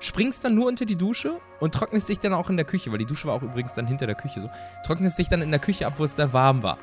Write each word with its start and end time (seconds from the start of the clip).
springst 0.00 0.44
dann 0.44 0.54
nur 0.54 0.66
unter 0.66 0.86
die 0.86 0.94
Dusche 0.94 1.40
und 1.60 1.74
trocknest 1.74 2.08
dich 2.08 2.20
dann 2.20 2.32
auch 2.32 2.50
in 2.50 2.56
der 2.56 2.66
Küche, 2.66 2.90
weil 2.90 2.98
die 2.98 3.06
Dusche 3.06 3.28
war 3.28 3.34
auch 3.34 3.42
übrigens 3.42 3.74
dann 3.74 3.86
hinter 3.86 4.06
der 4.06 4.14
Küche 4.14 4.40
so. 4.40 4.50
Trocknest 4.86 5.18
dich 5.18 5.28
dann 5.28 5.42
in 5.42 5.50
der 5.50 5.60
Küche 5.60 5.86
ab, 5.86 5.94
wo 5.96 6.04
es 6.04 6.14
dann 6.14 6.32
warm 6.32 6.62
war. 6.62 6.78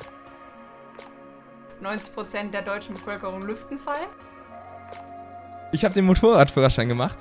90% 1.82 2.52
der 2.52 2.62
deutschen 2.62 2.96
Bevölkerung 2.96 3.42
Lüftenfall. 3.42 4.08
Ich 5.72 5.84
habe 5.84 5.94
den 5.94 6.06
Motorradführerschein 6.06 6.88
gemacht 6.88 7.18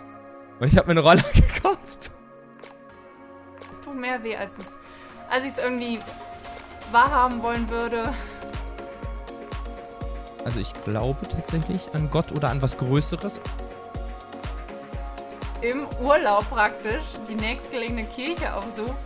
und 0.61 0.69
ich 0.69 0.77
habe 0.77 0.87
mir 0.87 0.93
eine 0.93 1.01
Roller 1.01 1.25
gekauft. 1.35 2.11
Es 3.71 3.81
tut 3.81 3.97
mehr 3.97 4.23
weh, 4.23 4.37
als 4.37 4.59
es, 4.59 4.77
als 5.29 5.45
ich 5.45 5.51
es 5.51 5.59
irgendwie 5.59 6.01
wahrhaben 6.93 7.43
wollen 7.43 7.69
würde. 7.69 8.15
Also 10.45 10.61
ich 10.61 10.73
glaube 10.85 11.27
tatsächlich 11.29 11.89
an 11.95 12.11
Gott 12.11 12.33
oder 12.33 12.51
an 12.51 12.61
was 12.61 12.77
Größeres. 12.79 13.41
Im 15.65 15.87
Urlaub 16.03 16.51
praktisch 16.51 17.05
die 17.27 17.35
nächstgelegene 17.35 18.05
Kirche 18.05 18.55
aufsucht. 18.55 18.97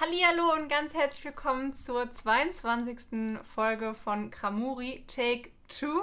Hallihallo 0.00 0.52
und 0.54 0.68
ganz 0.68 0.94
herzlich 0.94 1.24
willkommen 1.24 1.72
zur 1.74 2.10
22. 2.10 3.38
Folge 3.42 3.94
von 3.94 4.30
Kramuri 4.30 5.04
Take 5.08 5.50
Two. 5.68 6.02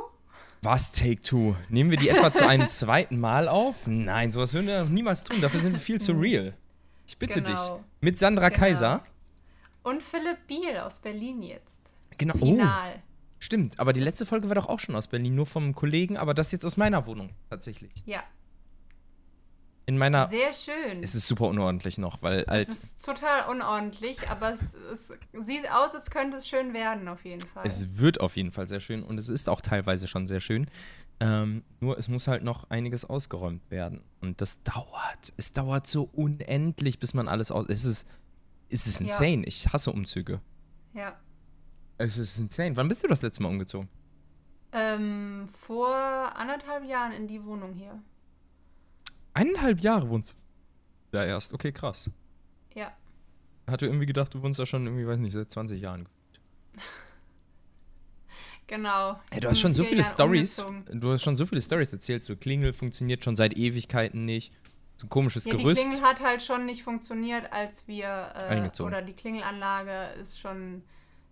Was 0.62 0.92
Take 0.92 1.22
Two? 1.22 1.56
Nehmen 1.70 1.92
wir 1.92 1.98
die 1.98 2.10
etwa 2.10 2.34
zu 2.34 2.46
einem 2.48 2.68
zweiten 2.68 3.20
Mal 3.20 3.48
auf? 3.48 3.88
Nein, 3.88 4.32
sowas 4.32 4.54
würden 4.54 4.68
wir 4.68 4.86
niemals 4.86 5.24
tun. 5.24 5.40
Dafür 5.40 5.60
sind 5.60 5.74
wir 5.74 5.80
viel 5.80 6.02
zu 6.02 6.14
real. 6.14 6.54
Ich 7.08 7.18
bitte 7.18 7.42
Genau. 7.42 7.78
dich. 7.78 7.84
Mit 8.02 8.20
Sandra 8.20 8.50
Genau. 8.50 8.60
Kaiser. 8.60 9.04
Und 9.84 10.02
Philipp 10.04 10.48
Biel 10.48 10.78
aus 10.78 11.00
Berlin 11.00 11.42
jetzt. 11.44 11.80
Genau. 12.18 12.34
Oh, 12.40 12.46
Final. 12.56 13.02
Stimmt. 13.40 13.80
Aber 13.80 13.94
die 13.94 14.00
letzte 14.02 14.26
Folge 14.26 14.48
war 14.50 14.56
doch 14.56 14.68
auch 14.68 14.80
schon 14.80 14.96
aus 14.96 15.08
Berlin, 15.08 15.36
nur 15.36 15.46
vom 15.46 15.74
Kollegen, 15.76 16.18
aber 16.18 16.34
das 16.34 16.52
jetzt 16.52 16.66
aus 16.66 16.78
meiner 16.78 17.06
Wohnung 17.06 17.32
tatsächlich. 17.50 17.92
Ja, 18.06 18.24
In 19.88 19.98
meiner. 20.00 20.28
sehr 20.30 20.52
schön. 20.52 21.04
Es 21.04 21.14
ist 21.14 21.28
super 21.28 21.46
unordentlich 21.46 21.98
noch, 22.00 22.22
weil 22.24 22.46
halt. 22.48 22.68
Es 22.68 22.84
ist 22.84 23.06
total 23.06 23.50
unordentlich, 23.52 24.28
aber 24.30 24.54
es, 24.54 24.74
es 24.92 25.12
sieht 25.46 25.70
aus, 25.72 25.94
als 25.94 26.10
könnte 26.10 26.38
es 26.38 26.48
schön 26.48 26.74
werden, 26.74 27.08
auf 27.08 27.24
jeden 27.24 27.42
Fall. 27.48 27.64
Es 27.68 28.00
wird 28.00 28.20
auf 28.20 28.36
jeden 28.36 28.52
Fall 28.52 28.66
sehr 28.68 28.80
schön 28.80 29.04
und 29.04 29.18
es 29.20 29.30
ist 29.30 29.48
auch 29.48 29.62
teilweise 29.62 30.08
schon 30.08 30.26
sehr 30.26 30.40
schön. 30.40 30.68
Ähm, 31.20 31.64
nur 31.80 31.98
es 31.98 32.10
muss 32.10 32.28
halt 32.28 32.44
noch 32.44 32.70
einiges 32.70 33.06
ausgeräumt 33.06 33.70
werden. 33.72 34.02
Und 34.22 34.42
das 34.42 34.62
dauert. 34.64 35.32
Es 35.38 35.54
dauert 35.54 35.88
so 35.88 36.10
unendlich, 36.12 37.00
bis 37.00 37.14
man 37.14 37.28
alles 37.30 37.52
aus. 37.52 37.68
Es 37.70 37.86
ist, 37.86 38.08
es 38.70 38.86
ist 38.88 39.00
Ja. 39.00 39.06
insane. 39.08 39.46
Ich 39.46 39.72
hasse 39.72 39.92
Umzüge. 39.92 40.42
ja. 40.94 41.16
Es 41.98 42.18
ist 42.18 42.38
insane. 42.38 42.76
Wann 42.78 42.88
bist 42.88 43.04
du 43.04 43.08
das 43.08 43.22
letzte 43.22 43.44
Mal 43.44 43.50
umgezogen? 43.50 43.88
Ähm, 44.72 45.48
vor 45.52 45.88
anderthalb 46.36 46.84
Jahren 46.86 47.12
in 47.14 47.28
die 47.28 47.44
Wohnung 47.46 47.74
hier. 47.74 48.02
Eineinhalb 49.34 49.80
Jahre 49.80 50.10
wohnst 50.10 50.34
du 50.34 50.38
da 51.18 51.24
erst. 51.26 51.54
Okay, 51.54 51.72
krass. 51.72 52.10
Ja. 52.74 52.92
Hatte 53.68 53.86
irgendwie 53.86 54.06
gedacht, 54.06 54.34
du 54.34 54.42
wohnst 54.42 54.60
da 54.60 54.66
schon 54.66 54.86
irgendwie, 54.86 55.08
weiß 55.08 55.18
nicht, 55.20 55.34
seit 55.34 55.50
20 55.52 55.82
Jahren. 55.82 56.08
Genau. 58.68 59.20
Ey, 59.30 59.40
du 59.42 59.50
hast 59.50 59.60
schon 59.60 59.76
so 59.76 59.84
viele 59.84 60.02
Jahren 60.02 60.14
Stories. 60.14 60.60
umgezogen. 60.60 61.00
Du 61.02 61.12
hast 61.12 61.22
schon 61.22 61.36
so 61.36 61.46
viele 61.46 61.62
Stories 61.62 61.94
erzählt. 61.94 62.24
So 62.24 62.36
Klingel 62.36 62.74
funktioniert 62.74 63.24
schon 63.24 63.36
seit 63.36 63.56
Ewigkeiten 63.56 64.26
nicht. 64.26 64.54
So 64.98 65.06
ein 65.06 65.10
komisches 65.10 65.46
Ja, 65.46 65.52
die 65.56 65.62
Gerüst. 65.62 65.84
Klingel 65.84 66.02
hat 66.02 66.20
halt 66.20 66.42
schon 66.42 66.66
nicht 66.66 66.82
funktioniert, 66.84 67.52
als 67.54 67.88
wir 67.88 68.06
äh, 68.08 68.46
Eingezogen. 68.48 68.90
oder 68.92 69.04
die 69.04 69.14
Klingelanlage 69.14 70.20
ist 70.20 70.40
schon 70.40 70.82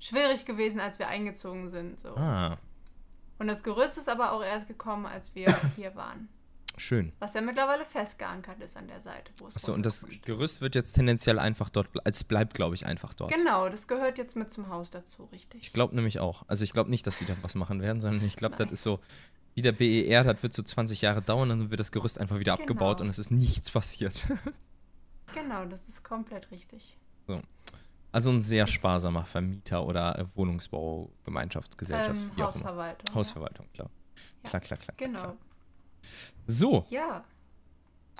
schwierig 0.03 0.45
gewesen, 0.45 0.79
als 0.79 0.99
wir 0.99 1.07
eingezogen 1.07 1.69
sind. 1.69 1.99
So. 1.99 2.15
Ah, 2.15 2.57
Und 3.39 3.47
das 3.47 3.63
Gerüst 3.63 3.97
ist 3.97 4.09
aber 4.09 4.31
auch 4.33 4.43
erst 4.43 4.67
gekommen, 4.67 5.05
als 5.05 5.33
wir 5.35 5.47
hier 5.75 5.95
waren. 5.95 6.27
schön. 6.77 7.13
Was 7.19 7.33
ja 7.35 7.41
mittlerweile 7.41 7.85
festgeankert 7.85 8.59
ist 8.61 8.75
an 8.75 8.87
der 8.87 8.99
Seite. 8.99 9.31
wo 9.37 9.47
es 9.47 9.55
Achso, 9.55 9.73
und 9.73 9.85
das. 9.85 10.05
Gerüst 10.25 10.59
wird 10.61 10.75
jetzt 10.75 10.93
tendenziell 10.93 11.39
einfach 11.39 11.69
dort, 11.69 11.87
es 12.03 12.23
bleibt, 12.23 12.53
glaube 12.55 12.75
ich, 12.75 12.85
einfach 12.85 13.13
dort. 13.13 13.31
Genau, 13.33 13.69
das 13.69 13.87
gehört 13.87 14.17
jetzt 14.17 14.35
mit 14.35 14.51
zum 14.51 14.69
Haus 14.69 14.89
dazu, 14.91 15.25
richtig. 15.25 15.61
Ich 15.61 15.73
glaube 15.73 15.95
nämlich 15.95 16.19
auch. 16.19 16.43
Also 16.47 16.63
ich 16.63 16.73
glaube 16.73 16.89
nicht, 16.89 17.05
dass 17.07 17.19
die 17.19 17.25
da 17.25 17.35
was 17.41 17.55
machen 17.55 17.81
werden, 17.81 18.01
sondern 18.01 18.25
ich 18.25 18.35
glaube, 18.35 18.55
das 18.55 18.71
ist 18.71 18.83
so, 18.83 18.99
wie 19.55 19.61
der 19.61 19.71
BER, 19.71 20.23
das 20.23 20.41
wird 20.41 20.53
so 20.55 20.63
20 20.63 21.01
Jahre 21.01 21.21
dauern, 21.21 21.49
dann 21.49 21.69
wird 21.69 21.79
das 21.79 21.91
Gerüst 21.91 22.17
einfach 22.19 22.39
wieder 22.39 22.53
Genau. 22.53 22.63
abgebaut 22.63 23.01
und 23.01 23.07
es 23.07 23.19
ist 23.19 23.29
nichts 23.31 23.69
passiert. 23.71 24.25
Genau, 25.35 25.65
das 25.65 25.87
ist 25.87 26.03
komplett 26.03 26.49
richtig. 26.51 26.97
Also 28.13 28.29
ein 28.31 28.41
sehr 28.41 28.67
sparsamer 28.67 29.25
Vermieter 29.25 29.85
oder 29.85 30.17
äh, 30.17 30.25
Wohnungsbau, 30.35 31.11
Gemeinschaft, 31.25 31.77
Gesellschaft, 31.77 32.15
Ähm, 32.21 32.31
wie 32.35 32.43
auch 32.43 32.55
immer. 32.55 32.65
Hausverwaltung. 32.65 33.15
Hausverwaltung, 33.15 33.65
klar. 33.73 33.89
Ja. 34.43 34.49
Klar, 34.49 34.61
klar, 34.61 34.77
klar. 34.79 34.93
Genau. 34.97 35.19
Klar. 35.19 35.35
So, 36.47 36.85
Ja, 36.89 37.23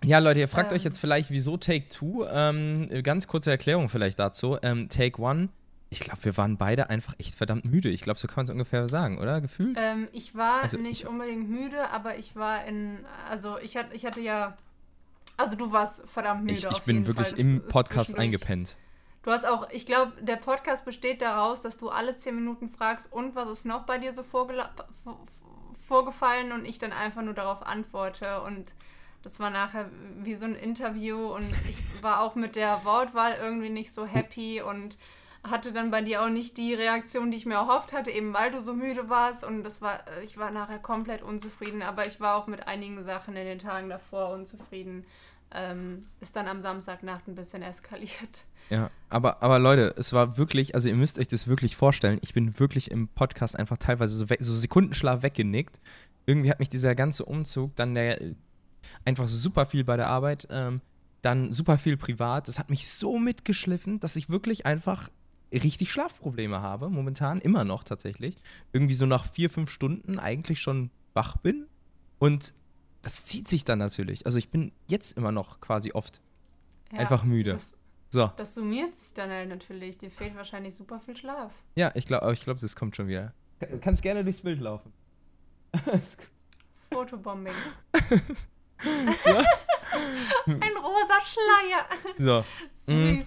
ja 0.04 0.20
Leute, 0.20 0.40
ihr 0.40 0.48
fragt 0.48 0.72
Ähm. 0.72 0.78
euch 0.78 0.84
jetzt 0.84 0.98
vielleicht, 1.00 1.30
wieso 1.30 1.58
Take 1.58 1.90
Two? 1.90 2.26
Ähm, 2.28 2.90
ganz 3.04 3.28
kurze 3.28 3.52
Erklärung 3.52 3.88
vielleicht 3.90 4.18
dazu. 4.20 4.58
Ähm, 4.64 4.90
Take 4.90 5.22
One, 5.22 5.50
ich 5.90 6.00
glaube, 6.00 6.24
wir 6.26 6.36
waren 6.38 6.58
beide 6.58 6.90
einfach 6.90 7.14
echt 7.20 7.36
verdammt 7.36 7.66
müde. 7.66 7.90
Ich 7.90 8.02
glaube, 8.02 8.20
so 8.20 8.28
kann 8.28 8.38
man 8.38 8.44
es 8.46 8.50
ungefähr 8.50 8.88
sagen, 8.90 9.20
oder? 9.20 9.42
Gefühlt? 9.42 9.78
ähm, 9.80 10.08
ich 10.12 10.34
war 10.34 10.64
Also 10.64 10.78
nicht 10.78 11.02
ich- 11.04 11.08
unbedingt 11.08 11.50
müde, 11.50 11.90
aber 11.92 12.18
ich 12.18 12.36
war 12.36 12.66
in, 12.66 13.06
also 13.30 13.60
ich 13.60 13.78
hatte, 13.78 13.94
ich 13.94 14.06
hatte 14.06 14.22
ja, 14.22 14.58
also 15.38 15.56
du 15.56 15.72
warst 15.72 16.02
verdammt 16.08 16.42
müde. 16.46 16.54
ich 16.54 16.66
ich 16.66 16.80
bin 16.82 17.06
wirklich 17.06 17.28
Fall. 17.30 17.40
Im 17.40 17.62
Podcast 17.68 18.18
eingepennt. 18.18 18.76
Du 19.24 19.32
hast 19.32 19.46
auch, 19.46 19.70
ich 19.70 19.86
glaube, 19.86 20.12
der 20.22 20.36
Podcast 20.36 20.84
besteht 20.84 21.22
daraus, 21.22 21.62
dass 21.62 21.78
du 21.78 21.90
alle 21.90 22.18
zehn 22.18 22.36
Minuten 22.36 22.68
fragst, 22.68 23.12
und 23.12 23.36
was 23.36 23.48
ist 23.50 23.66
noch 23.66 23.86
bei 23.86 23.98
dir 23.98 24.12
so 24.12 24.24
vorgefallen? 25.88 26.52
Und 26.52 26.66
ich 26.66 26.78
dann 26.78 26.92
einfach 26.92 27.22
nur 27.22 27.34
darauf 27.34 27.66
antworte. 27.66 28.42
Und 28.42 28.74
das 29.24 29.40
war 29.40 29.50
nachher 29.50 29.90
wie 30.18 30.36
so 30.36 30.44
ein 30.46 30.56
Interview. 30.56 31.34
Und 31.34 31.50
ich 31.70 32.04
war 32.04 32.20
auch 32.20 32.36
mit 32.36 32.58
der 32.58 32.84
Wortwahl 32.84 33.38
irgendwie 33.42 33.70
nicht 33.70 33.94
so 33.94 34.06
happy 34.06 34.62
und 34.62 34.98
hatte 35.42 35.72
dann 35.72 35.90
bei 35.90 36.02
dir 36.02 36.22
auch 36.22 36.30
nicht 36.30 36.58
die 36.58 36.74
Reaktion, 36.74 37.32
die 37.32 37.38
ich 37.38 37.46
mir 37.46 37.56
erhofft 37.56 37.94
hatte, 37.94 38.12
eben 38.12 38.34
weil 38.34 38.52
du 38.52 38.62
so 38.62 38.74
müde 38.74 39.10
warst. 39.10 39.46
Und 39.46 39.64
das 39.64 39.82
war, 39.82 40.02
ich 40.22 40.38
war 40.38 40.52
nachher 40.52 40.80
komplett 40.80 41.22
unzufrieden, 41.22 41.82
aber 41.82 42.06
ich 42.06 42.20
war 42.20 42.36
auch 42.36 42.48
mit 42.48 42.68
einigen 42.68 43.02
Sachen 43.04 43.38
in 43.38 43.46
den 43.46 43.60
Tagen 43.60 43.88
davor 43.88 44.32
unzufrieden. 44.32 45.06
Ähm, 45.52 46.04
ist 46.20 46.36
dann 46.36 46.48
am 46.50 46.62
Samstagnacht 46.62 47.28
ein 47.28 47.36
bisschen 47.36 47.62
eskaliert. 47.62 48.44
Ja, 48.70 48.90
aber, 49.10 49.44
aber 49.44 49.60
Leute, 49.60 49.94
es 49.98 50.14
war 50.14 50.38
wirklich, 50.38 50.76
also 50.76 50.90
ihr 50.90 50.96
müsst 50.96 51.20
euch 51.20 51.28
das 51.28 51.48
wirklich 51.48 51.76
vorstellen, 51.76 52.20
ich 52.22 52.34
bin 52.34 52.60
wirklich 52.60 52.90
im 52.92 53.08
Podcast 53.08 53.58
einfach 53.58 53.78
teilweise 53.78 54.16
so, 54.16 54.30
weg, 54.30 54.40
so 54.42 54.54
Sekundenschlaf 54.54 55.22
weggenickt. 55.24 55.80
Irgendwie 56.26 56.50
hat 56.50 56.60
mich 56.60 56.70
dieser 56.70 56.96
ganze 56.96 57.26
Umzug, 57.26 57.76
dann 57.76 57.94
der 57.94 58.20
einfach 59.06 59.28
super 59.28 59.66
viel 59.66 59.84
bei 59.84 59.98
der 59.98 60.08
Arbeit, 60.08 60.48
ähm, 60.50 60.82
dann 61.22 61.54
super 61.54 61.78
viel 61.78 61.98
privat, 61.98 62.48
das 62.48 62.60
hat 62.60 62.70
mich 62.70 62.88
so 62.88 63.18
mitgeschliffen, 63.18 64.00
dass 64.00 64.16
ich 64.16 64.30
wirklich 64.30 64.66
einfach 64.66 65.10
richtig 65.52 65.92
Schlafprobleme 65.92 66.62
habe, 66.62 66.90
momentan 66.90 67.40
immer 67.40 67.64
noch 67.64 67.84
tatsächlich. 67.84 68.38
Irgendwie 68.72 68.96
so 68.96 69.06
nach 69.06 69.32
vier, 69.32 69.50
fünf 69.50 69.70
Stunden 69.70 70.20
eigentlich 70.20 70.60
schon 70.60 70.90
wach 71.14 71.38
bin 71.38 71.68
und 72.20 72.54
das 73.04 73.26
zieht 73.26 73.48
sich 73.48 73.66
dann 73.66 73.80
natürlich. 73.80 74.26
Also 74.26 74.38
ich 74.38 74.50
bin 74.50 74.72
jetzt 74.88 75.18
immer 75.18 75.32
noch 75.32 75.60
quasi 75.60 75.92
oft 75.92 76.22
Ja, 76.92 77.00
einfach 77.00 77.24
müde. 77.24 77.52
Das, 77.52 77.78
So. 78.14 78.30
das 78.38 78.54
summiert 78.54 78.96
sich 78.96 79.14
dann 79.16 79.32
halt 79.32 79.50
natürlich. 79.50 79.98
Dir 79.98 80.12
fehlt 80.12 80.36
wahrscheinlich 80.36 80.76
super 80.76 81.00
viel 81.00 81.18
Schlaf. 81.18 81.52
Ja, 81.76 81.92
ich 81.96 82.06
glaube, 82.06 82.32
ich 82.34 82.42
glaube, 82.44 82.60
das 82.62 82.76
kommt 82.76 82.96
schon 82.96 83.08
wieder. 83.08 83.34
Ka- 83.60 83.66
Kannst 83.82 84.04
gerne 84.04 84.24
durchs 84.24 84.42
Bild 84.42 84.60
laufen. 84.60 84.94
Fotobombing. 86.94 87.54
Ein 90.46 90.78
rosa 90.78 91.20
Schleier. 91.22 91.86
so. 92.18 92.44
Mm. 92.92 93.24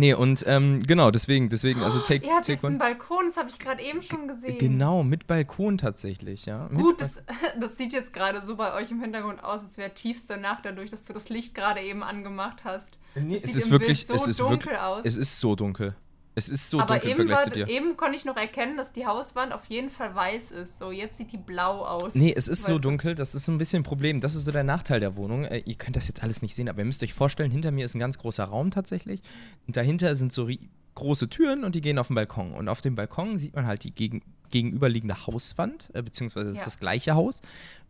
Nee, 0.00 0.14
und 0.14 0.42
ähm, 0.46 0.82
genau, 0.82 1.10
deswegen, 1.10 1.50
deswegen, 1.50 1.82
also 1.82 1.98
take, 1.98 2.24
Ihr 2.24 2.32
habt 2.32 2.46
take 2.46 2.54
jetzt 2.54 2.64
einen. 2.64 2.78
Balkon, 2.78 3.26
das 3.26 3.36
habe 3.36 3.50
ich 3.50 3.58
gerade 3.58 3.82
eben 3.82 4.00
schon 4.00 4.28
gesehen. 4.28 4.56
Genau, 4.56 5.02
mit 5.02 5.26
Balkon 5.26 5.76
tatsächlich, 5.76 6.46
ja. 6.46 6.68
Mit 6.70 6.80
Gut, 6.80 7.00
das, 7.02 7.22
das 7.60 7.76
sieht 7.76 7.92
jetzt 7.92 8.14
gerade 8.14 8.42
so 8.42 8.56
bei 8.56 8.72
euch 8.72 8.90
im 8.90 9.02
Hintergrund 9.02 9.44
aus, 9.44 9.62
als 9.62 9.76
wäre 9.76 9.92
tiefste 9.92 10.38
Nacht 10.38 10.64
dadurch, 10.64 10.88
dass 10.88 11.04
du 11.04 11.12
das 11.12 11.28
Licht 11.28 11.54
gerade 11.54 11.80
eben 11.80 12.02
angemacht 12.02 12.64
hast. 12.64 12.96
nee, 13.14 13.34
es 13.34 13.54
ist 13.54 13.66
im 13.66 13.72
wirklich, 13.72 14.06
Bild 14.06 14.08
so 14.08 14.14
es 14.14 14.26
ist 14.26 14.40
dunkel 14.40 14.58
wirklich, 14.58 14.78
aus. 14.80 15.04
es 15.04 15.16
ist 15.18 15.38
so 15.38 15.54
dunkel. 15.54 15.94
Es 16.36 16.48
ist 16.48 16.70
so 16.70 16.78
Aber 16.80 16.94
dunkel 16.94 17.10
im 17.10 17.16
eben, 17.20 17.28
Vergleich 17.28 17.36
war, 17.38 17.44
zu 17.44 17.50
dir. 17.50 17.68
eben 17.68 17.96
konnte 17.96 18.16
ich 18.16 18.24
noch 18.24 18.36
erkennen, 18.36 18.76
dass 18.76 18.92
die 18.92 19.04
Hauswand 19.06 19.52
auf 19.52 19.64
jeden 19.66 19.90
Fall 19.90 20.14
weiß 20.14 20.52
ist. 20.52 20.78
So, 20.78 20.92
jetzt 20.92 21.16
sieht 21.16 21.32
die 21.32 21.36
blau 21.36 21.84
aus. 21.84 22.14
Nee, 22.14 22.32
es 22.36 22.46
ist 22.48 22.64
so 22.64 22.78
dunkel, 22.78 23.14
das 23.16 23.34
ist 23.34 23.48
ein 23.48 23.58
bisschen 23.58 23.80
ein 23.80 23.84
Problem. 23.84 24.20
Das 24.20 24.34
ist 24.36 24.44
so 24.44 24.52
der 24.52 24.62
Nachteil 24.62 25.00
der 25.00 25.16
Wohnung. 25.16 25.44
Äh, 25.44 25.58
ihr 25.66 25.74
könnt 25.74 25.96
das 25.96 26.06
jetzt 26.08 26.22
alles 26.22 26.40
nicht 26.40 26.54
sehen, 26.54 26.68
aber 26.68 26.78
ihr 26.80 26.84
müsst 26.84 27.02
euch 27.02 27.14
vorstellen, 27.14 27.50
hinter 27.50 27.72
mir 27.72 27.84
ist 27.84 27.94
ein 27.94 27.98
ganz 27.98 28.16
großer 28.18 28.44
Raum 28.44 28.70
tatsächlich. 28.70 29.22
Und 29.66 29.76
dahinter 29.76 30.14
sind 30.14 30.32
so 30.32 30.48
große 30.94 31.28
Türen 31.28 31.64
und 31.64 31.74
die 31.74 31.80
gehen 31.80 31.98
auf 31.98 32.06
den 32.08 32.14
Balkon. 32.14 32.52
Und 32.52 32.68
auf 32.68 32.80
dem 32.80 32.94
Balkon 32.94 33.38
sieht 33.38 33.54
man 33.56 33.66
halt 33.66 33.82
die 33.84 33.92
gegen, 33.94 34.22
gegenüberliegende 34.50 35.26
Hauswand, 35.26 35.90
äh, 35.94 36.02
beziehungsweise 36.02 36.50
es 36.50 36.54
ist 36.56 36.60
Ja. 36.60 36.64
das 36.66 36.78
gleiche 36.78 37.14
Haus. 37.14 37.40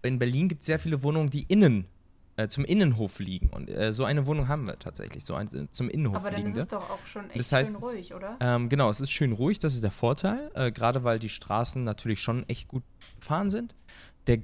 In 0.02 0.18
Berlin 0.18 0.48
gibt 0.48 0.62
es 0.62 0.66
sehr 0.66 0.78
viele 0.78 1.02
Wohnungen, 1.02 1.28
die 1.28 1.44
innen 1.48 1.86
äh, 2.40 2.48
zum 2.48 2.64
Innenhof 2.64 3.18
liegen. 3.18 3.50
Und 3.50 3.68
äh, 3.68 3.92
so 3.92 4.04
eine 4.04 4.26
Wohnung 4.26 4.48
haben 4.48 4.66
wir 4.66 4.78
tatsächlich, 4.78 5.24
so 5.24 5.34
ein, 5.34 5.46
äh, 5.54 5.70
zum 5.70 5.90
Innenhof 5.90 6.16
Aber 6.16 6.30
dann 6.30 6.38
liegende. 6.40 6.58
ist 6.58 6.64
es 6.64 6.68
doch 6.68 6.88
auch 6.90 7.06
schon 7.06 7.26
echt 7.30 7.38
Das 7.38 7.52
heißt, 7.52 7.72
schön 7.72 7.80
ruhig, 7.82 8.14
oder? 8.14 8.36
Ähm, 8.40 8.68
genau, 8.68 8.90
es 8.90 9.00
ist 9.00 9.10
schön 9.10 9.32
ruhig, 9.32 9.58
das 9.58 9.74
ist 9.74 9.82
der 9.82 9.90
Vorteil, 9.90 10.50
äh, 10.54 10.72
gerade 10.72 11.04
weil 11.04 11.18
die 11.18 11.28
Straßen 11.28 11.84
natürlich 11.84 12.20
schon 12.20 12.48
echt 12.48 12.68
gut 12.68 12.82
gefahren 13.18 13.50
sind. 13.50 13.74
Der 14.26 14.38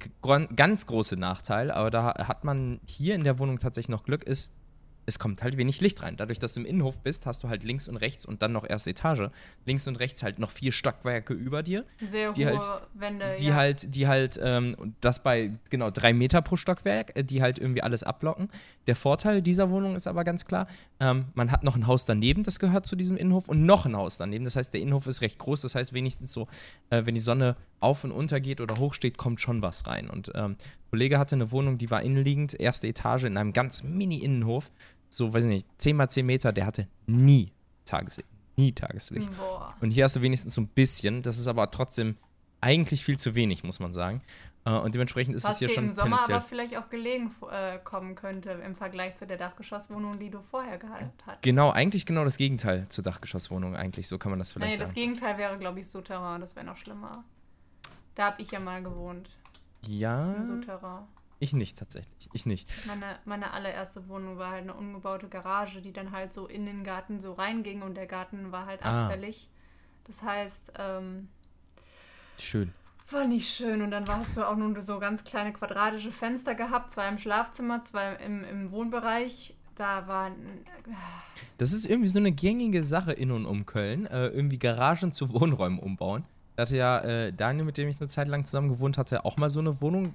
ganz 0.57 0.87
große 0.87 1.17
Nachteil, 1.17 1.71
aber 1.71 1.91
da 1.91 2.27
hat 2.27 2.45
man 2.45 2.81
hier 2.87 3.15
in 3.15 3.25
der 3.25 3.39
Wohnung 3.39 3.59
tatsächlich 3.59 3.91
noch 3.91 4.05
Glück, 4.05 4.25
ist, 4.25 4.53
es 5.07 5.19
kommt 5.19 5.43
halt 5.43 5.57
wenig 5.57 5.81
Licht 5.81 6.03
rein. 6.03 6.17
Dadurch, 6.17 6.39
dass 6.39 6.55
du 6.55 6.61
im 6.61 6.67
Innenhof 6.67 7.01
bist, 7.01 7.27
hast 7.27 7.43
du 7.45 7.49
halt 7.49 7.63
links 7.65 7.89
und 7.89 7.97
rechts 7.97 8.27
und 8.27 8.43
dann 8.43 8.53
noch 8.53 8.69
erste 8.69 8.91
Etage. 8.91 9.31
Links 9.65 9.87
und 9.89 9.97
rechts 9.97 10.23
halt 10.23 10.39
noch 10.39 10.51
vier 10.51 10.73
Stockwerke 10.73 11.33
über 11.33 11.63
dir 11.63 11.85
Sehr 12.01 12.33
die 12.33 12.47
hohe 12.47 12.59
halt- 12.59 12.83
Wände. 12.95 13.37
die 13.39 13.47
ja. 13.47 13.55
halt, 13.55 13.95
die 13.95 14.07
halt, 14.09 14.39
ähm, 14.43 14.95
das 15.01 15.23
bei 15.23 15.53
genau 15.71 15.91
drei 15.91 16.13
Meter 16.13 16.43
pro 16.43 16.57
Stockwerk, 16.57 17.17
äh, 17.17 17.23
die 17.25 17.41
halt 17.41 17.59
irgendwie 17.59 17.83
alles 17.83 18.03
ablocken. 18.03 18.49
Der 18.87 18.97
Vorteil 18.97 19.43
dieser 19.43 19.71
Wohnung 19.71 19.95
ist 19.97 20.07
aber 20.07 20.25
ganz 20.25 20.45
klar, 20.45 20.67
ähm, 21.01 21.27
man 21.35 21.51
hat 21.51 21.63
noch 21.65 21.77
ein 21.77 21.87
Haus 21.87 22.05
daneben, 22.05 22.43
das 22.43 22.59
gehört 22.59 22.87
zu 22.87 22.97
diesem 22.97 23.17
Innenhof, 23.17 23.49
und 23.49 23.65
noch 23.65 23.87
ein 23.87 23.97
Haus 23.97 24.17
daneben. 24.19 24.45
Das 24.45 24.57
heißt, 24.57 24.75
der 24.75 24.81
Innenhof 24.81 25.07
ist 25.07 25.21
recht 25.23 25.39
groß. 25.39 25.61
Das 25.63 25.75
heißt, 25.75 25.93
wenigstens 25.93 26.33
so, 26.33 26.49
äh, 26.91 27.07
wenn 27.07 27.15
die 27.15 27.21
Sonne 27.21 27.57
auf 27.81 28.05
und 28.05 28.11
unter 28.13 28.41
geht 28.41 28.61
oder 28.61 28.77
hoch 28.81 28.95
steht, 28.95 29.19
kommt 29.19 29.41
schon 29.41 29.63
was 29.63 29.87
rein. 29.87 30.11
Und 30.11 30.33
ähm, 30.35 30.53
ein 30.53 30.91
Kollege 30.91 31.19
hatte 31.19 31.35
eine 31.35 31.51
Wohnung, 31.53 31.79
die 31.79 31.91
war 31.91 32.03
innenliegend, 32.03 32.59
erste 32.59 32.89
Etage 32.89 33.25
in 33.25 33.37
einem 33.37 33.53
ganz 33.53 33.83
Mini-Innenhof, 33.83 34.71
so, 35.09 35.33
weiß 35.33 35.45
ich 35.45 35.49
nicht, 35.51 35.67
10 35.79 35.97
mal 35.97 36.09
10 36.09 36.27
Meter, 36.27 36.53
der 36.53 36.67
hatte 36.67 36.89
nie 37.07 37.53
Tageslicht. 37.85 38.29
Nie 38.57 38.73
Tageslicht. 38.73 39.29
Boah. 39.37 39.75
Und 39.81 39.91
hier 39.91 40.05
hast 40.05 40.17
du 40.17 40.23
wenigstens 40.23 40.55
so 40.55 40.63
ein 40.63 40.69
bisschen. 40.69 41.23
Das 41.23 41.39
ist 41.39 41.47
aber 41.47 41.71
trotzdem 41.71 42.17
eigentlich 42.61 43.05
viel 43.05 43.19
zu 43.19 43.35
wenig, 43.35 43.65
muss 43.65 43.81
man 43.81 43.93
sagen. 43.93 44.23
Äh, 44.65 44.71
und 44.71 44.95
dementsprechend 44.95 45.37
ist 45.37 45.45
Was 45.45 45.53
es 45.53 45.59
hier 45.59 45.69
schon 45.69 45.85
im 45.85 45.93
Sommer 45.93 46.23
aber 46.23 46.41
vielleicht 46.41 46.77
auch 46.77 46.89
gelegen 46.89 47.35
äh, 47.51 47.79
kommen 47.79 48.15
könnte 48.15 48.51
im 48.51 48.75
Vergleich 48.75 49.17
zu 49.17 49.27
der 49.27 49.37
Dachgeschosswohnung, 49.37 50.19
die 50.19 50.31
du 50.31 50.41
vorher 50.51 50.79
gehabt 50.79 51.23
hast. 51.27 51.43
Genau, 51.43 51.71
eigentlich 51.71 52.05
genau 52.07 52.25
das 52.25 52.37
Gegenteil 52.37 52.87
zur 52.89 53.05
Dachgeschosswohnung, 53.05 53.77
eigentlich. 53.77 54.09
So 54.09 54.19
kann 54.19 54.31
man 54.31 54.39
das 54.39 54.53
vielleicht 54.53 54.73
Nee, 54.73 54.79
das 54.79 54.89
sagen. 54.89 55.01
Gegenteil 55.01 55.39
wäre, 55.39 55.59
glaube 55.59 55.81
ich, 55.81 55.89
Souterrain. 55.89 56.41
Das 56.41 56.57
wäre 56.57 56.67
noch 56.67 56.77
schlimmer. 56.77 57.25
Da 58.17 58.27
habe 58.27 58.43
ich 58.43 58.51
ja 58.51 58.59
mal 58.59 58.83
gewohnt. 58.83 59.31
Ja, 59.87 60.33
Im 60.33 60.45
Souterrain. 60.45 61.05
Ich 61.39 61.53
nicht 61.53 61.79
tatsächlich. 61.79 62.29
Ich 62.33 62.47
nicht. 62.47 62.69
Meine, 62.87 63.19
meine 63.25 63.53
allererste 63.53 64.09
Wohnung 64.09 64.39
war 64.39 64.51
halt 64.53 64.63
eine 64.63 64.75
umgebaute 64.75 65.29
Garage, 65.29 65.81
die 65.83 65.93
dann 65.93 66.11
halt 66.13 66.33
so 66.33 66.47
in 66.47 66.65
den 66.67 66.83
Garten 66.85 67.21
so 67.21 67.33
reinging 67.35 67.83
und 67.83 67.95
der 67.95 68.07
Garten 68.07 68.53
war 68.53 68.67
halt 68.67 68.85
Ah. 68.85 69.05
abfällig. 69.05 69.49
Das 70.05 70.23
heißt, 70.23 70.73
ähm, 70.79 71.29
Schön. 72.39 72.73
war 73.11 73.27
nicht 73.27 73.49
schön. 73.55 73.83
Und 73.83 73.91
dann 73.91 74.09
hast 74.09 74.37
du 74.37 74.47
auch 74.49 74.57
nur 74.57 74.81
so 74.81 74.99
ganz 74.99 75.25
kleine 75.25 75.53
quadratische 75.53 76.13
Fenster 76.13 76.55
gehabt, 76.55 76.91
zwei 76.91 77.07
im 77.09 77.19
Schlafzimmer, 77.19 77.83
zwei 77.83 78.15
im, 78.17 78.45
im 78.45 78.71
Wohnbereich. 78.71 79.55
Da 79.75 80.07
war 80.09 80.31
Das 81.59 81.73
ist 81.73 81.85
irgendwie 81.87 82.09
so 82.09 82.19
eine 82.19 82.33
gängige 82.33 82.83
Sache 82.83 83.13
in 83.13 83.31
und 83.31 83.45
um 83.47 83.67
Köln. 83.67 84.07
Äh, 84.07 84.29
irgendwie 84.29 84.59
Garagen 84.59 85.13
zu 85.13 85.31
Wohnräumen 85.35 85.79
umbauen. 85.79 86.25
Da 86.57 86.63
hatte 86.63 86.77
ja 86.77 87.01
äh, 87.01 87.33
Daniel, 87.33 87.65
mit 87.67 87.77
dem 87.77 87.89
ich 87.89 87.99
eine 88.01 88.09
Zeit 88.09 88.29
lang 88.29 88.45
zusammen 88.47 88.69
gewohnt 88.69 88.97
hatte, 88.97 89.25
auch 89.27 89.37
mal 89.37 89.51
so 89.51 89.61
eine 89.61 89.81
Wohnung. 89.83 90.15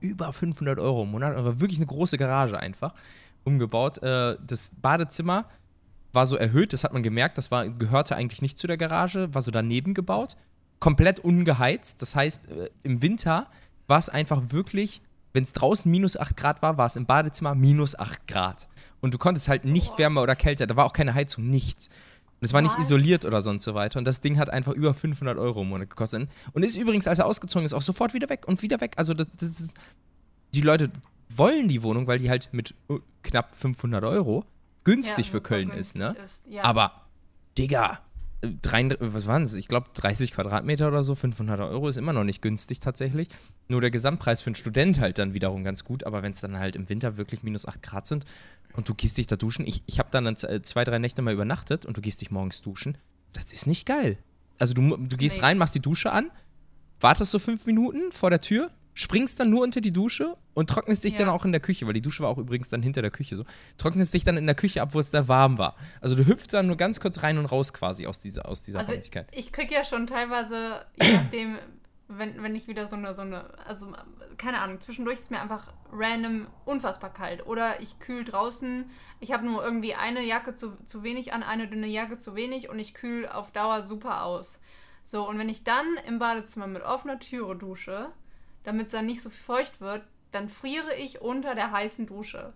Über 0.00 0.32
500 0.32 0.78
Euro 0.78 1.02
im 1.02 1.10
Monat. 1.10 1.36
Aber 1.36 1.60
wirklich 1.60 1.78
eine 1.78 1.86
große 1.86 2.18
Garage 2.18 2.58
einfach. 2.58 2.94
Umgebaut. 3.44 4.02
Äh, 4.02 4.36
das 4.46 4.72
Badezimmer 4.80 5.46
war 6.12 6.26
so 6.26 6.36
erhöht, 6.36 6.72
das 6.72 6.84
hat 6.84 6.92
man 6.92 7.02
gemerkt. 7.02 7.38
Das 7.38 7.50
war, 7.50 7.68
gehörte 7.68 8.16
eigentlich 8.16 8.42
nicht 8.42 8.58
zu 8.58 8.66
der 8.66 8.76
Garage, 8.76 9.32
war 9.34 9.42
so 9.42 9.50
daneben 9.50 9.94
gebaut. 9.94 10.36
Komplett 10.78 11.20
ungeheizt. 11.20 12.02
Das 12.02 12.16
heißt, 12.16 12.50
äh, 12.50 12.70
im 12.82 13.02
Winter 13.02 13.46
war 13.86 13.98
es 13.98 14.08
einfach 14.08 14.42
wirklich, 14.48 15.02
wenn 15.32 15.42
es 15.42 15.52
draußen 15.52 15.90
minus 15.90 16.16
8 16.16 16.36
Grad 16.36 16.62
war, 16.62 16.78
war 16.78 16.86
es 16.86 16.96
im 16.96 17.06
Badezimmer 17.06 17.54
minus 17.54 17.98
8 17.98 18.26
Grad. 18.26 18.68
Und 19.00 19.14
du 19.14 19.18
konntest 19.18 19.48
halt 19.48 19.64
nicht 19.64 19.98
wärmer 19.98 20.22
oder 20.22 20.36
kälter. 20.36 20.66
Da 20.66 20.76
war 20.76 20.86
auch 20.86 20.92
keine 20.92 21.14
Heizung, 21.14 21.48
nichts. 21.48 21.88
Und 22.40 22.46
es 22.46 22.54
war 22.54 22.62
nicht 22.62 22.78
Was? 22.78 22.86
isoliert 22.86 23.26
oder 23.26 23.42
sonst 23.42 23.64
so 23.64 23.74
weiter. 23.74 23.98
Und 23.98 24.06
das 24.06 24.22
Ding 24.22 24.38
hat 24.38 24.48
einfach 24.48 24.72
über 24.72 24.94
500 24.94 25.36
Euro 25.36 25.60
im 25.60 25.68
Monat 25.68 25.90
gekostet. 25.90 26.28
Und 26.52 26.62
ist 26.62 26.76
übrigens, 26.76 27.06
als 27.06 27.18
er 27.18 27.26
ausgezogen 27.26 27.66
ist, 27.66 27.74
auch 27.74 27.82
sofort 27.82 28.14
wieder 28.14 28.30
weg 28.30 28.48
und 28.48 28.62
wieder 28.62 28.80
weg. 28.80 28.94
Also 28.96 29.12
das, 29.12 29.26
das 29.38 29.60
ist, 29.60 29.74
die 30.54 30.62
Leute 30.62 30.90
wollen 31.28 31.68
die 31.68 31.82
Wohnung, 31.82 32.06
weil 32.06 32.18
die 32.18 32.30
halt 32.30 32.48
mit 32.52 32.74
äh, 32.88 32.94
knapp 33.22 33.54
500 33.56 34.04
Euro 34.04 34.44
günstig 34.84 35.26
ja, 35.26 35.32
für 35.32 35.40
Köln 35.42 35.68
günstig 35.68 35.80
ist, 35.80 35.96
ne? 35.96 36.16
Ist. 36.24 36.42
Ja. 36.48 36.64
Aber, 36.64 37.06
Digga, 37.58 38.00
äh, 38.42 38.48
drei, 38.62 38.88
was 39.00 39.26
waren 39.26 39.42
es? 39.42 39.54
Ich 39.54 39.68
glaube 39.68 39.88
30 39.94 40.32
Quadratmeter 40.32 40.88
oder 40.88 41.02
so, 41.04 41.14
500 41.14 41.60
Euro 41.60 41.88
ist 41.88 41.96
immer 41.96 42.12
noch 42.12 42.24
nicht 42.24 42.42
günstig 42.42 42.80
tatsächlich. 42.80 43.28
Nur 43.68 43.80
der 43.80 43.90
Gesamtpreis 43.90 44.40
für 44.42 44.48
einen 44.48 44.54
Student 44.56 45.00
halt 45.00 45.18
dann 45.18 45.34
wiederum 45.34 45.64
ganz 45.64 45.84
gut. 45.84 46.04
Aber 46.04 46.22
wenn 46.22 46.32
es 46.32 46.40
dann 46.40 46.58
halt 46.58 46.76
im 46.76 46.88
Winter 46.88 47.16
wirklich 47.16 47.42
minus 47.42 47.66
8 47.66 47.82
Grad 47.82 48.06
sind 48.06 48.24
und 48.74 48.88
du 48.88 48.94
gehst 48.94 49.18
dich 49.18 49.26
da 49.26 49.36
duschen, 49.36 49.66
ich, 49.66 49.82
ich 49.86 49.98
habe 49.98 50.08
dann 50.10 50.26
äh, 50.26 50.62
zwei, 50.62 50.84
drei 50.84 50.98
Nächte 50.98 51.22
mal 51.22 51.34
übernachtet 51.34 51.86
und 51.86 51.96
du 51.96 52.00
gehst 52.00 52.20
dich 52.20 52.30
morgens 52.30 52.60
duschen, 52.62 52.96
das 53.32 53.52
ist 53.52 53.66
nicht 53.66 53.86
geil. 53.86 54.18
Also 54.58 54.74
du, 54.74 54.96
du 54.96 55.16
gehst 55.16 55.36
Nee. 55.36 55.42
rein, 55.42 55.58
machst 55.58 55.74
die 55.74 55.80
Dusche 55.80 56.12
an, 56.12 56.30
wartest 57.00 57.30
so 57.30 57.38
fünf 57.38 57.64
Minuten 57.66 58.12
vor 58.12 58.30
der 58.30 58.40
Tür, 58.40 58.70
springst 58.94 59.38
dann 59.40 59.50
nur 59.50 59.62
unter 59.62 59.80
die 59.80 59.92
Dusche 59.92 60.32
und 60.54 60.68
trocknest 60.68 61.04
dich 61.04 61.12
Ja. 61.12 61.20
dann 61.20 61.28
auch 61.28 61.44
in 61.44 61.52
der 61.52 61.60
Küche, 61.60 61.86
weil 61.86 61.94
die 61.94 62.02
Dusche 62.02 62.22
war 62.22 62.30
auch 62.30 62.38
übrigens 62.38 62.68
dann 62.68 62.82
hinter 62.82 63.02
der 63.02 63.10
Küche 63.10 63.36
so. 63.36 63.44
Trocknest 63.78 64.12
dich 64.12 64.24
dann 64.24 64.36
in 64.36 64.46
der 64.46 64.54
Küche 64.54 64.82
ab, 64.82 64.94
wo 64.94 65.00
es 65.00 65.10
dann 65.10 65.28
warm 65.28 65.58
war. 65.58 65.76
Also 66.00 66.14
du 66.16 66.26
hüpfst 66.26 66.48
dann 66.52 66.66
nur 66.66 66.76
ganz 66.76 67.00
kurz 67.00 67.22
rein 67.22 67.38
und 67.38 67.46
raus 67.46 67.72
quasi 67.72 68.06
aus 68.06 68.20
dieser, 68.20 68.46
aus 68.46 68.62
dieser 68.62 68.80
Also 68.80 68.92
Räumlichkeit. 68.92 69.28
ich 69.32 69.52
kriege 69.52 69.74
ja 69.74 69.84
schon 69.84 70.06
teilweise, 70.06 70.84
je 71.00 71.12
nachdem, 71.16 71.58
wenn, 72.08 72.42
wenn 72.42 72.56
ich 72.56 72.66
wieder 72.66 72.86
so 72.88 72.96
eine, 72.96 73.14
so 73.14 73.22
eine, 73.22 73.44
also 73.66 73.92
keine 74.36 74.58
Ahnung, 74.60 74.80
zwischendurch 74.80 75.20
ist 75.20 75.30
mir 75.30 75.40
einfach 75.40 75.72
random 75.92 76.46
unfassbar 76.64 77.12
kalt. 77.12 77.46
Oder 77.46 77.80
ich 77.80 78.00
kühl 78.00 78.24
draußen, 78.24 78.90
ich 79.20 79.32
habe 79.32 79.46
nur 79.46 79.62
irgendwie 79.62 79.94
eine 79.94 80.24
Jacke 80.24 80.54
zu, 80.54 80.76
zu 80.86 81.02
wenig 81.04 81.32
an, 81.32 81.42
eine 81.44 81.68
dünne 81.68 81.86
Jacke 81.86 82.18
zu 82.18 82.34
wenig 82.34 82.68
und 82.68 82.78
ich 82.80 82.94
kühl 82.94 83.28
auf 83.28 83.52
Dauer 83.52 83.82
super 83.82 84.24
aus. 84.24 84.58
So, 85.04 85.28
und 85.28 85.38
wenn 85.38 85.48
ich 85.48 85.62
dann 85.64 85.86
im 86.06 86.18
Badezimmer 86.18 86.66
mit 86.66 86.82
offener 86.82 87.18
Türe 87.20 87.54
dusche, 87.56 88.08
damit 88.64 88.86
es 88.86 88.92
dann 88.92 89.06
nicht 89.06 89.22
so 89.22 89.30
feucht 89.30 89.80
wird, 89.80 90.02
dann 90.32 90.48
friere 90.48 90.94
ich 90.96 91.20
unter 91.20 91.54
der 91.54 91.72
heißen 91.72 92.06
Dusche. 92.06 92.52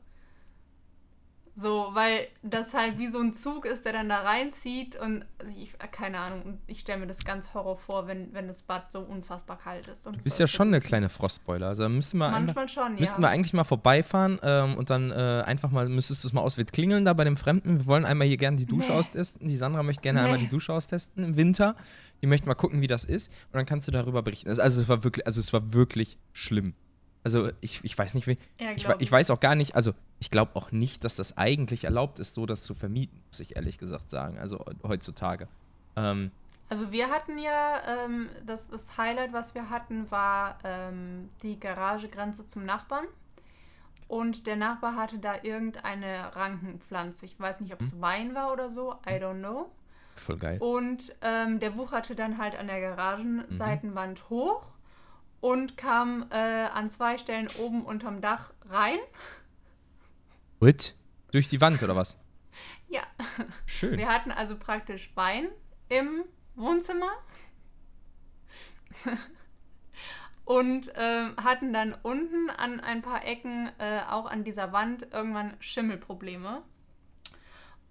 So, 1.57 1.91
weil 1.93 2.27
das 2.43 2.75
halt 2.75 2.99
wie 2.99 3.07
so 3.07 3.21
ein 3.21 3.33
Zug 3.33 3.65
ist, 3.65 3.85
der 3.85 3.93
dann 3.93 4.09
da 4.09 4.23
reinzieht 4.23 4.97
und 4.97 5.25
ich, 5.57 5.73
keine 5.93 6.19
Ahnung, 6.19 6.59
ich 6.67 6.81
stelle 6.81 6.99
mir 6.99 7.07
das 7.07 7.25
ganz 7.25 7.55
Horror 7.55 7.77
vor, 7.77 8.09
wenn, 8.09 8.35
wenn 8.35 8.49
das 8.49 8.63
Bad 8.63 8.91
so 8.91 8.99
unfassbar 8.99 9.59
kalt 9.59 9.87
ist. 9.87 10.05
Du 10.05 10.11
bist 10.11 10.41
ja 10.41 10.49
schon 10.49 10.69
eine 10.69 10.81
kleine 10.81 11.09
Frostbeule. 11.09 11.65
Also 11.65 11.89
müssen 11.89 12.19
wir, 12.19 12.27
einfach, 12.27 12.57
Manchmal 12.57 12.69
schon, 12.69 12.95
ja. 12.95 13.01
müssten 13.01 13.23
wir 13.23 13.29
eigentlich 13.29 13.53
mal 13.53 13.63
vorbeifahren 13.63 14.41
ähm, 14.43 14.77
und 14.77 14.91
dann 14.91 15.13
äh, 15.13 15.15
einfach 15.47 15.71
mal, 15.71 15.89
müsstest 15.89 16.25
du 16.25 16.29
es 16.29 16.33
mal 16.33 16.41
aus, 16.41 16.57
wir 16.57 16.65
klingeln 16.65 17.05
da 17.05 17.13
bei 17.13 17.23
dem 17.23 17.37
Fremden. 17.37 17.79
Wir 17.79 17.87
wollen 17.87 18.05
einmal 18.05 18.27
hier 18.27 18.37
gerne 18.37 18.57
die 18.57 18.67
Dusche 18.67 18.91
Nee. 18.91 18.99
austesten. 18.99 19.47
Die 19.47 19.57
Sandra 19.57 19.85
möchte 19.85 20.03
gerne 20.03 20.19
Nee. 20.21 20.25
einmal 20.25 20.41
die 20.41 20.49
Dusche 20.49 20.73
austesten 20.73 21.23
im 21.23 21.37
Winter. 21.37 21.77
Die 22.21 22.27
möchte 22.27 22.49
mal 22.49 22.55
gucken, 22.55 22.81
wie 22.81 22.89
das 22.89 23.05
ist. 23.05 23.29
Und 23.53 23.55
dann 23.59 23.67
kannst 23.67 23.87
du 23.87 23.93
darüber 23.93 24.23
berichten. 24.23 24.49
Also 24.49 24.81
es 24.81 24.89
war 24.89 25.05
wirklich, 25.05 25.25
also 25.25 25.39
es 25.41 25.53
war 25.53 25.73
wirklich 25.73 26.19
schlimm. 26.33 26.75
Also 27.25 27.51
ich, 27.63 27.83
ich 27.85 27.97
weiß 27.99 28.15
nicht, 28.15 28.27
wie. 28.27 28.39
Ja, 28.61 28.73
Ich, 28.73 28.87
ich 28.99 29.11
weiß 29.11 29.31
auch 29.31 29.41
gar 29.41 29.55
nicht, 29.55 29.75
also 29.75 29.93
ich 30.21 30.31
glaube 30.31 30.53
auch 30.55 30.71
nicht, 30.73 31.05
dass 31.05 31.17
das 31.17 31.37
eigentlich 31.39 31.85
erlaubt 31.85 32.19
ist, 32.19 32.35
so 32.35 32.45
das 32.47 32.63
zu 32.65 32.75
vermieten, 32.75 33.21
muss 33.29 33.41
ich 33.41 33.57
ehrlich 33.57 33.79
gesagt 33.79 34.11
sagen. 34.11 34.39
Also 34.39 34.63
heutzutage. 34.87 35.49
Ähm, 35.97 36.31
Also 36.69 36.93
wir 36.93 37.09
hatten 37.09 37.39
ja, 37.39 37.81
ähm, 38.05 38.29
das, 38.47 38.69
das 38.69 38.97
Highlight, 38.99 39.33
was 39.33 39.55
wir 39.55 39.71
hatten, 39.71 40.11
war 40.11 40.59
ähm, 40.65 41.31
die 41.43 41.59
Garagegrenze 41.59 42.45
zum 42.47 42.65
Nachbarn. 42.65 43.07
Und 44.07 44.47
der 44.47 44.57
Nachbar 44.57 44.97
hatte 44.97 45.19
da 45.19 45.35
irgendeine 45.43 46.37
Rankenpflanze. 46.37 47.25
Ich 47.25 47.41
weiß 47.41 47.61
nicht, 47.61 47.73
ob 47.73 47.81
Hm. 47.81 47.87
es 47.87 48.01
Wein 48.03 48.35
war 48.35 48.53
oder 48.53 48.69
so. 48.69 48.93
I 49.07 49.13
don't 49.15 49.39
know. 49.39 49.71
voll 50.17 50.37
geil. 50.37 50.59
Und 50.61 51.15
ähm, 51.23 51.59
der 51.59 51.77
wucherte 51.77 52.15
dann 52.15 52.37
halt 52.39 52.55
an 52.57 52.67
der 52.67 52.77
Mhm. 52.77 52.97
Garagenseitenwand 52.97 54.29
hoch 54.31 54.63
und 55.45 55.77
kam 55.77 56.25
äh, 56.31 56.37
an 56.37 56.89
zwei 56.89 57.19
Stellen 57.19 57.51
oben 57.59 57.85
unterm 57.85 58.23
Dach 58.23 58.55
rein. 58.65 58.99
What? 60.59 60.95
Durch 61.33 61.49
die 61.49 61.61
Wand 61.61 61.83
oder 61.83 61.95
was? 61.95 62.19
Ja, 62.89 63.03
Schön. 63.67 63.99
wir 63.99 64.09
hatten 64.09 64.33
also 64.33 64.57
praktisch 64.57 65.15
Wein 65.17 65.51
im 65.91 66.25
Wohnzimmer. 66.55 67.11
Und 70.47 70.91
ähm, 70.95 71.35
hatten 71.37 71.75
dann 71.75 71.95
unten 72.03 72.49
an 72.49 72.81
ein 72.81 73.03
paar 73.03 73.27
Ecken, 73.27 73.71
äh, 73.77 74.01
auch 74.09 74.25
an 74.25 74.45
dieser 74.45 74.73
Wand, 74.73 75.09
irgendwann 75.13 75.57
Schimmelprobleme. 75.61 76.63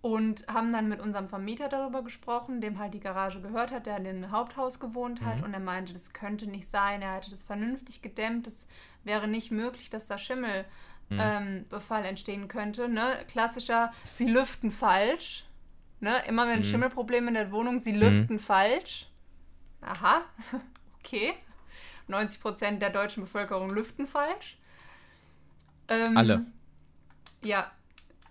Und 0.04 0.46
haben 0.50 0.70
dann 0.70 0.90
mit 0.90 1.00
unserem 1.00 1.28
Vermieter 1.28 1.70
darüber 1.70 2.04
gesprochen, 2.04 2.60
dem 2.60 2.78
halt 2.78 2.94
die 2.94 3.00
Garage 3.00 3.40
gehört 3.40 3.72
hat, 3.72 3.86
der 3.86 3.96
in 3.98 4.04
dem 4.04 4.32
Haupthaus 4.32 4.82
gewohnt 4.82 5.22
hat. 5.22 5.42
Und 5.42 5.54
er 5.54 5.62
meinte, 5.62 5.94
das 5.94 6.12
könnte 6.12 6.46
nicht 6.46 6.68
sein. 6.68 7.02
Er 7.02 7.14
hatte 7.14 7.30
das 7.30 7.42
vernünftig 7.42 8.02
gedämmt. 8.02 8.46
Es 8.46 8.68
wäre 9.06 9.30
nicht 9.30 9.50
möglich, 9.50 9.90
dass 9.90 10.08
da 10.08 10.18
Schimmelbefall 10.18 10.68
ähm, 11.10 11.66
Befall 11.70 12.04
entstehen 12.04 12.50
könnte. 12.50 12.90
Ne? 12.90 13.16
Klassischer, 13.30 13.94
sie 14.04 14.30
lüften 14.30 14.72
falsch. 14.72 15.46
Ne? 16.02 16.22
Immer 16.28 16.50
wenn 16.50 16.66
Schimmelprobleme 16.66 17.30
in 17.30 17.36
der 17.36 17.54
Wohnung, 17.54 17.80
sie 17.80 17.94
lüften 17.94 18.40
falsch. 18.40 19.08
Aha, 19.80 20.24
okay. 21.00 21.34
90% 22.10 22.80
der 22.80 22.90
deutschen 22.90 23.24
Bevölkerung 23.24 23.70
lüften 23.70 24.06
falsch. 24.06 24.58
Ähm, 25.88 26.18
Alle. 26.18 26.46
Ja. 27.44 27.72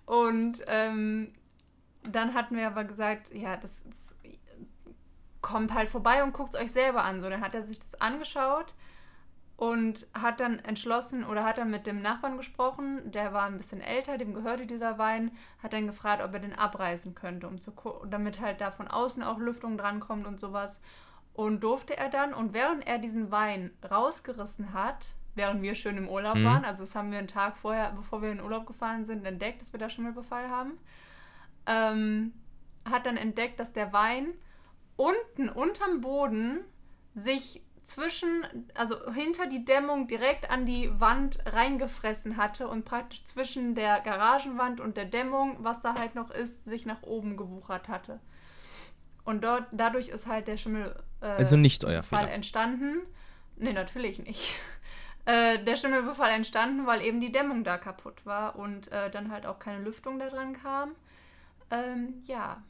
Und 0.05 0.63
ähm, 0.67 1.33
dann 2.11 2.35
hatten 2.35 2.57
wir 2.57 2.67
aber 2.67 2.85
gesagt, 2.85 3.35
ja, 3.35 3.57
das, 3.57 3.83
das 3.85 4.15
kommt 5.41 5.75
halt 5.75 5.91
vorbei 5.91 6.23
und 6.23 6.33
guckt 6.33 6.55
es 6.55 6.61
euch 6.61 6.73
selber 6.73 7.05
an. 7.05 7.21
So, 7.21 7.29
dann 7.29 7.41
hat 7.41 7.55
er 7.55 7.63
sich 7.63 7.79
das 7.79 8.01
angeschaut 8.01 8.75
und 9.57 10.09
hat 10.15 10.41
dann 10.41 10.59
entschlossen 10.61 11.25
oder 11.25 11.45
hat 11.45 11.59
dann 11.59 11.71
mit 11.71 11.87
dem 11.87 12.01
Nachbarn 12.01 12.37
gesprochen, 12.37 13.13
der 13.13 13.33
war 13.33 13.45
ein 13.45 13.59
bisschen 13.59 13.81
älter, 13.81 14.19
dem 14.19 14.35
gehörte 14.35 14.67
dieser 14.67 14.99
Wein, 14.99 15.31
hat 15.63 15.73
dann 15.73 15.87
gefragt, 15.87 16.23
ob 16.23 16.33
er 16.33 16.41
den 16.41 16.59
abreißen 16.59 17.15
könnte, 17.15 17.47
um 17.47 17.61
zu 17.61 17.73
damit 18.07 18.41
halt 18.41 18.61
da 18.61 18.71
von 18.71 18.89
außen 18.89 19.23
auch 19.23 19.39
Lüftung 19.39 19.77
drankommt 19.77 20.27
und 20.27 20.41
sowas. 20.41 20.81
Und 21.35 21.61
durfte 21.61 21.97
er 21.97 22.09
dann, 22.09 22.35
und 22.35 22.53
während 22.53 22.87
er 22.87 22.99
diesen 22.99 23.31
Wein 23.31 23.71
rausgerissen 23.89 24.75
hat, 24.75 25.07
während 25.35 25.63
wir 25.63 25.75
schön 25.75 25.97
im 25.97 26.09
Urlaub 26.09 26.37
mhm. 26.37 26.45
waren, 26.45 26.65
also 26.65 26.83
das 26.83 26.95
haben 26.95 27.11
wir 27.11 27.19
einen 27.19 27.29
Tag 27.29 27.57
vorher, 27.57 27.93
bevor 27.93 28.21
wir 28.21 28.31
in 28.31 28.39
den 28.39 28.45
Urlaub 28.45 28.67
gefahren 28.67 29.05
sind, 29.05 29.25
entdeckt, 29.25 29.61
dass 29.61 29.73
wir 29.73 29.79
da 29.81 29.89
Schimmelbefall 29.89 30.51
haben, 30.51 30.73
ähm, 31.67 32.33
hat 32.85 33.07
dann 33.07 33.17
entdeckt, 33.17 33.61
dass 33.61 33.73
der 33.73 33.93
Wein 33.93 34.35
unten 34.97 35.49
unterm 35.49 36.01
Boden 36.01 36.61
sich 37.15 37.63
zwischen, 37.83 38.47
also 38.75 39.13
hinter 39.13 39.47
die 39.47 39.65
Dämmung 39.65 40.07
direkt 40.07 40.51
an 40.51 40.67
die 40.67 40.89
Wand 41.01 41.41
reingefressen 41.47 42.37
hatte 42.37 42.69
und 42.69 42.85
praktisch 42.85 43.25
zwischen 43.25 43.75
der 43.75 44.01
Garagenwand 44.01 44.81
und 44.81 44.97
der 44.97 45.05
Dämmung, 45.05 45.57
was 45.61 45.81
da 45.81 45.95
halt 45.95 46.15
noch 46.15 46.31
ist, 46.31 46.65
sich 46.65 46.87
nach 46.87 47.03
oben 47.03 47.37
gewuchert 47.37 47.89
hatte. 47.89 48.21
Und 49.25 49.43
dort, 49.45 49.67
dadurch 49.73 50.09
ist 50.09 50.27
halt 50.27 50.49
der 50.49 50.57
Schimmel 50.57 50.97
äh, 51.21 51.27
also 51.27 51.57
nicht 51.57 51.85
euer 51.85 52.03
Fall 52.03 52.25
Fehler. 52.25 52.35
entstanden. 52.35 53.03
Nee, 53.57 53.73
natürlich 53.73 54.19
nicht. 54.19 54.57
Äh, 55.25 55.63
der 55.63 55.77
Schimmelbefall 55.77 56.31
entstanden, 56.31 56.85
weil 56.85 57.01
eben 57.01 57.21
die 57.21 57.31
Dämmung 57.31 57.63
da 57.63 57.79
kaputt 57.79 58.27
war 58.27 58.57
und 58.57 58.91
äh, 58.91 59.09
dann 59.09 59.31
halt 59.31 59.47
auch 59.47 59.61
keine 59.61 59.81
Lüftung 59.81 60.19
da 60.19 60.29
dran 60.29 60.53
kam. 60.53 60.97
Ähm, 61.73 62.15
ja. 62.25 62.63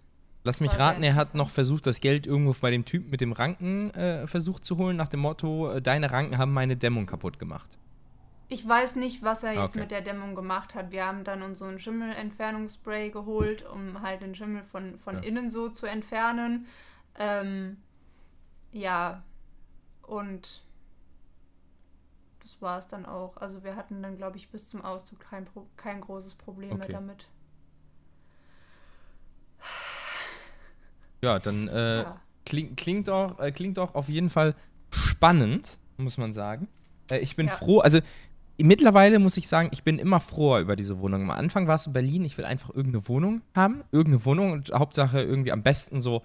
Lass 0.45 0.61
mich 0.61 0.77
raten, 0.77 1.03
er 1.03 1.15
hat 1.15 1.35
noch 1.35 1.51
versucht, 1.51 1.87
das 1.87 2.01
Geld 2.01 2.27
irgendwo 2.27 2.55
bei 2.61 2.71
dem 2.71 2.85
Typen 2.85 3.11
mit 3.11 3.21
dem 3.21 3.33
Ranken 3.33 3.91
äh, 3.91 4.27
versucht 4.27 4.65
zu 4.65 4.77
holen, 4.77 4.97
nach 4.97 5.09
dem 5.09 5.21
Motto, 5.21 5.71
äh, 5.71 5.83
deine 5.83 6.11
Ranken 6.11 6.39
haben 6.39 6.53
meine 6.53 6.77
Dämmung 6.77 7.07
kaputt 7.07 7.39
gemacht. 7.39 7.79
Ich 8.49 8.67
weiß 8.67 8.97
nicht, 8.97 9.23
was 9.23 9.45
er 9.45 9.53
jetzt 9.53 9.71
okay. 9.71 9.81
mit 9.81 9.91
der 9.91 10.03
Dämmung 10.03 10.35
gemacht 10.35 10.75
hat. 10.75 10.91
Wir 10.91 11.07
haben 11.07 11.25
dann 11.25 11.43
unseren 11.43 11.79
Schimmelentfernungsspray 11.79 13.11
geholt, 13.11 13.65
um 13.65 14.03
halt 14.03 14.21
den 14.21 14.35
Schimmel 14.35 14.63
von, 14.65 14.99
von 14.99 15.17
ja. 15.17 15.23
innen 15.23 15.49
so 15.49 15.69
zu 15.69 15.87
entfernen. 15.87 16.67
Ähm, 17.19 17.79
ja, 18.73 19.23
und 20.03 20.63
das 22.41 22.61
war 22.61 22.79
es 22.79 22.89
dann 22.89 23.07
auch. 23.07 23.37
Also 23.37 23.63
wir 23.65 23.77
hatten 23.77 24.03
dann, 24.03 24.17
glaube 24.17 24.37
ich, 24.37 24.51
bis 24.51 24.69
zum 24.69 24.85
Auszug 24.85 25.21
kein, 25.21 25.47
kein 25.77 26.01
großes 26.01 26.35
Problem 26.35 26.73
okay. 26.73 26.79
mehr 26.81 26.89
damit. 26.89 27.29
Ja, 31.23 31.39
dann 31.39 31.69
äh, 31.69 32.03
ja. 32.03 32.21
Kling, 32.45 32.75
klingt, 32.77 33.09
doch, 33.09 33.39
äh, 33.39 33.53
klingt 33.53 33.79
doch 33.79 33.95
auf 33.95 34.09
jeden 34.09 34.31
Fall 34.31 34.55
spannend, 34.91 35.79
muss 35.97 36.19
man 36.19 36.33
sagen. 36.33 36.69
Äh, 37.11 37.19
ich 37.19 37.37
bin 37.37 37.47
ja. 37.47 37.53
froh, 37.53 37.79
also 37.81 38.01
mittlerweile 38.61 39.19
muss 39.19 39.37
ich 39.37 39.49
sagen, 39.49 39.69
ich 39.73 39.85
bin 39.85 39.99
immer 39.99 40.21
froher 40.21 40.61
über 40.61 40.77
diese 40.77 40.99
Wohnung. 40.99 41.23
Am 41.23 41.31
Anfang 41.31 41.67
war 41.69 41.77
es 41.77 41.87
in 41.87 41.93
Berlin, 41.93 42.25
ich 42.25 42.37
will 42.39 42.45
einfach 42.45 42.71
irgendeine 42.71 43.07
Wohnung 43.09 43.43
haben, 43.55 43.83
irgendeine 43.93 44.25
Wohnung 44.25 44.53
und 44.53 44.73
Hauptsache 44.73 45.23
irgendwie 45.23 45.53
am 45.53 45.63
besten 45.63 46.01
so 46.01 46.23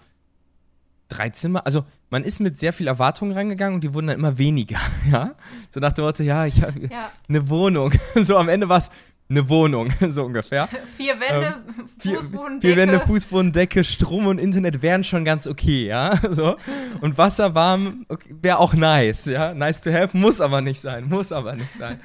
drei 1.10 1.30
Zimmer. 1.30 1.66
Also 1.66 1.86
man 2.10 2.24
ist 2.24 2.40
mit 2.40 2.58
sehr 2.58 2.74
viel 2.74 2.88
Erwartungen 2.88 3.32
reingegangen 3.34 3.76
und 3.76 3.84
die 3.84 3.94
wurden 3.94 4.08
dann 4.08 4.18
immer 4.18 4.38
weniger, 4.38 4.80
ja. 5.12 5.36
So 5.70 5.80
nach 5.80 5.94
dem 5.94 6.06
Motto, 6.06 6.24
ja, 6.24 6.46
ich 6.46 6.62
habe 6.64 6.88
ja. 6.88 7.12
eine 7.30 7.50
Wohnung. 7.50 7.94
So 8.16 8.38
am 8.38 8.50
Ende 8.50 8.68
war 8.68 8.80
es 8.80 8.90
eine 9.30 9.50
Wohnung, 9.50 9.90
so 10.10 10.26
ungefähr. 10.26 10.70
Vier 10.96 11.20
Wände, 11.20 11.56
ähm, 11.68 11.90
Fußbodendecke. 12.00 12.68
Vier, 12.68 12.78
Wände, 12.78 13.00
Fußbodendecke, 13.02 13.84
Strom 13.84 14.28
und 14.28 14.40
Internet 14.40 14.82
wären 14.82 15.04
schon 15.04 15.26
ganz 15.26 15.48
okay, 15.48 15.88
ja. 15.88 16.20
So. 16.30 16.58
Und 17.02 17.18
Wasser 17.18 17.56
warm 17.56 18.06
okay, 18.10 18.36
wäre 18.42 18.60
auch 18.60 18.74
nice, 18.74 19.26
ja. 19.26 19.54
Nice 19.54 19.82
to 19.82 19.92
have, 19.92 20.16
muss 20.18 20.42
aber 20.42 20.62
nicht 20.62 20.80
sein, 20.80 21.08
muss 21.08 21.32
aber 21.32 21.56
nicht 21.56 21.74
sein. 21.74 22.00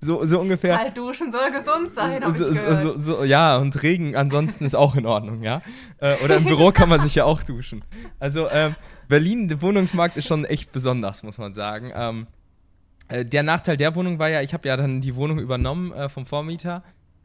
So, 0.00 0.22
so 0.24 0.40
ungefähr. 0.40 0.76
Kalt 0.76 0.98
duschen 0.98 1.32
soll 1.32 1.50
gesund 1.50 1.90
sein, 1.90 2.22
so, 2.34 2.52
so, 2.52 2.98
so, 2.98 3.24
Ja, 3.24 3.56
und 3.56 3.82
Regen 3.82 4.16
ansonsten 4.16 4.64
ist 4.64 4.74
auch 4.74 4.96
in 4.96 5.06
Ordnung, 5.06 5.42
ja. 5.42 5.62
Äh, 5.98 6.16
oder 6.22 6.36
im 6.36 6.44
Büro 6.44 6.72
kann 6.72 6.90
man 6.90 7.00
sich 7.00 7.14
ja 7.14 7.24
auch 7.24 7.42
duschen. 7.42 7.82
Also, 8.18 8.50
ähm, 8.50 8.74
Berlin, 9.08 9.48
der 9.48 9.62
Wohnungsmarkt 9.62 10.16
ist 10.16 10.26
schon 10.26 10.44
echt 10.44 10.72
besonders, 10.72 11.22
muss 11.22 11.38
man 11.38 11.54
sagen. 11.54 11.92
Ähm, 11.94 12.26
äh, 13.14 13.24
der 13.24 13.42
Nachteil 13.42 13.76
der 13.76 13.94
Wohnung 13.94 14.18
war 14.18 14.28
ja, 14.28 14.42
ich 14.42 14.52
habe 14.52 14.68
ja 14.68 14.76
dann 14.76 15.00
die 15.00 15.14
Wohnung 15.14 15.38
übernommen 15.38 15.92
äh, 15.92 16.08
vom 16.08 16.26
Vormieter 16.26 16.82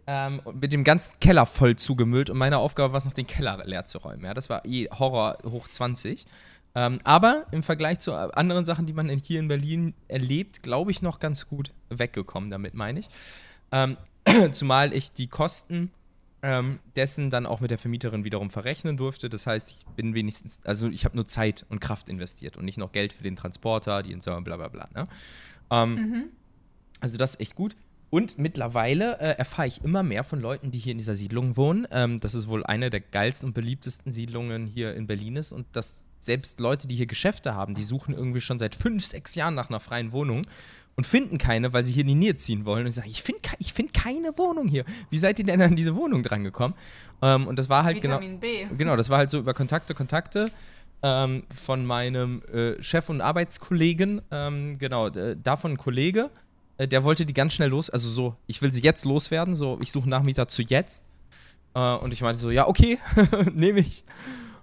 ähm, 0.07 0.41
mit 0.59 0.73
dem 0.73 0.83
ganzen 0.83 1.13
Keller 1.19 1.45
voll 1.45 1.75
zugemüllt 1.75 2.29
und 2.29 2.37
meine 2.37 2.57
Aufgabe 2.57 2.93
war 2.93 2.97
es 2.97 3.05
noch, 3.05 3.13
den 3.13 3.27
Keller 3.27 3.61
leer 3.65 3.85
zu 3.85 3.99
räumen. 3.99 4.25
Ja, 4.25 4.33
das 4.33 4.49
war 4.49 4.65
eh 4.65 4.87
Horror 4.89 5.37
hoch 5.45 5.67
20. 5.67 6.25
Ähm, 6.75 6.99
aber 7.03 7.45
im 7.51 7.63
Vergleich 7.63 7.99
zu 7.99 8.13
anderen 8.13 8.63
Sachen, 8.65 8.85
die 8.85 8.93
man 8.93 9.09
in, 9.09 9.19
hier 9.19 9.39
in 9.39 9.47
Berlin 9.47 9.93
erlebt, 10.07 10.61
glaube 10.61 10.91
ich, 10.91 11.01
noch 11.01 11.19
ganz 11.19 11.47
gut 11.47 11.73
weggekommen, 11.89 12.49
damit 12.49 12.75
meine 12.75 12.99
ich. 12.99 13.09
Ähm, 13.71 13.97
zumal 14.51 14.93
ich 14.93 15.11
die 15.11 15.27
Kosten 15.27 15.91
ähm, 16.41 16.79
dessen 16.95 17.29
dann 17.29 17.45
auch 17.45 17.59
mit 17.59 17.71
der 17.71 17.77
Vermieterin 17.77 18.23
wiederum 18.23 18.49
verrechnen 18.49 18.97
durfte. 18.97 19.29
Das 19.29 19.45
heißt, 19.45 19.71
ich 19.71 19.85
bin 19.95 20.13
wenigstens, 20.13 20.59
also 20.63 20.87
ich 20.87 21.05
habe 21.05 21.15
nur 21.15 21.27
Zeit 21.27 21.65
und 21.69 21.79
Kraft 21.81 22.09
investiert 22.09 22.57
und 22.57 22.65
nicht 22.65 22.77
noch 22.77 22.91
Geld 22.91 23.13
für 23.13 23.23
den 23.23 23.35
Transporter, 23.35 24.03
die 24.03 24.13
Entsorgung, 24.13 24.43
bla 24.43 24.57
bla 24.57 24.69
bla. 24.69 24.87
Ne? 24.95 25.03
Ähm, 25.71 25.93
mhm. 25.93 26.23
Also 26.99 27.17
das 27.17 27.31
ist 27.31 27.41
echt 27.41 27.55
gut. 27.55 27.75
Und 28.09 28.39
mittlerweile 28.39 29.19
äh, 29.19 29.37
erfahre 29.37 29.67
ich 29.67 29.83
immer 29.83 30.01
mehr 30.01 30.23
von 30.23 30.41
Leuten, 30.41 30.71
die 30.71 30.79
hier 30.79 30.93
in 30.93 30.97
dieser 30.97 31.15
Siedlung 31.15 31.57
wohnen. 31.57 31.87
Ähm, 31.91 32.19
das 32.19 32.33
ist 32.33 32.49
wohl 32.49 32.65
eine 32.65 32.89
der 32.89 33.01
geilsten 33.01 33.49
und 33.49 33.53
beliebtesten 33.53 34.11
Siedlungen 34.11 34.65
hier 34.65 34.95
in 34.95 35.05
Berlin 35.05 35.35
ist. 35.35 35.51
Und 35.51 35.67
dass 35.73 36.01
selbst 36.19 36.59
Leute, 36.59 36.87
die 36.87 36.95
hier 36.95 37.05
Geschäfte 37.05 37.53
haben, 37.53 37.75
die 37.75 37.83
suchen 37.83 38.13
irgendwie 38.13 38.41
schon 38.41 38.59
seit 38.59 38.75
fünf, 38.75 39.05
sechs 39.05 39.35
Jahren 39.35 39.55
nach 39.55 39.69
einer 39.69 39.79
freien 39.79 40.11
Wohnung 40.11 40.45
und 40.95 41.05
finden 41.05 41.37
keine, 41.37 41.71
weil 41.71 41.85
sie 41.85 41.93
hier 41.93 42.01
in 42.01 42.09
die 42.09 42.15
Nähe 42.15 42.35
ziehen 42.35 42.65
wollen. 42.65 42.81
Und 42.81 42.89
ich 42.89 42.95
sage, 42.95 43.09
ich 43.09 43.23
finde 43.23 43.41
ich 43.59 43.73
find 43.73 43.93
keine 43.93 44.37
Wohnung 44.37 44.67
hier. 44.67 44.83
Wie 45.09 45.17
seid 45.17 45.39
ihr 45.39 45.45
denn 45.45 45.61
an 45.61 45.75
diese 45.75 45.95
Wohnung 45.95 46.23
drangekommen? 46.23 46.75
Ähm, 47.21 47.47
und 47.47 47.57
das 47.57 47.69
war 47.69 47.83
halt 47.83 48.01
genau 48.01 48.19
Vitamin 48.19 48.41
genau. 48.41 48.69
B. 48.69 48.75
Genau, 48.77 48.95
das 48.97 49.09
war 49.09 49.19
halt 49.19 49.29
so 49.29 49.39
über 49.39 49.53
Kontakte, 49.53 49.93
Kontakte 49.93 50.51
ähm, 51.03 51.43
von 51.53 51.85
meinem 51.85 52.41
äh, 52.51 52.81
Chef 52.81 53.09
und 53.09 53.21
Arbeitskollegen, 53.21 54.21
ähm, 54.31 54.77
genau, 54.77 55.07
äh, 55.07 55.35
davon 55.41 55.73
ein 55.73 55.77
Kollege, 55.77 56.29
äh, 56.77 56.87
der 56.87 57.03
wollte 57.03 57.25
die 57.25 57.33
ganz 57.33 57.53
schnell 57.53 57.69
los, 57.69 57.89
also 57.89 58.09
so, 58.09 58.35
ich 58.47 58.61
will 58.61 58.73
sie 58.73 58.81
jetzt 58.81 59.05
loswerden, 59.05 59.55
so, 59.55 59.77
ich 59.81 59.91
suche 59.91 60.09
Nachmieter 60.09 60.47
zu 60.47 60.61
jetzt. 60.61 61.05
Äh, 61.73 61.95
und 61.95 62.13
ich 62.13 62.21
meinte 62.21 62.39
so, 62.39 62.49
ja, 62.51 62.67
okay, 62.67 62.97
nehme 63.53 63.79
ich. 63.79 64.03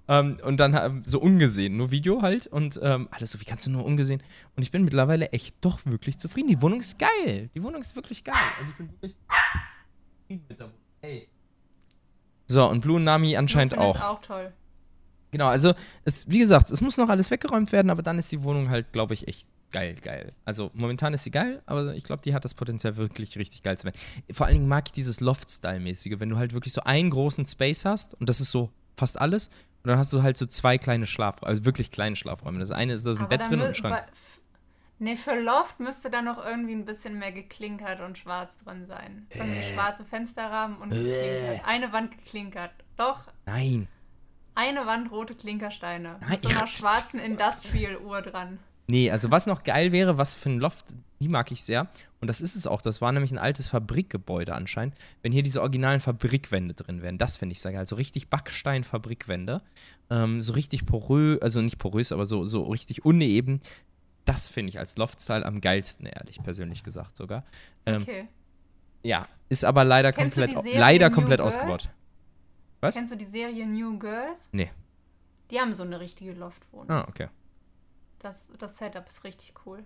Ähm, 0.09 0.39
und 0.45 0.59
dann 0.59 0.75
ähm, 0.75 1.03
so 1.05 1.21
ungesehen, 1.21 1.77
nur 1.77 1.91
Video 1.91 2.23
halt 2.23 2.47
und 2.47 2.79
ähm, 2.83 3.09
alles 3.11 3.33
so, 3.33 3.41
wie 3.41 3.45
kannst 3.45 3.67
du 3.67 3.71
nur 3.71 3.85
ungesehen? 3.85 4.23
Und 4.57 4.63
ich 4.63 4.71
bin 4.71 4.85
mittlerweile 4.85 5.31
echt 5.33 5.57
doch 5.63 5.81
wirklich 5.85 6.19
zufrieden. 6.19 6.49
Die 6.49 6.63
Wohnung 6.63 6.81
ist 6.81 6.99
geil. 6.99 7.51
Die 7.55 7.63
Wohnung 7.63 7.81
ist 7.81 7.97
wirklich 7.97 8.23
geil. 8.23 8.35
Also 8.59 8.71
ich 8.71 8.77
bin 8.77 8.89
wirklich 8.93 9.17
zufrieden 10.23 10.45
mit 10.49 10.61
der 10.61 10.67
Wohnung. 10.67 10.79
Hey. 11.01 11.29
So, 12.47 12.69
und 12.69 12.81
Blue 12.81 13.01
Nami 13.01 13.37
anscheinend 13.37 13.77
auch. 13.77 14.01
auch 14.01 14.21
toll. 14.21 14.53
Genau, 15.37 15.49
also 15.49 15.75
es, 16.07 16.27
wie 16.31 16.39
gesagt, 16.39 16.71
es 16.71 16.81
muss 16.81 16.97
noch 16.97 17.11
alles 17.11 17.31
weggeräumt 17.31 17.71
werden, 17.71 17.91
aber 17.91 18.03
dann 18.03 18.19
ist 18.19 18.33
die 18.33 18.43
Wohnung 18.43 18.71
halt, 18.71 18.91
glaube 18.93 19.13
ich, 19.13 19.29
echt 19.29 19.47
geil, 19.71 19.95
geil. 20.01 20.31
Also 20.47 20.71
momentan 20.73 21.13
ist 21.13 21.25
sie 21.25 21.31
geil, 21.31 21.61
aber 21.67 21.95
ich 21.95 22.05
glaube, 22.05 22.23
die 22.23 22.33
hat 22.33 22.47
das 22.47 22.55
Potenzial 22.55 22.97
wirklich 22.97 23.37
richtig 23.37 23.63
geil 23.63 23.77
zu 23.77 23.85
werden. 23.85 24.01
Vor 24.33 24.47
allen 24.47 24.55
Dingen 24.55 24.69
mag 24.69 24.85
ich 24.87 24.93
dieses 24.93 25.21
Loft-Style-mäßige, 25.21 26.21
wenn 26.21 26.31
du 26.31 26.39
halt 26.39 26.55
wirklich 26.55 26.73
so 26.73 26.81
einen 26.85 27.11
großen 27.11 27.45
Space 27.45 27.85
hast 27.85 28.15
und 28.15 28.31
das 28.31 28.41
ist 28.41 28.51
so 28.51 28.71
fast 28.97 29.21
alles 29.21 29.49
und 29.83 29.89
dann 29.91 29.99
hast 29.99 30.11
du 30.15 30.23
halt 30.23 30.39
so 30.39 30.47
zwei 30.47 30.79
kleine 30.79 31.07
Schlafräume, 31.07 31.51
also 31.51 31.67
wirklich 31.67 31.91
kleine 31.91 32.17
Schlafräume. 32.17 32.59
Das 32.59 32.71
eine 32.71 32.95
ist, 32.95 33.05
da 33.05 33.11
ist 33.11 33.19
ein 33.19 33.27
aber 33.27 33.37
Bett 33.37 33.51
drin 33.51 33.61
und 33.61 33.67
ein 33.67 33.75
Schrank. 33.75 34.05
Ne, 34.99 35.17
für 35.19 35.39
Loft 35.39 35.81
müsste 35.81 36.09
da 36.09 36.23
noch 36.23 36.43
irgendwie 36.43 36.73
ein 36.73 36.87
bisschen 36.87 37.19
mehr 37.19 37.33
geklinkert 37.33 38.01
und 38.01 38.17
schwarz 38.17 38.57
drin 38.57 38.87
sein. 38.87 39.27
Äh. 39.29 39.75
Schwarze 39.75 40.03
Fensterrahmen 40.07 40.79
und 40.79 40.89
geklinkert. 40.89 41.61
Eine 41.67 41.93
Wand 41.93 42.17
geklinkert. 42.17 42.73
Doch. 42.97 43.27
Nein. 43.45 43.89
Eine 44.57 44.87
Wand 44.87 45.13
rote 45.13 45.35
Klinkersteine. 45.35 46.17
Nein, 46.21 46.31
mit 46.31 46.43
so 46.43 46.49
einer 46.49 46.67
schwarzen 46.67 47.21
Industrial-Uhr 47.21 48.23
dran. 48.23 48.59
Nee, 48.87 49.11
also 49.11 49.31
was 49.31 49.47
noch 49.47 49.65
geil 49.65 49.93
wäre, 49.93 50.17
was 50.17 50.35
für 50.35 50.49
ein 50.49 50.59
Loft, 50.59 50.95
die 51.21 51.29
mag 51.29 51.53
ich 51.53 51.63
sehr. 51.63 51.89
Und 52.21 52.29
das 52.29 52.41
ist 52.41 52.57
es 52.57 52.67
auch. 52.67 52.81
Das 52.81 53.03
war 53.03 53.13
nämlich 53.13 53.33
ein 53.33 53.39
altes 53.39 53.69
Fabrikgebäude 53.69 54.55
anscheinend. 54.55 54.95
Wenn 55.23 55.31
hier 55.33 55.43
diese 55.43 55.61
originalen 55.61 56.01
Fabrikwände 56.01 56.73
drin 56.73 57.03
wären, 57.03 57.19
das 57.19 57.37
finde 57.37 57.53
ich 57.53 57.61
sehr 57.61 57.73
geil. 57.73 57.81
Also 57.81 57.97
richtig 57.97 58.31
Backstein-Fabrikwände. 58.31 59.61
Ähm, 60.09 60.41
so 60.41 60.55
richtig 60.55 60.87
porös, 60.87 61.43
also 61.43 61.61
nicht 61.61 61.79
porös, 61.79 62.11
aber 62.11 62.25
so, 62.25 62.47
so 62.47 62.63
richtig 62.65 63.05
uneben. 63.05 63.61
Das 64.25 64.49
finde 64.49 64.71
ich 64.71 64.79
als 64.79 64.97
Loft-Style 64.97 65.45
am 65.45 65.61
geilsten, 65.61 66.07
ehrlich 66.07 66.43
persönlich 66.43 66.83
gesagt 66.83 67.19
sogar. 67.19 67.45
Ähm, 67.85 68.03
okay. 68.03 68.29
Ja, 69.03 69.29
ist 69.51 69.67
aber 69.67 69.85
leider 69.85 70.13
Kennst 70.13 70.39
komplett, 70.39 70.75
leider 70.75 71.11
komplett 71.11 71.41
ausgebaut. 71.43 71.91
Was? 72.87 72.95
Kennst 72.95 73.13
du 73.13 73.17
die 73.17 73.25
Serie 73.25 73.67
New 73.67 73.99
Girl? 73.99 74.37
Nee. 74.53 74.71
Die 75.51 75.61
haben 75.61 75.75
so 75.75 75.83
eine 75.83 76.01
richtige 76.01 76.33
Loftwohnung. 76.33 76.91
Ah, 76.91 77.07
okay. 77.09 77.29
Das, 78.21 78.49
das 78.59 78.77
Setup 78.77 79.09
ist 79.09 79.25
richtig 79.25 79.55
cool. 79.67 79.85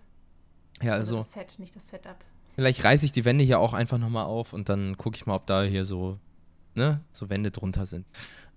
Ja, 0.83 0.93
also. 0.93 1.17
also 1.17 1.29
das 1.29 1.33
Set, 1.33 1.59
nicht 1.59 1.75
das 1.75 1.89
Setup. 1.89 2.17
Vielleicht 2.55 2.85
reiße 2.85 3.07
ich 3.07 3.13
die 3.13 3.25
Wände 3.25 3.45
hier 3.45 3.59
auch 3.59 3.73
einfach 3.73 3.99
nochmal 3.99 4.25
auf 4.25 4.53
und 4.53 4.69
dann 4.69 4.97
gucke 4.97 5.17
ich 5.17 5.27
mal, 5.27 5.35
ob 5.35 5.47
da 5.47 5.63
hier 5.63 5.85
so, 5.85 6.19
ne, 6.75 7.01
so 7.11 7.31
Wände 7.31 7.51
drunter 7.51 7.87
sind. 7.87 8.07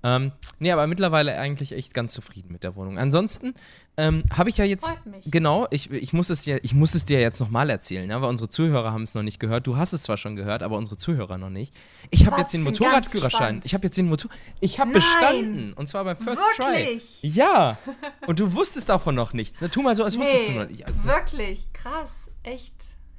Ähm, 0.05 0.33
nee, 0.60 0.72
aber 0.72 0.86
mittlerweile 0.86 1.38
eigentlich 1.38 1.72
echt 1.72 1.93
ganz 1.93 2.13
zufrieden 2.13 2.51
mit 2.51 2.63
der 2.63 2.75
Wohnung. 2.75 3.00
Ansonsten 3.00 3.53
ähm, 3.95 4.24
habe 4.33 4.50
ich 4.50 4.57
ja 4.57 4.65
jetzt. 4.65 4.86
Freut 4.86 5.05
mich. 5.05 5.24
Genau, 5.31 5.65
ich, 5.72 5.89
ich, 5.91 6.12
muss 6.12 6.29
es 6.29 6.45
ja, 6.45 6.57
ich 6.62 6.74
muss 6.74 6.93
es 6.93 7.05
dir 7.05 7.22
jetzt 7.22 7.39
nochmal 7.39 7.69
erzählen, 7.69 8.10
ja, 8.10 8.22
weil 8.22 8.29
unsere 8.29 8.50
Zuhörer 8.50 8.91
haben 8.91 9.03
es 9.03 9.15
noch 9.15 9.24
nicht 9.24 9.39
gehört. 9.39 9.65
Du 9.65 9.77
hast 9.77 9.93
es 9.93 10.03
zwar 10.03 10.17
schon 10.17 10.36
gehört, 10.36 10.62
aber 10.62 10.77
unsere 10.77 10.98
Zuhörer 10.98 11.38
noch 11.38 11.50
nicht. 11.50 11.74
Ich 12.10 12.25
habe 12.25 12.41
jetzt 12.41 12.53
den 12.53 12.63
Motorradführerschein. 12.63 13.62
Ich 13.63 13.74
habe 13.74 13.88
jetzt 13.88 13.98
den 13.98 14.10
Motor. 14.10 14.29
Ich 14.60 14.79
habe 14.79 14.91
bestanden. 14.91 15.72
Und 15.74 15.88
zwar 15.88 16.03
beim 16.03 16.17
First 16.17 16.41
Wirklich? 16.57 17.19
Try. 17.22 17.27
Ja. 17.29 17.77
Und 18.27 18.39
du 18.39 18.53
wusstest 18.53 18.89
davon 18.89 19.15
noch 19.15 19.31
nichts. 19.31 19.62
Ne? 19.62 19.69
Tu 19.69 19.81
mal 19.81 19.95
so, 19.95 20.03
als 20.03 20.17
wusstest 20.17 20.50
du 20.50 20.51
noch 20.51 20.67
nicht. 20.67 20.83
wirklich, 21.03 21.72
krass, 21.72 22.12
echt. 22.43 22.74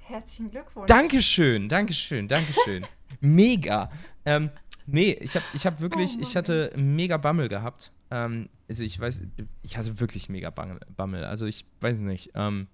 Herzlichen 0.07 0.51
Glückwunsch. 0.51 0.87
Dankeschön, 0.87 1.71
Dankeschön, 1.71 2.29
Dankeschön. 2.29 2.85
mega. 3.21 3.91
Ähm, 4.27 4.51
nee, 4.87 5.13
ich 5.21 5.35
habe 5.37 5.45
ich 5.55 5.67
hab 5.67 5.81
wirklich, 5.81 6.17
Oh 6.19 6.23
ich 6.23 6.37
hatte 6.37 6.73
mega 6.77 7.17
Bammel 7.17 7.49
gehabt. 7.49 7.93
Ähm, 8.11 8.49
also 8.69 8.85
ich 8.85 8.99
weiß, 8.99 9.23
ich 9.63 9.77
hatte 9.77 10.01
wirklich 10.01 10.29
mega 10.29 10.51
Bammel. 10.51 11.25
Also 11.25 11.47
ich 11.47 11.65
weiß 11.81 12.01
nicht. 12.01 12.31
Ähm, 12.35 12.67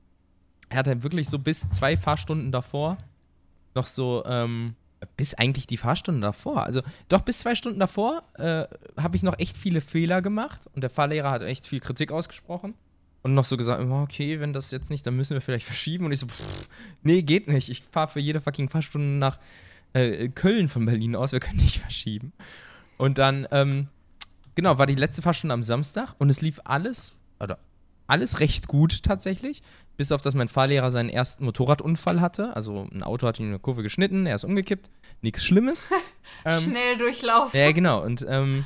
er 0.68 0.78
hatte 0.78 1.02
wirklich 1.02 1.28
so 1.28 1.38
bis 1.38 1.68
zwei 1.68 1.96
Fahrstunden 1.96 2.52
davor 2.52 2.98
noch 3.74 3.86
so, 3.86 4.24
ähm, 4.26 4.74
bis 5.16 5.34
eigentlich 5.34 5.66
die 5.66 5.76
Fahrstunde 5.76 6.20
davor. 6.20 6.64
Also 6.64 6.82
doch 7.08 7.22
bis 7.22 7.40
zwei 7.40 7.54
Stunden 7.54 7.80
davor 7.80 8.22
äh, 8.34 8.66
habe 8.96 9.16
ich 9.16 9.22
noch 9.22 9.38
echt 9.38 9.56
viele 9.56 9.80
Fehler 9.80 10.22
gemacht 10.22 10.66
und 10.74 10.82
der 10.82 10.90
Fahrlehrer 10.90 11.30
hat 11.30 11.42
echt 11.42 11.66
viel 11.66 11.80
Kritik 11.80 12.12
ausgesprochen. 12.12 12.74
Und 13.22 13.34
noch 13.34 13.44
so 13.44 13.58
gesagt, 13.58 13.84
oh, 13.84 14.02
okay, 14.02 14.40
wenn 14.40 14.54
das 14.54 14.70
jetzt 14.70 14.88
nicht, 14.88 15.06
dann 15.06 15.14
müssen 15.14 15.34
wir 15.34 15.42
vielleicht 15.42 15.66
verschieben. 15.66 16.06
Und 16.06 16.12
ich 16.12 16.20
so, 16.20 16.26
pff, 16.26 16.68
nee, 17.02 17.20
geht 17.20 17.48
nicht. 17.48 17.68
Ich 17.68 17.82
fahre 17.90 18.08
für 18.08 18.20
jede 18.20 18.40
fucking 18.40 18.70
Fahrstunde 18.70 19.18
nach 19.18 19.38
äh, 19.92 20.28
Köln 20.28 20.68
von 20.68 20.86
Berlin 20.86 21.16
aus. 21.16 21.32
Wir 21.32 21.40
können 21.40 21.58
nicht 21.58 21.78
verschieben. 21.78 22.32
Und 22.98 23.18
dann, 23.18 23.46
ähm, 23.50 23.88
genau, 24.54 24.78
war 24.78 24.86
die 24.86 24.94
letzte 24.94 25.22
Fahrstunde 25.22 25.54
am 25.54 25.62
Samstag 25.62 26.14
und 26.18 26.30
es 26.30 26.40
lief 26.40 26.60
alles, 26.64 27.14
oder 27.38 27.58
alles 28.06 28.40
recht 28.40 28.66
gut 28.66 29.02
tatsächlich. 29.02 29.62
Bis 29.96 30.12
auf, 30.12 30.20
dass 30.20 30.34
mein 30.34 30.48
Fahrlehrer 30.48 30.90
seinen 30.90 31.08
ersten 31.08 31.44
Motorradunfall 31.44 32.20
hatte. 32.20 32.54
Also 32.56 32.88
ein 32.92 33.02
Auto 33.02 33.26
hat 33.26 33.38
ihn 33.38 33.46
in 33.46 33.52
eine 33.52 33.58
Kurve 33.58 33.82
geschnitten, 33.82 34.26
er 34.26 34.34
ist 34.34 34.44
umgekippt. 34.44 34.90
Nichts 35.22 35.44
Schlimmes. 35.44 35.86
ähm, 36.44 36.60
Schnell 36.60 36.98
durchlaufen. 36.98 37.58
ja, 37.58 37.70
genau. 37.72 38.02
Und, 38.02 38.26
ähm, 38.28 38.64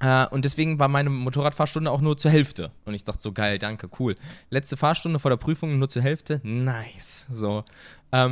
äh, 0.00 0.26
und 0.28 0.44
deswegen 0.44 0.78
war 0.78 0.88
meine 0.88 1.08
Motorradfahrstunde 1.08 1.90
auch 1.90 2.00
nur 2.00 2.16
zur 2.16 2.30
Hälfte. 2.30 2.70
Und 2.84 2.94
ich 2.94 3.04
dachte 3.04 3.22
so, 3.22 3.32
geil, 3.32 3.58
danke, 3.58 3.88
cool. 3.98 4.16
Letzte 4.50 4.76
Fahrstunde 4.76 5.18
vor 5.18 5.30
der 5.30 5.38
Prüfung 5.38 5.78
nur 5.78 5.88
zur 5.88 6.02
Hälfte, 6.02 6.40
nice. 6.42 7.28
So. 7.30 7.64
Ähm, 8.12 8.30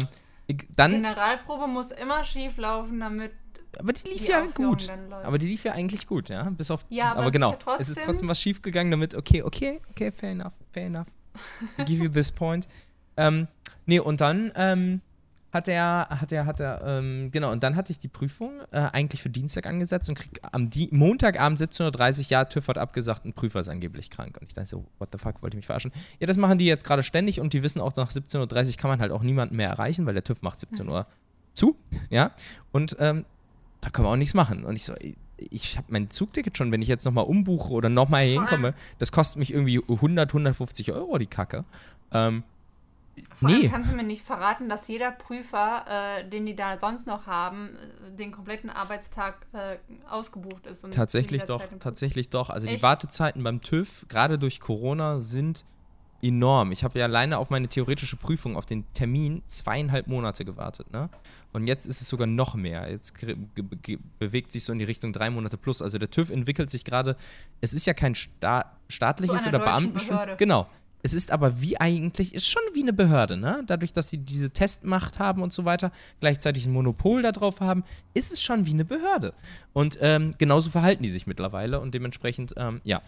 dann, 0.77 0.93
Generalprobe 0.93 1.67
muss 1.67 1.91
immer 1.91 2.25
schief 2.25 2.57
laufen, 2.57 3.01
damit. 3.01 3.33
aber 3.79 3.93
die 3.93 4.09
lief 4.09 4.19
die 4.25 4.31
ja 4.31 4.43
Aufführung 4.43 4.73
gut. 4.77 4.89
Aber 5.23 5.39
die 5.39 5.47
lief 5.47 5.65
ja 5.65 5.73
eigentlich 5.73 6.07
gut, 6.07 6.29
ja. 6.31 6.49
Bis 6.51 6.71
auf 6.71 6.85
Ja, 6.89 7.11
aber 7.13 7.13
aber 7.13 7.21
es 7.23 7.27
ist 7.29 7.33
genau. 7.35 7.51
ja 7.51 7.57
es 7.79 7.89
ist 7.89 7.95
trotzdem- 7.95 8.05
trotzdem 8.05 8.29
was 8.29 8.41
schief 8.41 8.63
gegangen, 8.63 8.91
damit, 8.91 9.15
okay, 9.15 9.43
okay, 9.43 9.81
okay, 9.91 10.11
fair 10.13 10.31
enough, 10.31 10.55
fair 10.73 10.87
enough. 10.87 11.07
I 11.79 11.85
give 11.85 12.03
you 12.03 12.09
this 12.09 12.33
point. 12.33 12.67
ähm, 13.17 13.47
nee, 13.87 13.99
und 14.01 14.21
dann 14.21 14.53
ähm, 14.55 15.01
hat 15.51 15.69
er, 15.69 16.09
hat 16.11 16.31
er, 16.31 16.45
hat 16.45 16.61
er, 16.61 16.83
ähm, 16.85 17.31
genau, 17.31 17.51
und 17.53 17.63
dann 17.63 17.75
hatte 17.75 17.91
ich 17.91 17.99
die 17.99 18.09
Prüfung 18.09 18.61
äh, 18.71 18.79
eigentlich 18.79 19.23
für 19.23 19.31
Dienstag 19.31 19.67
angesetzt 19.67 20.09
und 20.09 20.17
krieg 20.17 20.41
am 20.53 20.69
Di 20.69 20.89
Montagabend 20.93 21.59
17.30 21.59 22.19
Uhr, 22.19 22.27
ja, 22.29 22.45
TÜV 22.45 22.69
hat 22.69 22.79
abgesagt, 22.79 23.25
ein 23.25 23.33
Prüfer 23.33 23.61
ist 23.61 23.69
angeblich 23.69 24.11
krank. 24.11 24.37
Und 24.41 24.49
ich 24.49 24.55
dachte 24.55 24.69
so, 24.69 24.85
what 24.99 25.09
the 25.11 25.19
fuck, 25.19 25.43
wollte 25.43 25.55
ich 25.55 25.59
mich 25.59 25.67
verarschen? 25.67 25.93
Ja, 26.21 26.27
das 26.27 26.37
machen 26.37 26.59
die 26.59 26.67
jetzt 26.67 26.85
gerade 26.85 27.03
ständig 27.03 27.41
und 27.41 27.55
die 27.55 27.63
wissen 27.63 27.81
auch, 27.81 27.97
nach 27.97 28.11
17.30 28.11 28.71
Uhr 28.71 28.77
kann 28.77 28.91
man 28.91 29.01
halt 29.01 29.11
auch 29.11 29.23
niemanden 29.23 29.57
mehr 29.57 29.71
erreichen, 29.71 30.05
weil 30.05 30.15
der 30.15 30.25
TÜV 30.25 30.43
macht 30.43 30.61
17 30.61 30.87
Uhr 30.89 31.07
zu, 31.55 31.77
ja. 32.11 32.33
Und 32.71 32.97
ähm, 32.99 33.25
da 33.81 33.91
können 33.91 34.07
wir 34.07 34.13
auch 34.13 34.17
nichts 34.17 34.35
machen. 34.35 34.65
Und 34.65 34.77
ich 34.77 34.85
so, 34.85 34.95
ich 35.39 35.77
habe 35.77 35.87
mein 35.91 36.11
Zugticket 36.11 36.57
schon, 36.59 36.73
wenn 36.73 36.83
ich 36.83 36.89
jetzt 36.89 37.05
nochmal 37.05 37.25
umbuche 37.25 37.73
oder 37.73 37.89
nochmal 37.89 38.25
hier 38.25 38.35
hinkomme, 38.35 38.75
das 38.99 39.13
kostet 39.13 39.39
mich 39.39 39.53
irgendwie 39.53 39.81
100, 39.89 40.29
150 40.31 40.93
Euro, 40.93 41.17
die 41.19 41.27
Kacke. 41.27 41.65
Ähm, 42.13 42.43
Vor 43.39 43.51
nee, 43.51 43.69
kannst 43.69 43.93
du 43.93 43.97
mir 43.97 44.03
nicht 44.03 44.25
verraten, 44.25 44.69
dass 44.69 44.89
jeder 44.89 45.11
Prüfer, 45.11 46.19
äh, 46.19 46.29
den 46.29 46.47
die 46.47 46.57
da 46.57 46.79
sonst 46.79 47.07
noch 47.07 47.27
haben, 47.27 47.77
äh, 48.07 48.17
den 48.17 48.33
kompletten 48.33 48.71
Arbeitstag 48.71 49.47
äh, 49.53 49.77
ausgebucht 50.09 50.67
ist. 50.67 50.85
Und 50.85 50.95
tatsächlich 50.95 51.45
doch, 51.45 51.63
tatsächlich 51.81 52.29
doch. 52.31 52.51
Also 52.51 52.67
die 52.67 52.75
Echt? 52.75 52.83
Wartezeiten 52.83 53.43
beim 53.43 53.61
TÜV, 53.61 54.07
gerade 54.09 54.39
durch 54.39 54.61
Corona, 54.61 55.21
sind 55.21 55.65
enorm. 56.23 56.73
Ich 56.73 56.85
habe 56.85 56.99
ja 56.99 57.05
alleine 57.05 57.39
auf 57.39 57.51
meine 57.51 57.69
theoretische 57.69 58.17
Prüfung, 58.17 58.57
auf 58.57 58.67
den 58.67 58.85
Termin, 58.93 59.43
zweieinhalb 59.47 60.09
Monate 60.09 60.45
gewartet. 60.45 60.91
Ne? 60.93 61.09
Und 61.53 61.67
jetzt 61.67 61.87
ist 61.87 62.01
es 62.01 62.09
sogar 62.09 62.27
noch 62.27 62.55
mehr. 62.55 62.91
Jetzt 62.91 63.15
bewegt 64.19 64.53
sich 64.53 64.65
so 64.65 64.73
in 64.73 64.79
die 64.79 64.85
Richtung 64.85 65.13
drei 65.13 65.31
Monate 65.31 65.57
plus. 65.57 65.81
Also 65.81 65.99
der 65.99 66.11
TÜV 66.11 66.31
entwickelt 66.31 66.71
sich 66.71 66.85
gerade, 66.85 67.17
es 67.61 67.73
ist 67.73 67.87
ja 67.87 67.95
kein 67.95 68.15
sta 68.15 68.73
staatliches 68.89 69.47
oder 69.47 69.59
Beamten. 69.59 69.99
Genau. 70.39 70.67
Es 71.03 71.15
ist 71.15 71.31
aber 71.31 71.61
wie 71.61 71.81
eigentlich, 71.81 72.35
ist 72.35 72.49
schon 72.49 72.63
wie 72.75 72.83
eine 72.83 72.93
Behörde, 72.93 73.37
ne? 73.37 73.63
Dadurch, 73.67 73.93
dass 73.93 74.11
sie 74.11 74.19
diese 74.19 74.51
Testmacht 74.51 75.19
haben 75.19 75.43
und 75.43 75.53
so 75.53 75.65
weiter, 75.65 75.93
gleichzeitig 76.21 76.67
ein 76.67 76.73
Monopol 76.73 77.23
darauf 77.23 77.61
haben, 77.61 77.85
ist 78.15 78.33
es 78.33 78.43
schon 78.43 78.67
wie 78.67 78.73
eine 78.73 78.85
Behörde. 78.85 79.33
Und 79.73 79.99
ähm, 80.01 80.35
genauso 80.39 80.71
verhalten 80.71 81.03
die 81.03 81.11
sich 81.11 81.27
mittlerweile 81.27 81.81
und 81.81 81.95
dementsprechend, 81.95 82.55
ähm, 82.57 82.81
ja. 82.85 83.03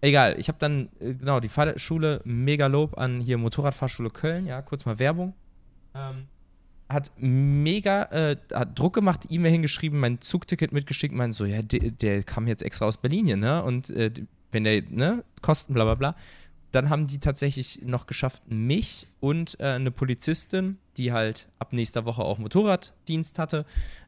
Egal, 0.00 0.36
ich 0.38 0.48
habe 0.48 0.58
dann, 0.58 0.90
äh, 1.00 1.14
genau, 1.14 1.40
die 1.40 1.48
Fahrschule, 1.48 2.20
mega 2.24 2.66
Lob 2.66 2.98
an 2.98 3.20
hier 3.20 3.38
Motorradfahrschule 3.38 4.10
Köln, 4.10 4.46
ja, 4.46 4.60
kurz 4.60 4.84
mal 4.84 4.98
Werbung. 4.98 5.32
Ähm, 5.94 6.26
hat 6.88 7.10
mega 7.16 8.04
äh, 8.12 8.36
hat 8.52 8.78
Druck 8.78 8.94
gemacht, 8.94 9.26
E-Mail 9.30 9.52
hingeschrieben, 9.52 9.98
mein 9.98 10.20
Zugticket 10.20 10.72
mitgeschickt, 10.72 11.14
meint 11.14 11.34
so, 11.34 11.46
ja, 11.46 11.62
der, 11.62 11.90
der 11.90 12.22
kam 12.22 12.46
jetzt 12.46 12.62
extra 12.62 12.84
aus 12.86 12.98
Berlin 12.98 13.26
hier, 13.26 13.36
ne? 13.36 13.62
Und 13.64 13.90
äh, 13.90 14.12
wenn 14.52 14.64
der, 14.64 14.82
ne, 14.88 15.24
Kosten, 15.42 15.74
bla 15.74 15.84
bla 15.84 15.94
bla. 15.94 16.16
Dann 16.74 16.90
haben 16.90 17.06
die 17.06 17.20
tatsächlich 17.20 17.82
noch 17.82 18.06
geschafft, 18.06 18.42
mich 18.48 19.06
und 19.20 19.58
äh, 19.60 19.66
eine 19.66 19.92
Polizistin, 19.92 20.78
die 20.96 21.12
halt 21.12 21.48
ab 21.60 21.72
nächster 21.72 22.04
Woche 22.04 22.22
auch 22.22 22.38
Motorraddienst 22.38 23.38
hatte, 23.38 23.64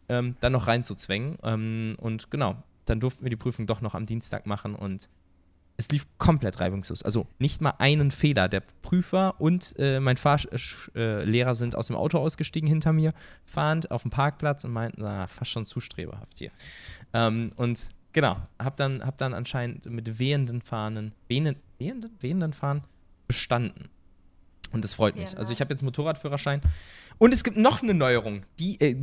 ähm, 0.09 0.35
dann 0.40 0.50
noch 0.50 0.66
reinzuzwängen. 0.66 1.38
Ähm, 1.44 1.96
und 2.00 2.29
genau, 2.31 2.57
dann 2.85 2.98
durften 2.98 3.24
wir 3.24 3.31
die 3.31 3.37
Prüfung 3.37 3.68
doch 3.68 3.83
noch 3.83 3.94
am 3.94 4.07
Dienstag 4.07 4.46
machen 4.46 4.74
und 4.74 5.09
es 5.76 5.88
lief 5.90 6.07
komplett 6.18 6.59
reibungslos. 6.59 7.02
Also 7.02 7.26
nicht 7.38 7.61
mal 7.61 7.74
einen 7.79 8.11
Fehler. 8.11 8.48
Der 8.48 8.62
Prüfer 8.83 9.40
und 9.40 9.74
äh, 9.79 10.00
mein 10.00 10.16
Fahrlehrer 10.16 10.57
äh, 10.96 11.24
Lehrer 11.24 11.55
sind 11.55 11.76
aus 11.76 11.88
dem 11.88 11.96
Auto 11.96 12.18
ausgestiegen 12.18 12.68
hinter 12.68 12.92
mir, 12.92 13.12
fahrend 13.44 13.90
auf 13.90 14.02
dem 14.02 14.11
Parkplatz 14.11 14.64
und 14.64 14.72
meinten, 14.72 15.05
ah, 15.05 15.26
fast 15.26 15.50
schon 15.50 15.66
zu 15.66 15.79
streberhaft 15.81 16.38
hier. 16.38 16.50
Ähm, 17.12 17.50
und 17.59 17.90
genau, 18.16 18.38
hab 18.59 18.79
dann, 18.79 19.05
hab 19.05 19.18
dann 19.18 19.35
anscheinend 19.35 19.85
mit 19.85 20.18
wehenden 20.18 20.62
Fahnen, 20.62 21.12
wehenden, 21.29 21.57
wehenden, 21.76 22.11
wehenden 22.20 22.55
Fahnen 22.55 22.83
bestanden. 23.29 23.90
Und 24.72 24.83
das 24.83 24.94
freut 24.94 25.14
Sehr 25.14 25.22
mich. 25.22 25.37
Also 25.37 25.52
ich 25.52 25.59
nice. 25.59 25.66
habe 25.66 25.74
jetzt 25.74 25.83
Motorradführerschein. 25.83 26.62
Und 27.18 27.35
es 27.35 27.44
gibt 27.44 27.59
noch 27.59 27.83
eine 27.83 27.92
Neuerung, 27.92 28.44
die, 28.59 28.81
äh, 28.81 28.96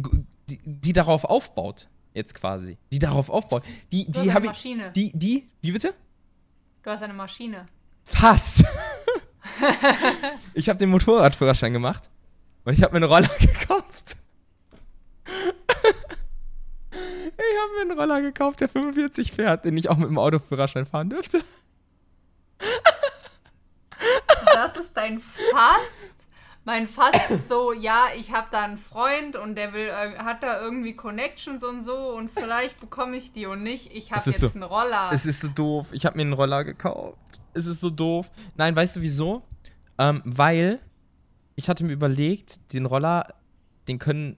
die, 0.50 0.60
die 0.66 0.94
darauf 0.94 1.26
aufbaut. 1.26 1.88
Jetzt 2.16 2.34
quasi. 2.34 2.78
Die 2.92 2.98
darauf 2.98 3.30
aufbaut. 3.30 3.64
Die, 3.92 4.06
Du 4.06 4.08
hast 4.08 4.16
die 4.16 4.20
eine 4.22 4.34
habe 4.34 4.46
ich. 4.46 4.52
Maschine. 4.52 4.92
Die, 4.94 5.12
die, 5.14 5.48
wie 5.62 5.72
bitte? 5.72 5.94
Du 6.82 6.90
hast 6.90 7.04
eine 7.04 7.14
Maschine. 7.14 7.68
Fast. 8.06 8.64
ich 10.56 10.70
habe 10.70 10.80
den 10.80 10.90
Motorradführerschein 10.90 11.72
gemacht 11.72 12.10
und 12.66 12.74
ich 12.74 12.82
habe 12.82 12.94
mir 12.94 13.06
einen 13.06 13.14
Roller 13.14 13.30
gekauft. 13.40 13.93
Ich 17.54 17.60
habe 17.62 17.74
mir 17.74 17.92
einen 17.92 18.00
Roller 18.00 18.22
gekauft, 18.22 18.62
der 18.62 18.70
45 18.70 19.32
fährt, 19.32 19.66
den 19.66 19.78
ich 19.78 19.90
auch 19.90 19.98
mit 19.98 20.10
dem 20.10 20.18
Autoführerschein 20.18 20.86
fahren 20.86 21.10
dürfte. 21.10 21.42
Das 24.54 24.78
ist 24.78 24.96
dein 24.96 25.20
Fast. 25.20 26.14
Mein 26.66 26.88
Fast 26.88 27.30
ist 27.30 27.50
so, 27.50 27.74
ja, 27.74 28.06
ich 28.18 28.32
habe 28.32 28.48
da 28.52 28.64
einen 28.64 28.78
Freund 28.78 29.36
und 29.36 29.56
der 29.56 29.74
will, 29.74 29.88
äh, 29.88 30.18
hat 30.20 30.44
da 30.44 30.62
irgendwie 30.62 30.96
Connections 30.96 31.64
und 31.64 31.84
so 31.84 32.16
und 32.16 32.32
vielleicht 32.32 32.80
bekomme 32.80 33.18
ich 33.18 33.34
die 33.34 33.46
und 33.46 33.64
nicht. 33.64 33.94
Ich 33.94 34.12
habe 34.14 34.22
jetzt 34.26 34.40
so. 34.40 34.50
einen 34.54 34.64
Roller. 34.64 35.12
Es 35.14 35.26
ist 35.26 35.42
so 35.42 35.50
doof. 35.50 35.90
Ich 35.92 36.06
habe 36.06 36.16
mir 36.16 36.22
einen 36.22 36.34
Roller 36.34 36.64
gekauft. 36.64 37.18
Es 37.54 37.66
ist 37.66 37.82
so 37.82 37.90
doof. 37.90 38.32
Nein, 38.56 38.76
weißt 38.76 38.96
du 38.96 39.02
wieso? 39.02 39.44
Ähm, 39.98 40.22
weil 40.26 40.80
ich 41.56 41.68
hatte 41.68 41.84
mir 41.84 41.94
überlegt, 41.94 42.74
den 42.74 42.86
Roller, 42.86 43.34
den 43.90 44.00
können 44.00 44.38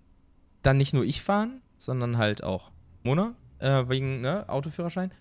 dann 0.64 0.78
nicht 0.78 0.94
nur 0.94 1.04
ich 1.04 1.22
fahren, 1.22 1.62
sondern 1.78 2.18
halt 2.18 2.44
auch 2.44 2.72
Mona, 3.06 3.36
äh, 3.60 3.88
wegen 3.88 4.22
ne, 4.22 4.50
Autoführerschein. 4.50 5.12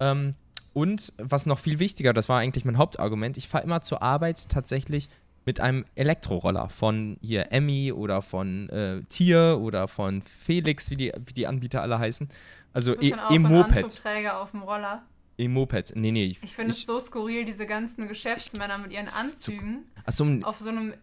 Ähm, 0.00 0.34
und 0.72 1.12
was 1.18 1.44
noch 1.44 1.58
viel 1.58 1.78
wichtiger, 1.80 2.12
das 2.14 2.28
war 2.28 2.38
eigentlich 2.38 2.64
mein 2.64 2.78
Hauptargument, 2.78 3.36
ich 3.36 3.48
fahre 3.48 3.64
immer 3.64 3.82
zur 3.82 4.00
Arbeit 4.00 4.48
tatsächlich 4.48 5.08
mit 5.44 5.60
einem 5.60 5.84
Elektroroller 5.96 6.68
von 6.68 7.18
hier 7.20 7.50
Emmy 7.50 7.92
oder 7.92 8.22
von 8.22 8.68
äh, 8.70 9.02
Tier 9.08 9.58
oder 9.60 9.88
von 9.88 10.22
Felix, 10.22 10.88
wie 10.90 10.96
die, 10.96 11.12
wie 11.26 11.32
die 11.34 11.46
Anbieter 11.48 11.82
alle 11.82 11.98
heißen. 11.98 12.28
Also 12.72 12.94
e 12.98 13.10
so 13.10 13.34
E-Moped. 13.34 13.84
Anzugträger 13.84 14.40
auf 14.40 14.52
dem 14.52 14.62
Roller. 14.62 15.02
E-Moped. 15.36 15.94
Nee, 15.96 16.12
nee. 16.12 16.36
Ich 16.42 16.54
finde 16.54 16.70
es 16.70 16.86
so 16.86 17.00
skurril, 17.00 17.44
diese 17.44 17.66
ganzen 17.66 18.06
Geschäftsmänner 18.06 18.78
mit 18.78 18.92
ihren 18.92 19.08
Anzügen 19.08 19.84
Achso, 20.04 20.24
auf 20.44 20.60
so 20.60 20.68
einem 20.68 20.94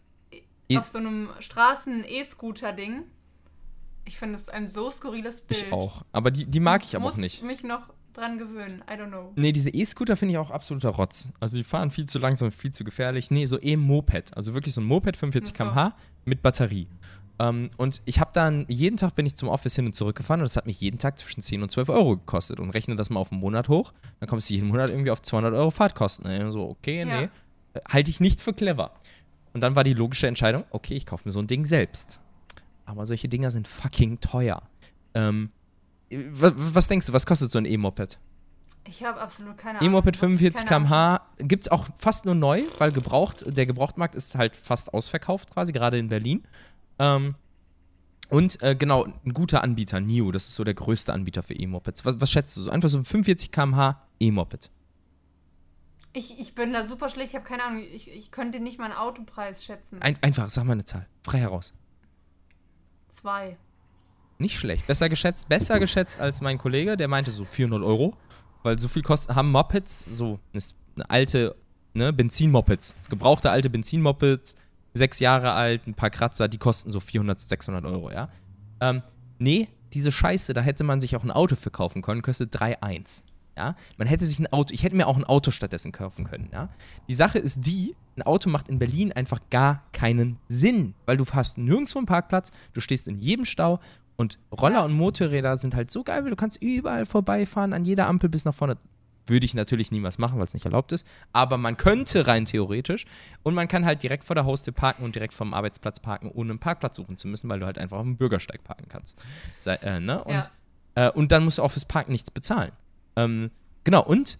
E- 0.69 0.77
auf 0.77 0.85
so 0.85 0.99
einem 0.99 1.29
Straßen-E-Scooter-Ding. 1.39 3.03
Ich 4.09 4.17
finde 4.17 4.35
es 4.35 4.49
ein 4.49 4.67
so 4.67 4.89
skurriles 4.89 5.41
Bild. 5.41 5.63
Ich 5.67 5.71
auch. 5.71 6.01
Aber 6.11 6.31
die, 6.31 6.45
die 6.45 6.59
mag 6.59 6.83
ich 6.83 6.95
aber 6.95 7.05
muss 7.05 7.13
auch 7.13 7.17
nicht. 7.17 7.43
mich 7.43 7.63
noch 7.63 7.93
dran 8.13 8.39
gewöhnen. 8.39 8.83
I 8.89 8.93
don't 8.93 9.09
know. 9.09 9.31
Nee, 9.35 9.51
diese 9.51 9.69
E-Scooter 9.69 10.17
finde 10.17 10.31
ich 10.33 10.37
auch 10.39 10.49
absoluter 10.49 10.89
Rotz. 10.89 11.29
Also 11.39 11.57
die 11.57 11.63
fahren 11.63 11.91
viel 11.91 12.07
zu 12.07 12.17
langsam, 12.17 12.51
viel 12.51 12.71
zu 12.71 12.83
gefährlich. 12.83 13.29
Nee, 13.29 13.45
so 13.45 13.61
E-Moped. 13.61 14.35
Also 14.35 14.55
wirklich 14.55 14.73
so 14.73 14.81
ein 14.81 14.85
Moped, 14.85 15.15
45 15.15 15.53
Ach 15.53 15.57
so. 15.57 15.63
km/h 15.63 15.93
mit 16.25 16.41
Batterie. 16.41 16.87
Ähm, 17.37 17.69
und 17.77 18.01
ich 18.05 18.19
habe 18.19 18.31
dann, 18.33 18.65
jeden 18.67 18.97
Tag 18.97 19.13
bin 19.13 19.27
ich 19.27 19.35
zum 19.35 19.47
Office 19.47 19.75
hin 19.75 19.85
und 19.85 19.93
zurück 19.93 20.17
gefahren 20.17 20.39
und 20.39 20.45
das 20.45 20.57
hat 20.57 20.65
mich 20.65 20.81
jeden 20.81 20.97
Tag 20.97 21.19
zwischen 21.19 21.41
10 21.43 21.61
und 21.61 21.69
12 21.69 21.89
Euro 21.89 22.17
gekostet. 22.17 22.59
Und 22.59 22.71
rechne 22.71 22.95
das 22.95 23.11
mal 23.11 23.19
auf 23.19 23.31
einen 23.31 23.41
Monat 23.41 23.69
hoch, 23.69 23.93
dann 24.19 24.27
kommst 24.27 24.49
du 24.49 24.55
jeden 24.55 24.69
Monat 24.69 24.89
irgendwie 24.89 25.11
auf 25.11 25.21
200 25.21 25.53
Euro 25.53 25.69
Fahrtkosten. 25.69 26.25
Und 26.25 26.51
so, 26.51 26.63
okay, 26.67 26.99
Ja. 26.99 27.05
nee, 27.05 27.29
äh, 27.75 27.79
halte 27.87 28.09
ich 28.09 28.19
nicht 28.19 28.41
für 28.41 28.53
clever. 28.53 28.91
Und 29.53 29.61
dann 29.61 29.75
war 29.75 29.83
die 29.83 29.93
logische 29.93 30.27
Entscheidung, 30.27 30.63
okay, 30.71 30.95
ich 30.95 31.05
kaufe 31.05 31.27
mir 31.27 31.31
so 31.31 31.39
ein 31.39 31.47
Ding 31.47 31.63
selbst. 31.65 32.19
Aber 32.89 33.05
solche 33.05 33.29
Dinger 33.29 33.51
sind 33.51 33.67
fucking 33.67 34.19
teuer. 34.19 34.63
Ähm, 35.13 35.49
wa- 36.09 36.53
was 36.55 36.87
denkst 36.87 37.05
du, 37.05 37.13
was 37.13 37.27
kostet 37.27 37.51
so 37.51 37.59
ein 37.59 37.65
E-Moped? 37.65 38.17
Ich 38.85 39.03
habe 39.03 39.21
absolut 39.21 39.57
keine 39.59 39.77
Ahnung. 39.79 39.91
E-Moped 39.93 40.19
Wirklich 40.19 40.39
45 40.39 40.65
keine 40.65 40.75
Ahnung. 40.87 40.87
km/h 40.89 41.21
gibt 41.47 41.65
es 41.65 41.71
auch 41.71 41.85
fast 41.95 42.25
nur 42.25 42.33
neu, 42.33 42.63
weil 42.79 42.91
gebraucht, 42.91 43.43
der 43.45 43.67
Gebrauchtmarkt 43.67 44.15
ist 44.15 44.33
halt 44.33 44.55
fast 44.55 44.91
ausverkauft 44.93 45.51
quasi, 45.51 45.71
gerade 45.71 45.99
in 45.99 46.07
Berlin. 46.09 46.43
Ähm, 46.97 47.35
und 48.29 48.61
äh, 48.63 48.75
genau, 48.75 49.05
ein 49.05 49.33
guter 49.33 49.63
Anbieter, 49.63 49.99
NIO, 49.99 50.31
das 50.31 50.47
ist 50.47 50.55
so 50.55 50.63
der 50.63 50.73
größte 50.73 51.13
Anbieter 51.13 51.43
für 51.43 51.53
E-Mopeds. 51.53 52.05
Was, 52.05 52.19
was 52.19 52.31
schätzt 52.31 52.57
du 52.57 52.63
so? 52.63 52.71
Einfach 52.71 52.89
so 52.89 52.97
ein 52.97 53.05
45 53.05 53.51
km/h 53.51 53.99
E-Moped. 54.19 54.71
Ich, 56.13 56.39
ich 56.39 56.55
bin 56.55 56.73
da 56.73 56.87
super 56.87 57.09
schlecht, 57.09 57.29
ich 57.29 57.35
habe 57.35 57.45
keine 57.45 57.63
Ahnung. 57.63 57.83
Ich, 57.93 58.09
ich 58.11 58.31
könnte 58.31 58.59
nicht 58.59 58.79
mal 58.79 58.85
einen 58.85 58.95
Autopreis 58.95 59.63
schätzen. 59.63 60.01
Ein, 60.01 60.17
einfach, 60.21 60.49
sag 60.49 60.63
mal 60.63 60.73
eine 60.73 60.85
Zahl. 60.85 61.07
Frei 61.23 61.37
heraus. 61.39 61.73
Zwei. 63.09 63.57
Nicht 64.37 64.57
schlecht. 64.57 64.87
Besser 64.87 65.09
geschätzt, 65.09 65.49
besser 65.49 65.79
geschätzt 65.79 66.19
als 66.19 66.41
mein 66.41 66.57
Kollege, 66.57 66.95
der 66.95 67.07
meinte 67.07 67.31
so 67.31 67.45
400 67.45 67.83
Euro. 67.83 68.15
Weil 68.63 68.77
so 68.77 68.87
viel 68.87 69.01
kosten, 69.01 69.35
haben 69.35 69.51
Mopeds, 69.51 70.05
so 70.05 70.39
eine, 70.53 71.09
alte, 71.09 71.55
ne, 71.93 72.11
Benzinmopeds, 72.11 72.97
gebrauchte 73.09 73.51
alte 73.51 73.69
Benzinmopeds, 73.69 74.55
sechs 74.93 75.19
Jahre 75.19 75.51
alt, 75.51 75.87
ein 75.87 75.93
paar 75.93 76.09
Kratzer, 76.09 76.47
die 76.47 76.57
kosten 76.57 76.91
so 76.91 76.99
400, 76.99 77.39
600 77.39 77.85
Euro, 77.85 78.11
ja. 78.11 78.29
Ähm, 78.81 79.01
nee, 79.37 79.69
diese 79.93 80.11
Scheiße, 80.11 80.53
da 80.53 80.61
hätte 80.61 80.83
man 80.83 80.99
sich 80.99 81.15
auch 81.15 81.23
ein 81.23 81.31
Auto 81.31 81.55
für 81.55 81.71
kaufen 81.71 82.01
können, 82.01 82.21
kostet 82.21 82.53
3,1. 82.55 83.23
Ja, 83.59 83.75
man 83.97 84.07
hätte 84.07 84.23
sich 84.23 84.39
ein 84.39 84.47
Auto, 84.53 84.73
ich 84.73 84.83
hätte 84.83 84.95
mir 84.95 85.05
auch 85.05 85.17
ein 85.17 85.25
Auto 85.25 85.51
stattdessen 85.51 85.91
kaufen 85.91 86.23
können, 86.23 86.47
ja. 86.53 86.69
Die 87.09 87.13
Sache 87.13 87.39
ist 87.39 87.65
die, 87.65 87.93
ein 88.15 88.21
Auto 88.21 88.49
macht 88.49 88.69
in 88.69 88.79
Berlin 88.79 89.11
einfach 89.11 89.41
gar 89.49 89.83
keinen 89.91 90.37
Sinn, 90.47 90.93
weil 91.05 91.17
du 91.17 91.25
hast 91.33 91.57
nirgendwo 91.57 91.99
einen 91.99 92.05
Parkplatz, 92.05 92.53
du 92.71 92.79
stehst 92.79 93.09
in 93.09 93.19
jedem 93.19 93.43
Stau 93.43 93.81
und 94.15 94.39
Roller 94.57 94.85
und 94.85 94.93
Motorräder 94.93 95.57
sind 95.57 95.75
halt 95.75 95.91
so 95.91 96.05
geil, 96.05 96.23
weil 96.23 96.29
du 96.29 96.37
kannst 96.37 96.61
überall 96.61 97.05
vorbeifahren, 97.05 97.73
an 97.73 97.83
jeder 97.83 98.07
Ampel 98.07 98.29
bis 98.29 98.45
nach 98.45 98.55
vorne. 98.55 98.77
Würde 99.27 99.45
ich 99.45 99.53
natürlich 99.53 99.91
niemals 99.91 100.17
machen, 100.17 100.37
weil 100.39 100.45
es 100.45 100.53
nicht 100.53 100.65
erlaubt 100.65 100.91
ist. 100.93 101.05
Aber 101.33 101.57
man 101.57 101.77
könnte 101.77 102.25
rein 102.27 102.45
theoretisch. 102.45 103.05
Und 103.43 103.53
man 103.53 103.67
kann 103.67 103.85
halt 103.85 104.01
direkt 104.01 104.23
vor 104.23 104.33
der 104.35 104.45
Haustür 104.45 104.73
parken 104.73 105.03
und 105.03 105.13
direkt 105.13 105.33
vom 105.33 105.53
Arbeitsplatz 105.53 105.99
parken, 105.99 106.31
ohne 106.33 106.51
einen 106.51 106.59
Parkplatz 106.59 106.95
suchen 106.95 107.17
zu 107.17 107.27
müssen, 107.27 107.47
weil 107.49 107.59
du 107.59 107.65
halt 107.67 107.77
einfach 107.77 107.97
auf 107.97 108.03
dem 108.05 108.17
Bürgersteig 108.17 108.63
parken 108.63 108.87
kannst. 108.89 109.21
Sei, 109.59 109.75
äh, 109.75 109.99
ne? 109.99 110.23
und, 110.23 110.33
Ja. 110.33 110.47
äh, 110.95 111.11
und 111.11 111.31
dann 111.31 111.43
musst 111.43 111.59
du 111.59 111.63
auch 111.63 111.71
fürs 111.71 111.85
Parken 111.85 112.11
nichts 112.11 112.31
bezahlen. 112.31 112.71
Ähm, 113.19 113.51
genau, 113.83 114.03
und 114.03 114.39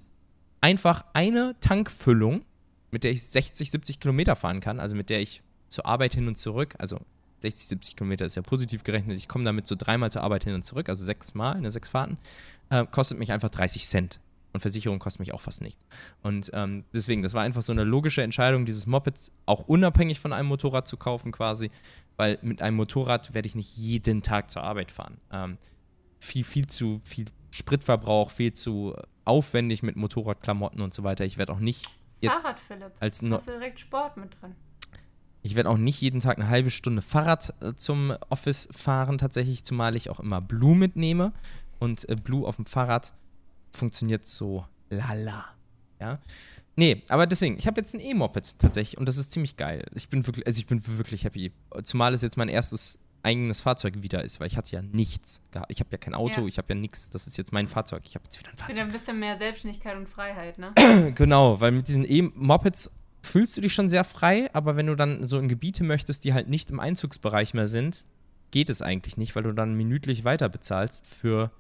einfach 0.62 1.06
eine 1.14 1.56
Tankfüllung, 1.62 2.44
mit 2.92 3.04
der 3.04 3.12
ich 3.12 3.24
60, 3.24 3.72
70 3.72 4.00
Kilometer 4.00 4.36
fahren 4.36 4.62
kann, 4.62 4.80
also 4.80 4.96
mit 4.96 5.10
der 5.10 5.22
ich 5.22 5.42
zur 5.68 5.86
Arbeit 5.86 6.16
hin 6.16 6.28
und 6.28 6.36
zurück, 6.36 6.76
also 6.80 7.00
60, 7.42 7.68
70 7.68 7.96
Kilometer 7.96 8.26
ist 8.26 8.36
ja 8.36 8.42
positiv 8.42 8.84
gerechnet, 8.84 9.18
ich 9.18 9.28
komme 9.28 9.44
damit 9.44 9.68
so 9.68 9.76
dreimal 9.78 10.12
zur 10.12 10.24
Arbeit 10.24 10.44
hin 10.44 10.54
und 10.54 10.64
zurück, 10.64 10.90
also 10.90 11.04
sechsmal, 11.04 11.62
ne, 11.62 11.72
sechs 11.72 11.90
Fahrten, 11.90 12.18
äh, 12.70 12.86
kostet 12.86 13.20
mich 13.20 13.32
einfach 13.32 13.50
30 13.50 13.86
Cent. 13.86 14.20
Und 14.52 14.62
Versicherung 14.62 14.98
kostet 14.98 15.20
mich 15.20 15.32
auch 15.32 15.42
fast 15.42 15.62
nichts. 15.62 15.80
Und 16.24 16.50
ähm, 16.56 16.84
deswegen, 16.92 17.22
das 17.22 17.36
war 17.36 17.44
einfach 17.44 17.62
so 17.62 17.72
eine 17.72 17.84
logische 17.84 18.24
Entscheidung, 18.24 18.66
dieses 18.66 18.88
Moped 18.88 19.32
auch 19.46 19.68
unabhängig 19.68 20.20
von 20.20 20.34
einem 20.34 20.48
Motorrad 20.48 20.88
zu 20.88 20.98
kaufen 20.98 21.32
quasi, 21.32 21.70
weil 22.18 22.40
mit 22.42 22.60
einem 22.64 22.76
Motorrad 22.76 23.36
werde 23.36 23.46
ich 23.46 23.54
nicht 23.54 23.78
jeden 23.78 24.24
Tag 24.24 24.50
zur 24.50 24.64
Arbeit 24.64 24.90
fahren. 24.90 25.18
Ähm, 25.32 25.60
viel, 26.20 26.44
viel 26.44 26.66
zu 26.66 27.00
viel 27.04 27.26
Spritverbrauch, 27.52 28.32
viel 28.32 28.54
zu 28.54 28.96
aufwendig 29.26 29.84
mit 29.84 29.96
Motorradklamotten 29.96 30.82
und 30.82 30.94
so 30.94 31.04
weiter. 31.04 31.26
Ich 31.26 31.38
werde 31.38 31.54
auch 31.54 31.60
nicht 31.60 31.90
jetzt 32.22 32.42
Fahrrad, 32.42 32.60
Philipp. 32.60 32.92
als 33.00 33.22
no 33.22 33.36
Hast 33.36 33.48
du 33.48 33.52
direkt 33.52 33.80
Sport 33.80 34.18
mit 34.18 34.42
drin? 34.42 34.56
ich 35.42 35.56
werde 35.56 35.70
auch 35.70 35.78
nicht 35.78 36.02
jeden 36.02 36.20
Tag 36.20 36.38
eine 36.38 36.50
halbe 36.50 36.70
Stunde 36.70 37.02
Fahrrad 37.02 37.54
äh, 37.62 37.74
zum 37.74 38.14
Office 38.30 38.68
fahren, 38.72 39.18
tatsächlich, 39.18 39.64
zumal 39.64 39.96
ich 39.96 40.10
auch 40.10 40.20
immer 40.20 40.42
Blue 40.42 40.76
mitnehme. 40.76 41.34
Und 41.80 42.08
äh, 42.10 42.16
Blue 42.16 42.46
auf 42.46 42.58
dem 42.58 42.66
Fahrrad 42.66 43.14
funktioniert 43.72 44.26
so 44.26 44.66
lala. 44.90 45.46
Ja. 46.02 46.20
Nee, 46.76 47.04
aber 47.10 47.28
deswegen, 47.28 47.58
ich 47.58 47.68
habe 47.68 47.80
jetzt 47.80 47.94
ein 47.94 48.00
E-Moped 48.00 48.60
tatsächlich 48.60 48.98
und 48.98 49.08
das 49.08 49.18
ist 49.18 49.32
ziemlich 49.32 49.58
geil. 49.58 49.86
Ich 49.96 50.10
bin 50.10 50.26
wirklich, 50.26 50.46
also 50.48 50.60
ich 50.60 50.68
bin 50.68 50.82
wirklich 50.98 51.24
happy. 51.24 51.52
Zumal 51.84 52.14
es 52.14 52.22
jetzt 52.22 52.38
mein 52.38 52.50
erstes 52.50 53.00
eigenes 53.24 53.62
Fahrzeug 53.62 54.02
wieder 54.02 54.24
ist, 54.24 54.40
weil 54.40 54.48
ich 54.48 54.58
hatte 54.58 54.72
ja 54.76 54.82
nichts 54.82 55.42
gehabt. 55.52 55.72
Ich 55.72 55.80
habe 55.80 55.90
ja 55.92 55.98
kein 55.98 56.14
Auto, 56.14 56.42
Ja. 56.42 56.48
ich 56.48 56.58
habe 56.58 56.74
ja 56.74 56.80
nichts. 56.80 57.10
Das 57.10 57.28
ist 57.28 57.38
jetzt 57.38 57.52
mein 57.52 57.68
Fahrzeug. 57.68 58.04
Ich 58.06 58.16
habe 58.16 58.24
jetzt 58.26 58.40
wieder 58.40 58.52
ein 58.52 58.58
Fahrzeug. 58.58 58.76
Wieder 58.76 58.86
ein 58.86 58.92
bisschen 58.92 59.20
mehr 59.20 59.38
Selbstständigkeit 59.38 59.98
und 59.98 60.08
Freiheit, 60.08 60.58
ne? 60.58 60.74
Genau, 61.16 61.60
weil 61.60 61.72
mit 61.72 61.88
diesen 61.88 62.06
E-Mopeds 62.10 62.92
fühlst 63.22 63.58
du 63.58 63.62
dich 63.62 63.74
schon 63.74 63.90
sehr 63.90 64.04
frei, 64.04 64.50
aber 64.54 64.76
wenn 64.78 64.88
du 64.88 64.96
dann 64.96 65.28
so 65.28 65.38
in 65.38 65.50
Gebiete 65.50 65.84
möchtest, 65.84 66.24
die 66.24 66.34
halt 66.34 66.48
nicht 66.50 66.72
im 66.72 66.80
Einzugsbereich 66.80 67.54
mehr 67.54 67.68
sind, 67.68 68.06
geht 68.52 68.70
es 68.70 68.82
eigentlich 68.82 69.18
nicht, 69.18 69.36
weil 69.36 69.44
du 69.44 69.52
dann 69.54 69.76
minütlich 69.76 70.24
weiter 70.24 70.48
bezahlst 70.50 71.06
für 71.06 71.52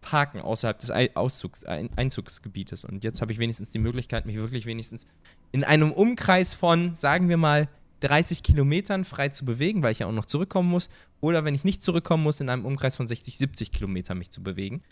Parken 0.00 0.40
außerhalb 0.40 0.78
des 0.78 0.90
Auszugs 1.14 1.64
Ein 1.64 1.88
Einzugsgebietes. 1.96 2.84
Und 2.84 3.04
jetzt 3.04 3.22
habe 3.22 3.32
ich 3.32 3.38
wenigstens 3.38 3.70
die 3.70 3.78
Möglichkeit, 3.78 4.26
mich 4.26 4.36
wirklich 4.36 4.66
wenigstens 4.66 5.06
in 5.52 5.64
einem 5.64 5.92
Umkreis 5.92 6.54
von, 6.54 6.94
sagen 6.94 7.28
wir 7.28 7.36
mal, 7.38 7.68
30 8.04 8.42
Kilometern 8.42 9.04
frei 9.04 9.30
zu 9.30 9.44
bewegen, 9.44 9.82
weil 9.82 9.92
ich 9.92 10.00
ja 10.00 10.06
auch 10.06 10.12
noch 10.12 10.26
zurückkommen 10.26 10.68
muss. 10.68 10.88
Oder 11.20 11.44
wenn 11.44 11.54
ich 11.54 11.64
nicht 11.64 11.82
zurückkommen 11.82 12.22
muss, 12.22 12.40
in 12.40 12.48
einem 12.48 12.64
Umkreis 12.64 12.96
von 12.96 13.06
60, 13.06 13.38
70 13.38 13.72
Kilometern 13.72 14.18
mich 14.18 14.30
zu 14.30 14.42
bewegen. 14.42 14.82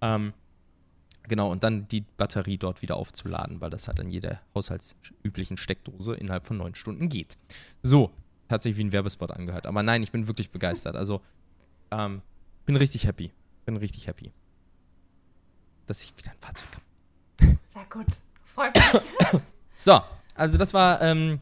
Ähm, 0.00 0.32
Genau, 1.28 1.52
und 1.52 1.62
dann 1.62 1.86
die 1.86 2.00
Batterie 2.00 2.58
dort 2.58 2.82
wieder 2.82 2.96
aufzuladen, 2.96 3.60
weil 3.60 3.70
das 3.70 3.86
halt 3.86 4.00
an 4.00 4.10
jeder 4.10 4.40
haushaltsüblichen 4.54 5.58
Steckdose 5.58 6.14
innerhalb 6.14 6.46
von 6.46 6.56
neun 6.56 6.74
Stunden 6.74 7.08
geht. 7.08 7.36
So, 7.82 8.10
hat 8.48 8.62
sich 8.62 8.76
wie 8.76 8.84
ein 8.84 8.90
Werbespot 8.90 9.30
angehört. 9.30 9.66
Aber 9.66 9.82
nein, 9.82 10.02
ich 10.02 10.10
bin 10.10 10.26
wirklich 10.26 10.50
begeistert. 10.50 10.96
Also, 10.96 11.20
ähm, 11.92 12.22
bin 12.66 12.74
richtig 12.74 13.06
happy. 13.06 13.32
Bin 13.64 13.76
richtig 13.76 14.06
happy. 14.08 14.32
Dass 15.86 16.02
ich 16.02 16.16
wieder 16.16 16.32
ein 16.32 16.38
Fahrzeug 16.40 16.68
habe. 16.72 17.58
Sehr 17.72 17.84
gut. 17.90 18.18
Freut 18.54 18.74
mich. 18.74 19.40
So, 19.76 19.98
also 20.34 20.58
das 20.58 20.74
war 20.74 21.00
ähm, 21.00 21.40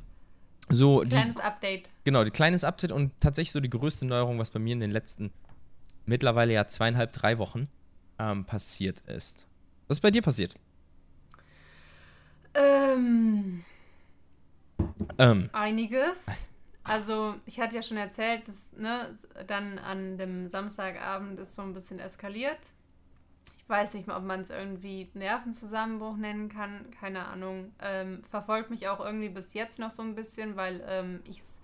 so 0.70 1.02
die, 1.02 1.10
Kleines 1.10 1.36
Update. 1.38 1.88
genau, 2.04 2.24
die 2.24 2.30
kleines 2.30 2.64
Update 2.64 2.92
und 2.92 3.12
tatsächlich 3.20 3.52
so 3.52 3.60
die 3.60 3.70
größte 3.70 4.06
Neuerung, 4.06 4.38
was 4.38 4.50
bei 4.50 4.58
mir 4.58 4.72
in 4.72 4.80
den 4.80 4.90
letzten 4.90 5.32
mittlerweile 6.06 6.52
ja 6.52 6.66
zweieinhalb, 6.66 7.12
drei 7.12 7.38
Wochen 7.38 7.68
ähm, 8.18 8.44
passiert 8.44 9.00
ist. 9.00 9.46
Was 9.86 9.98
ist 9.98 10.00
bei 10.00 10.10
dir 10.10 10.22
passiert? 10.22 10.54
Ähm, 12.54 13.64
Ähm, 15.18 15.50
einiges. 15.52 16.26
Also, 16.84 17.34
ich 17.44 17.60
hatte 17.60 17.76
ja 17.76 17.82
schon 17.82 17.98
erzählt, 17.98 18.48
dass 18.48 18.72
ne, 18.72 19.14
dann 19.46 19.78
an 19.78 20.16
dem 20.16 20.48
Samstagabend 20.48 21.38
ist 21.38 21.54
so 21.54 21.62
ein 21.62 21.74
bisschen 21.74 21.98
eskaliert. 21.98 22.58
Weiß 23.68 23.94
nicht 23.94 24.06
mal, 24.06 24.16
ob 24.16 24.24
man 24.24 24.40
es 24.40 24.50
irgendwie 24.50 25.10
Nervenzusammenbruch 25.14 26.16
nennen 26.16 26.48
kann. 26.48 26.90
Keine 26.98 27.26
Ahnung. 27.26 27.72
Ähm, 27.80 28.22
verfolgt 28.30 28.70
mich 28.70 28.88
auch 28.88 28.98
irgendwie 28.98 29.28
bis 29.28 29.54
jetzt 29.54 29.78
noch 29.78 29.90
so 29.90 30.02
ein 30.02 30.14
bisschen, 30.14 30.56
weil 30.56 30.82
ähm, 30.88 31.20
ich 31.24 31.40
es 31.40 31.60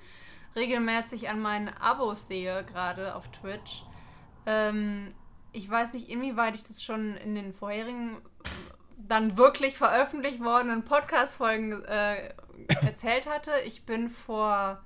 regelmäßig 0.54 1.28
an 1.28 1.40
meinen 1.40 1.68
Abos 1.68 2.26
sehe, 2.26 2.64
gerade 2.64 3.14
auf 3.14 3.30
Twitch. 3.30 3.84
Ähm, 4.46 5.14
ich 5.52 5.68
weiß 5.68 5.94
nicht, 5.94 6.10
inwieweit 6.10 6.54
ich 6.54 6.64
das 6.64 6.82
schon 6.82 7.16
in 7.16 7.34
den 7.34 7.52
vorherigen 7.52 8.18
dann 8.96 9.36
wirklich 9.36 9.76
veröffentlicht 9.76 10.42
worden 10.42 10.70
Podcast-Folgen 10.84 11.84
äh, 11.84 12.34
erzählt 12.82 13.26
hatte. 13.26 13.52
Ich 13.64 13.86
bin 13.86 14.08
vor 14.08 14.84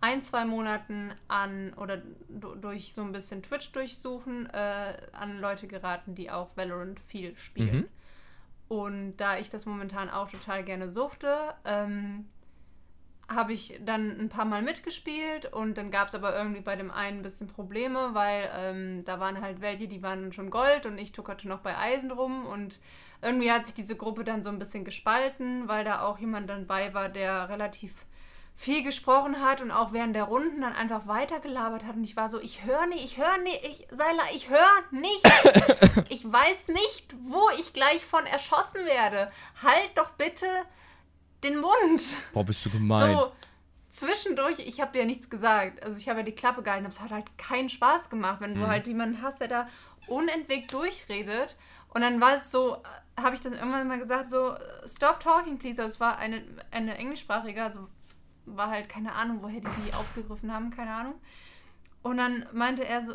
ein, 0.00 0.20
zwei 0.22 0.44
Monaten 0.44 1.12
an 1.28 1.72
oder 1.74 2.02
du- 2.28 2.54
durch 2.54 2.92
so 2.92 3.02
ein 3.02 3.12
bisschen 3.12 3.42
Twitch 3.42 3.72
durchsuchen 3.72 4.48
äh, 4.50 4.96
an 5.12 5.40
Leute 5.40 5.66
geraten, 5.66 6.14
die 6.14 6.30
auch 6.30 6.50
Valorant 6.56 7.00
viel 7.00 7.36
spielen. 7.36 7.76
Mhm. 7.76 7.88
Und 8.68 9.16
da 9.16 9.38
ich 9.38 9.48
das 9.48 9.64
momentan 9.64 10.10
auch 10.10 10.30
total 10.30 10.64
gerne 10.64 10.90
suchte, 10.90 11.54
ähm, 11.64 12.26
habe 13.28 13.52
ich 13.52 13.80
dann 13.84 14.20
ein 14.20 14.28
paar 14.28 14.44
Mal 14.44 14.62
mitgespielt 14.62 15.52
und 15.52 15.78
dann 15.78 15.90
gab 15.90 16.08
es 16.08 16.14
aber 16.14 16.36
irgendwie 16.36 16.60
bei 16.60 16.76
dem 16.76 16.90
einen 16.92 17.18
ein 17.18 17.22
bisschen 17.22 17.48
Probleme, 17.48 18.10
weil 18.12 18.48
ähm, 18.54 19.04
da 19.04 19.18
waren 19.18 19.40
halt 19.40 19.60
welche, 19.60 19.88
die 19.88 20.02
waren 20.02 20.32
schon 20.32 20.50
Gold 20.50 20.86
und 20.86 20.96
ich 20.98 21.10
tuckerte 21.12 21.48
noch 21.48 21.58
bei 21.60 21.76
Eisen 21.76 22.12
rum 22.12 22.46
und 22.46 22.78
irgendwie 23.22 23.50
hat 23.50 23.64
sich 23.66 23.74
diese 23.74 23.96
Gruppe 23.96 24.22
dann 24.22 24.44
so 24.44 24.50
ein 24.50 24.60
bisschen 24.60 24.84
gespalten, 24.84 25.66
weil 25.66 25.84
da 25.84 26.02
auch 26.02 26.18
jemand 26.18 26.48
dann 26.48 26.66
bei 26.68 26.94
war, 26.94 27.08
der 27.08 27.48
relativ 27.48 28.05
viel 28.58 28.82
gesprochen 28.82 29.42
hat 29.44 29.60
und 29.60 29.70
auch 29.70 29.92
während 29.92 30.16
der 30.16 30.24
Runden 30.24 30.62
dann 30.62 30.72
einfach 30.74 31.06
weitergelabert 31.06 31.84
hat. 31.84 31.94
Und 31.96 32.04
ich 32.04 32.16
war 32.16 32.28
so, 32.30 32.40
ich 32.40 32.64
höre 32.64 32.86
nicht, 32.86 33.04
ich 33.04 33.18
höre 33.18 33.36
nicht, 33.38 33.62
ich, 33.64 33.86
Seila, 33.90 34.22
ich 34.34 34.48
höre 34.48 34.82
nicht. 34.90 35.22
ich 36.08 36.24
weiß 36.30 36.68
nicht, 36.68 37.14
wo 37.24 37.50
ich 37.58 37.72
gleich 37.74 38.02
von 38.04 38.24
erschossen 38.24 38.86
werde. 38.86 39.30
Halt 39.62 39.90
doch 39.96 40.10
bitte 40.12 40.46
den 41.44 41.60
Mund. 41.60 42.02
Boah, 42.32 42.44
bist 42.44 42.64
du 42.64 42.70
gemein. 42.70 43.14
So, 43.14 43.32
zwischendurch, 43.90 44.58
ich 44.60 44.80
habe 44.80 44.92
dir 44.92 45.00
ja 45.00 45.04
nichts 45.04 45.28
gesagt. 45.28 45.82
Also 45.84 45.98
ich 45.98 46.08
habe 46.08 46.20
ja 46.20 46.24
die 46.24 46.32
Klappe 46.34 46.62
gehalten, 46.62 46.86
aber 46.86 46.92
es 46.94 47.00
hat 47.00 47.10
halt 47.10 47.36
keinen 47.38 47.68
Spaß 47.68 48.08
gemacht, 48.08 48.40
wenn 48.40 48.54
du 48.54 48.60
Mhm. 48.62 48.66
halt 48.68 48.86
jemanden 48.86 49.20
hast, 49.22 49.40
der 49.40 49.48
da 49.48 49.68
unentwegt 50.08 50.72
durchredet. 50.72 51.56
Und 51.90 52.00
dann 52.00 52.20
war 52.22 52.34
es 52.34 52.50
so, 52.50 52.76
äh, 52.76 53.20
habe 53.22 53.34
ich 53.34 53.40
dann 53.42 53.52
irgendwann 53.52 53.86
mal 53.88 53.98
gesagt, 53.98 54.26
so, 54.26 54.52
äh, 54.52 54.58
stop 54.88 55.20
talking, 55.20 55.58
please. 55.58 55.80
Also 55.80 55.94
es 55.94 56.00
war 56.00 56.16
eine, 56.18 56.42
eine 56.70 56.96
englischsprachige, 56.96 57.62
also 57.62 57.88
war 58.46 58.70
halt 58.70 58.88
keine 58.88 59.12
Ahnung, 59.12 59.38
woher 59.42 59.60
die 59.60 59.82
die 59.84 59.92
aufgegriffen 59.94 60.52
haben, 60.52 60.70
keine 60.70 60.92
Ahnung. 60.94 61.14
Und 62.02 62.18
dann 62.18 62.46
meinte 62.52 62.84
er 62.84 63.02
so, 63.02 63.14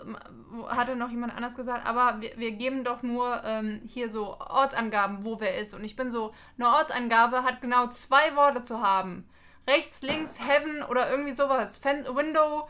hatte 0.67 0.97
noch 0.97 1.09
jemand 1.09 1.33
anders 1.33 1.55
gesagt, 1.55 1.85
aber 1.87 2.19
wir, 2.19 2.37
wir 2.37 2.51
geben 2.51 2.83
doch 2.83 3.03
nur 3.03 3.41
ähm, 3.45 3.81
hier 3.87 4.09
so 4.09 4.37
Ortsangaben, 4.37 5.23
wo 5.23 5.39
wer 5.39 5.57
ist. 5.57 5.73
Und 5.73 5.85
ich 5.85 5.95
bin 5.95 6.11
so, 6.11 6.33
eine 6.57 6.67
Ortsangabe 6.67 7.43
hat 7.43 7.61
genau 7.61 7.87
zwei 7.87 8.35
Worte 8.35 8.63
zu 8.63 8.81
haben. 8.81 9.25
Rechts, 9.65 10.01
links, 10.01 10.39
Heaven 10.45 10.83
oder 10.83 11.09
irgendwie 11.09 11.31
sowas. 11.31 11.77
Fen 11.77 12.03
Window, 12.13 12.67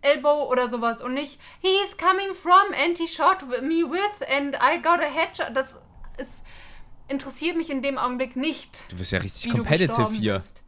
Elbow 0.00 0.50
oder 0.50 0.68
sowas. 0.68 1.00
Und 1.00 1.14
nicht, 1.14 1.40
he's 1.60 1.96
coming 1.96 2.34
from 2.34 2.74
and 2.82 2.98
he 2.98 3.06
shot 3.06 3.46
me 3.62 3.84
with 3.88 4.28
and 4.28 4.56
I 4.56 4.78
got 4.82 4.98
a 4.98 5.08
headshot. 5.08 5.54
Das 5.56 5.78
ist, 6.18 6.42
interessiert 7.06 7.56
mich 7.56 7.70
in 7.70 7.82
dem 7.82 7.98
Augenblick 7.98 8.34
nicht 8.34 8.84
Du 8.90 8.96
bist 8.96 9.12
ja 9.12 9.20
richtig 9.20 9.52
competitive 9.52 10.10
hier. 10.10 10.34
bist. 10.34 10.61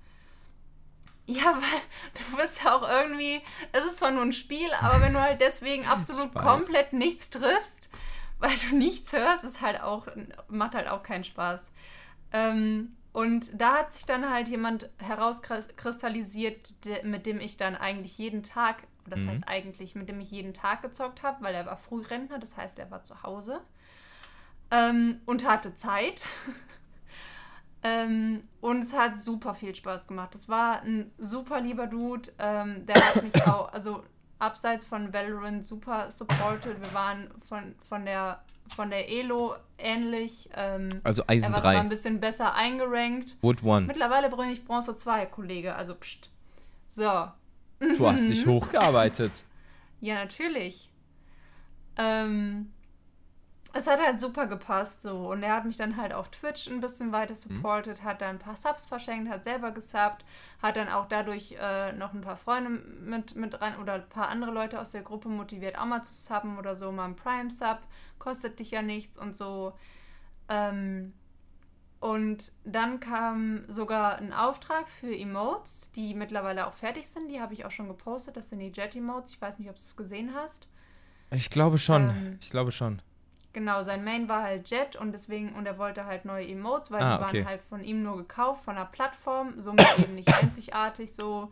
Ja, 1.27 1.55
weil 1.55 1.81
du 2.15 2.37
bist 2.37 2.63
ja 2.63 2.75
auch 2.75 2.89
irgendwie, 2.89 3.41
es 3.73 3.85
ist 3.85 3.99
zwar 3.99 4.11
nur 4.11 4.23
ein 4.23 4.33
Spiel, 4.33 4.71
aber 4.83 5.01
wenn 5.01 5.15
du 5.15 5.21
halt 5.21 5.41
deswegen 5.41 5.87
absolut 5.87 6.35
komplett 6.39 6.93
nichts 6.93 7.31
triffst, 7.31 7.89
weil 8.39 8.57
du 8.69 8.77
nichts 8.77 9.13
hörst, 9.13 9.45
ist 9.45 9.61
halt 9.61 9.81
auch, 9.83 10.07
macht 10.49 10.75
halt 10.75 10.89
auch 10.89 11.03
keinen 11.03 11.25
Spaß. 11.25 11.73
Ähm, 12.33 12.97
und 13.13 13.61
da 13.61 13.75
hat 13.79 13.93
sich 13.93 14.07
dann 14.07 14.29
halt 14.29 14.49
jemand 14.49 14.91
herauskristallisiert, 14.99 16.75
mit 17.05 17.27
dem 17.27 17.41
ich 17.41 17.57
dann 17.57 17.77
eigentlich 17.77 18.19
jeden 18.19 18.43
Tag, 18.43 18.83
das 19.07 19.25
Mhm. 19.25 19.31
heißt 19.31 19.49
eigentlich, 19.49 19.95
mit 19.95 20.09
dem 20.09 20.21
ich 20.21 20.31
jeden 20.33 20.53
Tag 20.53 20.83
gezockt 20.83 21.23
habe, 21.23 21.43
weil 21.43 21.55
er 21.55 21.65
war 21.67 21.77
Frührentner, 21.77 22.39
das 22.41 22.57
heißt, 22.57 22.79
er 22.81 22.91
war 22.91 23.05
zu 23.05 23.23
Hause 23.23 23.61
ähm, 24.71 25.21
und 25.27 25.47
hatte 25.47 25.75
Zeit. 25.75 26.27
ähm, 27.85 28.43
und 28.63 28.79
es 28.83 28.95
hat 28.97 29.19
super 29.19 29.55
viel 29.55 29.75
Spaß 29.75 30.07
gemacht. 30.09 30.35
Es 30.35 30.49
war 30.49 30.81
ein 30.83 31.13
super 31.19 31.61
lieber 31.61 31.87
Dude. 31.87 32.33
Ähm, 32.39 32.85
der 32.87 32.97
hat 32.97 33.23
mich 33.23 33.35
auch, 33.47 33.71
also 33.73 34.03
abseits 34.39 34.85
von 34.87 35.13
Valorant, 35.13 35.67
super 35.67 36.11
supported. 36.11 36.81
Wir 36.81 36.93
waren 36.95 37.29
von, 37.47 37.75
von, 37.79 38.05
der, 38.07 38.43
von 38.75 38.89
der 38.91 39.11
Elo 39.11 39.55
ähnlich. 39.77 40.49
Ähm, 40.55 40.89
Also 41.05 41.23
er 41.23 41.31
Eisen 41.31 41.53
war 41.53 41.61
zwar 41.61 41.73
ein 41.73 41.83
3. 41.83 41.89
bisschen 41.91 42.21
besser 42.21 42.55
eingerankt. 42.55 43.37
Wood 43.43 43.63
1. 43.63 43.87
Mittlerweile 43.87 44.31
bringe 44.31 44.53
ich 44.53 44.65
Bronze 44.65 44.97
2, 44.97 45.27
Kollege. 45.27 45.75
Also 45.75 45.95
pst. 45.95 46.31
So. 46.89 47.29
Du 47.81 48.09
hast 48.11 48.29
dich 48.29 48.47
hochgearbeitet. 48.47 49.45
Ja, 50.01 50.15
natürlich. 50.15 50.91
Ähm, 51.97 52.73
es 53.75 53.89
hat 53.89 54.01
halt 54.01 54.21
super 54.21 54.47
gepasst 54.47 55.03
so. 55.03 55.31
Und 55.31 55.43
er 55.43 55.57
hat 55.57 55.65
mich 55.65 55.77
dann 55.77 55.97
halt 55.97 56.13
auf 56.13 56.29
Twitch 56.31 56.69
ein 56.69 56.81
bisschen 56.81 57.13
weiter 57.13 57.35
supportet, 57.35 58.05
hat 58.05 58.21
dann 58.21 58.37
ein 58.37 58.39
paar 58.39 58.57
Subs 58.57 58.85
verschenkt, 58.85 59.29
hat 59.29 59.45
selber 59.45 59.73
gesubbt, 59.73 60.25
hat 60.63 60.77
dann 60.77 60.89
auch 60.89 61.07
dadurch 61.07 61.57
äh, 61.61 61.93
noch 61.93 62.15
ein 62.15 62.21
paar 62.21 62.37
Freunde 62.37 62.71
mit, 62.71 63.35
mit 63.35 63.61
rein 63.61 63.79
oder 63.79 63.95
ein 63.95 64.09
paar 64.09 64.29
andere 64.29 64.53
Leute 64.53 64.81
aus 64.81 64.93
der 64.93 65.03
Gruppe 65.03 65.29
motiviert, 65.29 65.77
auch 65.77 65.87
mal 65.87 66.03
zu 66.03 66.15
subben 66.15 66.57
oder 66.57 66.77
so, 66.77 66.93
mal 66.93 67.07
ein 67.07 67.17
Prime-Sub, 67.17 67.81
kostet 68.19 68.61
dich 68.61 68.71
ja 68.71 68.81
nichts 68.81 69.19
und 69.19 69.37
so. 69.37 69.75
Ähm, 70.49 71.13
und 71.99 72.53
dann 72.65 73.01
kam 73.01 73.65
sogar 73.69 74.19
ein 74.19 74.33
Auftrag 74.33 74.89
für 74.89 75.17
Emotes, 75.17 75.91
die 75.97 76.15
mittlerweile 76.15 76.67
auch 76.67 76.75
fertig 76.75 77.09
sind. 77.09 77.29
Die 77.29 77.41
habe 77.41 77.55
ich 77.55 77.65
auch 77.65 77.71
schon 77.71 77.89
gepostet. 77.89 78.37
Das 78.37 78.51
sind 78.51 78.59
die 78.59 78.71
Jet-Emotes. 78.71 79.33
Ich 79.33 79.41
weiß 79.41 79.59
nicht, 79.59 79.71
ob 79.71 79.77
du 79.77 79.83
es 79.83 79.97
gesehen 79.97 80.35
hast. 80.35 80.69
Ich 81.31 81.49
glaube 81.49 81.79
schon. 81.79 82.11
Ähm, 82.11 82.39
ich 82.43 82.51
glaube 82.51 82.73
schon. 82.73 83.01
Genau, 83.55 83.83
sein 83.83 84.05
Main 84.05 84.29
war 84.29 84.43
halt 84.43 84.69
Jet 84.69 84.97
und 84.97 85.13
deswegen, 85.13 85.55
und 85.55 85.65
er 85.65 85.79
wollte 85.79 86.05
halt 86.05 86.27
neue 86.27 86.47
Emotes, 86.47 86.91
weil 86.91 87.01
Ah, 87.03 87.17
die 87.19 87.25
okay. 87.25 87.39
waren 87.39 87.49
halt 87.49 87.63
von 87.63 87.83
ihm 87.83 88.03
nur 88.03 88.17
gekauft, 88.19 88.65
von 88.65 88.75
der 88.75 88.85
Plattform, 88.85 89.55
somit 89.61 89.87
eben 89.99 90.15
nicht 90.17 90.29
einzigartig 90.35 91.13
so. 91.15 91.51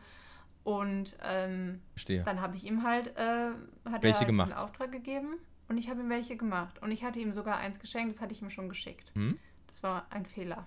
Und 0.64 1.16
ähm, 1.24 1.80
dann 2.24 2.40
habe 2.40 2.54
ich 2.56 2.64
ihm 2.66 2.82
halt, 2.84 3.16
äh, 3.16 3.50
hat 3.90 4.02
Welche 4.02 4.08
er 4.08 4.18
halt 4.18 4.26
gemacht? 4.26 4.52
einen 4.52 4.60
Auftrag 4.60 4.92
gegeben 4.92 5.34
und 5.68 5.78
ich 5.78 5.88
habe 5.90 6.00
ihm 6.00 6.10
welche 6.10 6.36
gemacht. 6.36 6.80
Und 6.82 6.90
ich 6.92 7.02
hatte 7.04 7.18
ihm 7.18 7.32
sogar 7.32 7.56
eins 7.58 7.80
geschenkt, 7.80 8.14
das 8.14 8.20
hatte 8.20 8.32
ich 8.32 8.42
ihm 8.42 8.50
schon 8.50 8.68
geschickt. 8.68 9.10
Hm? 9.14 9.38
Das 9.66 9.82
war 9.82 10.06
ein 10.10 10.26
Fehler. 10.26 10.66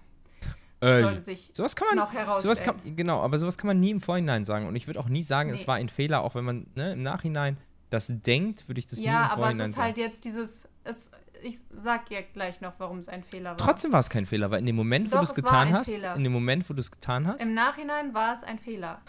Äh, 0.82 1.02
Sollte 1.02 1.24
sich 1.24 1.52
sowas 1.54 1.76
kann 1.76 1.88
man. 1.89 1.98
noch 1.98 2.12
Sowas 2.12 2.26
herausstellen. 2.60 2.82
kann, 2.84 2.95
genau, 2.98 3.21
aber 3.21 3.38
sowas 3.38 3.58
kann 3.58 3.67
man 3.67 3.80
nie 3.80 3.91
im 3.91 4.02
Vorhinein 4.02 4.43
sagen. 4.43 4.67
Und 4.67 4.76
ich 4.76 4.88
würde 4.88 5.00
auch 5.00 5.08
nie 5.08 5.24
sagen, 5.24 5.50
es 5.52 5.62
Nee. 5.62 5.67
war 5.67 5.76
ein 5.76 5.88
Fehler, 5.89 6.21
auch 6.21 6.36
wenn 6.36 6.43
man 6.43 6.67
ne, 6.76 6.93
im 6.93 7.02
Nachhinein 7.04 7.58
das 7.89 8.08
denkt, 8.21 8.67
würde 8.67 8.80
ich 8.80 8.88
das 8.88 9.00
nie 9.00 9.06
im 9.06 9.12
ja, 9.12 9.24
aber 9.30 9.32
es 9.32 9.36
Vorhinein 9.39 9.69
ist 9.69 9.76
sagen. 9.76 9.86
halt 9.86 9.98
jetzt 9.98 10.26
dieses, 10.26 10.67
es, 10.84 11.10
ich 11.43 11.60
sag 11.69 12.10
ja 12.12 12.21
gleich 12.34 12.62
noch, 12.62 12.74
warum 12.78 12.98
es 12.98 13.08
ein 13.08 13.24
Fehler 13.24 13.52
war. 13.52 13.58
Trotzdem 13.58 13.91
war 13.91 14.00
es 14.00 14.10
kein 14.10 14.26
Fehler, 14.26 14.52
weil 14.52 14.60
in 14.60 14.65
dem 14.65 14.76
Moment, 14.76 15.12
wo 15.12 15.17
du 15.17 15.24
es 15.24 15.34
getan 15.34 15.74
hast, 15.74 15.91
Fehler. 15.91 16.15
in 16.15 16.24
dem 16.24 16.34
Moment, 16.34 16.69
wo 16.69 16.74
du 16.74 16.80
es 16.80 16.91
getan 16.91 17.28
hast, 17.28 17.41
Im 17.41 17.54
Nachhinein 17.54 18.13
war 18.13 18.34
es 18.34 18.43
ein 18.43 18.60
Fehler. 18.60 19.02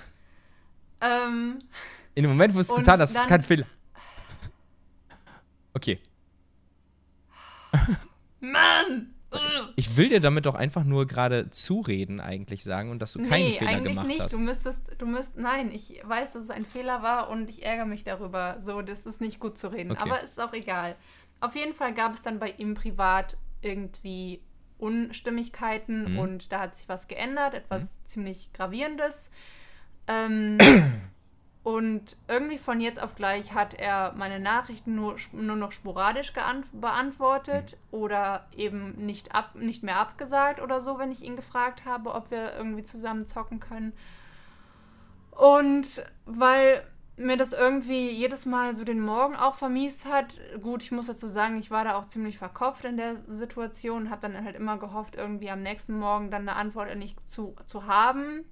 Ähm, 1.00 1.58
in 2.14 2.22
dem 2.22 2.30
Moment, 2.30 2.54
wo 2.54 2.58
du 2.58 2.60
es 2.60 2.74
getan 2.74 3.00
hast, 3.00 3.14
war 3.14 3.22
es 3.22 3.26
kein 3.28 3.42
Fehler. 3.42 3.66
Okay. 5.74 6.00
Mann! 8.40 9.12
Ich 9.74 9.96
will 9.96 10.08
dir 10.08 10.20
damit 10.20 10.46
doch 10.46 10.54
einfach 10.54 10.84
nur 10.84 11.06
gerade 11.06 11.50
zureden, 11.50 12.20
eigentlich 12.20 12.64
sagen, 12.64 12.90
und 12.90 13.00
dass 13.00 13.12
du 13.12 13.18
keinen 13.18 13.48
nee, 13.48 13.52
Fehler 13.52 13.80
gemacht 13.80 14.06
nicht. 14.06 14.20
hast. 14.20 14.32
Du 14.32 14.38
müsstest, 14.38 14.80
du 14.98 15.06
müsst, 15.06 15.36
nein, 15.36 15.70
ich 15.72 16.00
weiß, 16.02 16.32
dass 16.32 16.44
es 16.44 16.50
ein 16.50 16.64
Fehler 16.64 17.02
war 17.02 17.28
und 17.28 17.50
ich 17.50 17.64
ärgere 17.64 17.86
mich 17.86 18.04
darüber. 18.04 18.58
So, 18.64 18.80
das 18.82 19.04
ist 19.04 19.20
nicht 19.20 19.38
gut 19.38 19.58
zu 19.58 19.68
reden. 19.68 19.90
Okay. 19.90 20.02
Aber 20.02 20.22
ist 20.22 20.40
auch 20.40 20.52
egal. 20.52 20.96
Auf 21.40 21.54
jeden 21.54 21.74
Fall 21.74 21.94
gab 21.94 22.14
es 22.14 22.22
dann 22.22 22.38
bei 22.38 22.50
ihm 22.50 22.74
privat 22.74 23.36
irgendwie 23.60 24.40
Unstimmigkeiten 24.78 26.12
Mhm. 26.12 26.18
und 26.18 26.52
da 26.52 26.60
hat 26.60 26.74
sich 26.74 26.88
was 26.88 27.08
geändert, 27.08 27.54
etwas 27.54 28.02
ziemlich 28.04 28.52
gravierendes. 28.52 29.30
Ähm, 30.06 30.58
und 31.62 32.16
irgendwie 32.28 32.58
von 32.58 32.80
jetzt 32.80 33.02
auf 33.02 33.14
gleich 33.14 33.54
hat 33.54 33.74
er 33.74 34.12
meine 34.16 34.38
Nachrichten 34.38 34.94
nur, 34.94 35.16
nur 35.32 35.56
noch 35.56 35.72
sporadisch 35.72 36.32
beantwortet 36.72 37.76
oder 37.90 38.46
eben 38.54 38.92
nicht, 39.06 39.34
ab, 39.34 39.54
nicht 39.54 39.82
mehr 39.82 39.96
abgesagt 39.96 40.60
oder 40.60 40.80
so, 40.80 40.98
wenn 40.98 41.10
ich 41.10 41.22
ihn 41.22 41.36
gefragt 41.36 41.84
habe, 41.84 42.14
ob 42.14 42.30
wir 42.30 42.54
irgendwie 42.54 42.82
zusammen 42.82 43.26
zocken 43.26 43.60
können. 43.60 43.92
Und 45.30 46.04
weil 46.24 46.86
mir 47.16 47.36
das 47.36 47.52
irgendwie 47.52 48.10
jedes 48.10 48.44
Mal 48.46 48.74
so 48.74 48.84
den 48.84 49.00
Morgen 49.00 49.36
auch 49.36 49.54
vermiest 49.54 50.04
hat, 50.06 50.38
gut, 50.60 50.82
ich 50.82 50.92
muss 50.92 51.06
dazu 51.06 51.28
sagen, 51.28 51.58
ich 51.58 51.70
war 51.70 51.84
da 51.84 51.96
auch 51.96 52.06
ziemlich 52.06 52.36
verkopft 52.38 52.84
in 52.84 52.96
der 52.96 53.16
Situation, 53.28 54.10
habe 54.10 54.28
dann 54.28 54.44
halt 54.44 54.56
immer 54.56 54.76
gehofft, 54.78 55.14
irgendwie 55.14 55.50
am 55.50 55.62
nächsten 55.62 55.98
Morgen 55.98 56.30
dann 56.30 56.42
eine 56.42 56.56
Antwort 56.56 56.90
endlich 56.90 57.16
zu, 57.24 57.56
zu 57.66 57.86
haben 57.86 58.44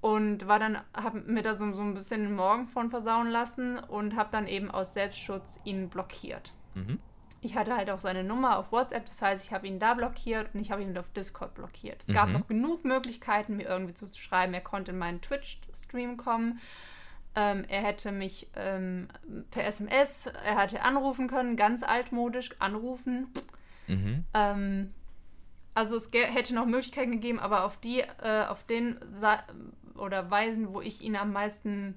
und 0.00 0.48
war 0.48 0.58
dann, 0.58 0.78
habe 0.96 1.20
mir 1.20 1.42
da 1.42 1.52
so, 1.54 1.70
so 1.74 1.82
ein 1.82 1.92
bisschen 1.92 2.22
den 2.22 2.34
Morgen 2.34 2.68
von 2.68 2.88
versauen 2.88 3.28
lassen 3.28 3.78
und 3.78 4.16
habe 4.16 4.30
dann 4.32 4.48
eben 4.48 4.70
aus 4.70 4.94
Selbstschutz 4.94 5.60
ihn 5.64 5.90
blockiert. 5.90 6.54
Mhm. 6.74 6.98
Ich 7.42 7.56
hatte 7.56 7.74
halt 7.76 7.90
auch 7.90 7.98
seine 7.98 8.22
Nummer 8.24 8.58
auf 8.58 8.70
WhatsApp, 8.72 9.06
das 9.06 9.20
heißt, 9.22 9.44
ich 9.44 9.52
habe 9.52 9.66
ihn 9.66 9.78
da 9.78 9.94
blockiert 9.94 10.48
und 10.54 10.60
ich 10.60 10.70
habe 10.70 10.82
ihn 10.82 10.96
auf 10.96 11.10
Discord 11.10 11.54
blockiert. 11.54 12.02
Es 12.06 12.14
gab 12.14 12.28
Mhm. 12.28 12.32
noch 12.34 12.46
genug 12.46 12.84
Möglichkeiten, 12.84 13.56
mir 13.56 13.66
irgendwie 13.66 13.94
zu 13.94 14.06
schreiben. 14.08 14.52
Er 14.54 14.60
konnte 14.60 14.92
in 14.92 14.98
meinen 14.98 15.20
Twitch-Stream 15.22 16.16
kommen. 16.18 16.60
Ähm, 17.36 17.64
er 17.68 17.82
hätte 17.82 18.10
mich 18.10 18.48
ähm, 18.56 19.06
per 19.50 19.64
SMS, 19.64 20.26
er 20.26 20.58
hätte 20.58 20.82
anrufen 20.82 21.28
können, 21.28 21.56
ganz 21.56 21.82
altmodisch 21.82 22.50
anrufen. 22.58 23.28
Mhm. 23.86 24.24
Ähm, 24.34 24.94
also 25.74 25.96
es 25.96 26.10
hätte 26.12 26.54
noch 26.54 26.66
Möglichkeiten 26.66 27.12
gegeben, 27.12 27.38
aber 27.38 27.64
auf 27.64 27.76
die, 27.76 28.00
äh, 28.00 28.44
auf 28.48 28.64
den 28.64 28.98
Sa 29.08 29.44
oder 29.94 30.30
Weisen, 30.30 30.72
wo 30.72 30.80
ich 30.80 31.02
ihn 31.02 31.14
am 31.14 31.32
meisten 31.32 31.94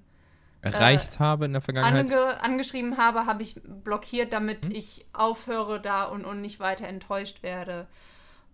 Erreicht 0.62 1.20
habe 1.20 1.46
in 1.46 1.54
der 1.54 1.62
Vergangenheit. 1.62 2.12
ange 2.14 2.42
angeschrieben 2.42 2.98
habe, 2.98 3.26
habe 3.26 3.44
ich 3.44 3.60
blockiert, 3.64 4.32
damit 4.32 4.66
Hm? 4.66 4.72
ich 4.72 5.06
aufhöre 5.14 5.82
da 5.82 6.04
und, 6.06 6.26
und 6.26 6.42
nicht 6.42 6.60
weiter 6.60 6.88
enttäuscht 6.88 7.44
werde. 7.44 7.88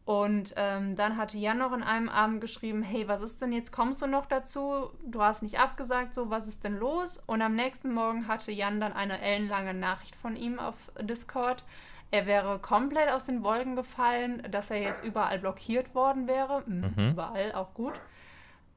Und 0.10 0.56
ähm, 0.56 0.96
dann 0.96 1.18
hatte 1.18 1.38
Jan 1.38 1.60
noch 1.60 1.72
in 1.72 1.84
einem 1.84 2.10
Abend 2.10 2.42
geschrieben, 2.42 2.82
hey, 2.82 3.08
was 3.08 3.22
ist 3.22 3.44
denn 3.44 3.52
jetzt? 3.52 3.72
Kommst 3.72 4.02
du 4.02 4.08
noch 4.08 4.26
dazu? 4.26 4.90
Du 5.06 5.22
hast 5.22 5.44
nicht 5.44 5.60
abgesagt, 5.60 6.16
so, 6.16 6.32
was 6.32 6.48
ist 6.48 6.64
denn 6.64 6.80
los? 6.80 7.22
Und 7.28 7.44
am 7.44 7.54
nächsten 7.54 7.94
Morgen 7.94 8.28
hatte 8.28 8.52
Jan 8.52 8.82
dann 8.82 8.92
eine 8.92 9.22
ellenlange 9.22 9.76
Nachricht 9.76 10.16
von 10.16 10.36
ihm 10.36 10.58
auf 10.58 10.74
Discord. 11.00 11.64
Er 12.10 12.26
wäre 12.26 12.58
komplett 12.58 13.12
aus 13.12 13.28
den 13.28 13.44
Wolken 13.44 13.76
gefallen, 13.76 14.42
dass 14.50 14.72
er 14.72 14.82
jetzt 14.82 15.04
überall 15.06 15.38
blockiert 15.38 15.94
worden 15.94 16.28
wäre. 16.28 16.64
Mhm, 16.66 16.92
Mhm. 16.96 17.10
Überall, 17.12 17.52
auch 17.52 17.76
gut. 17.76 17.94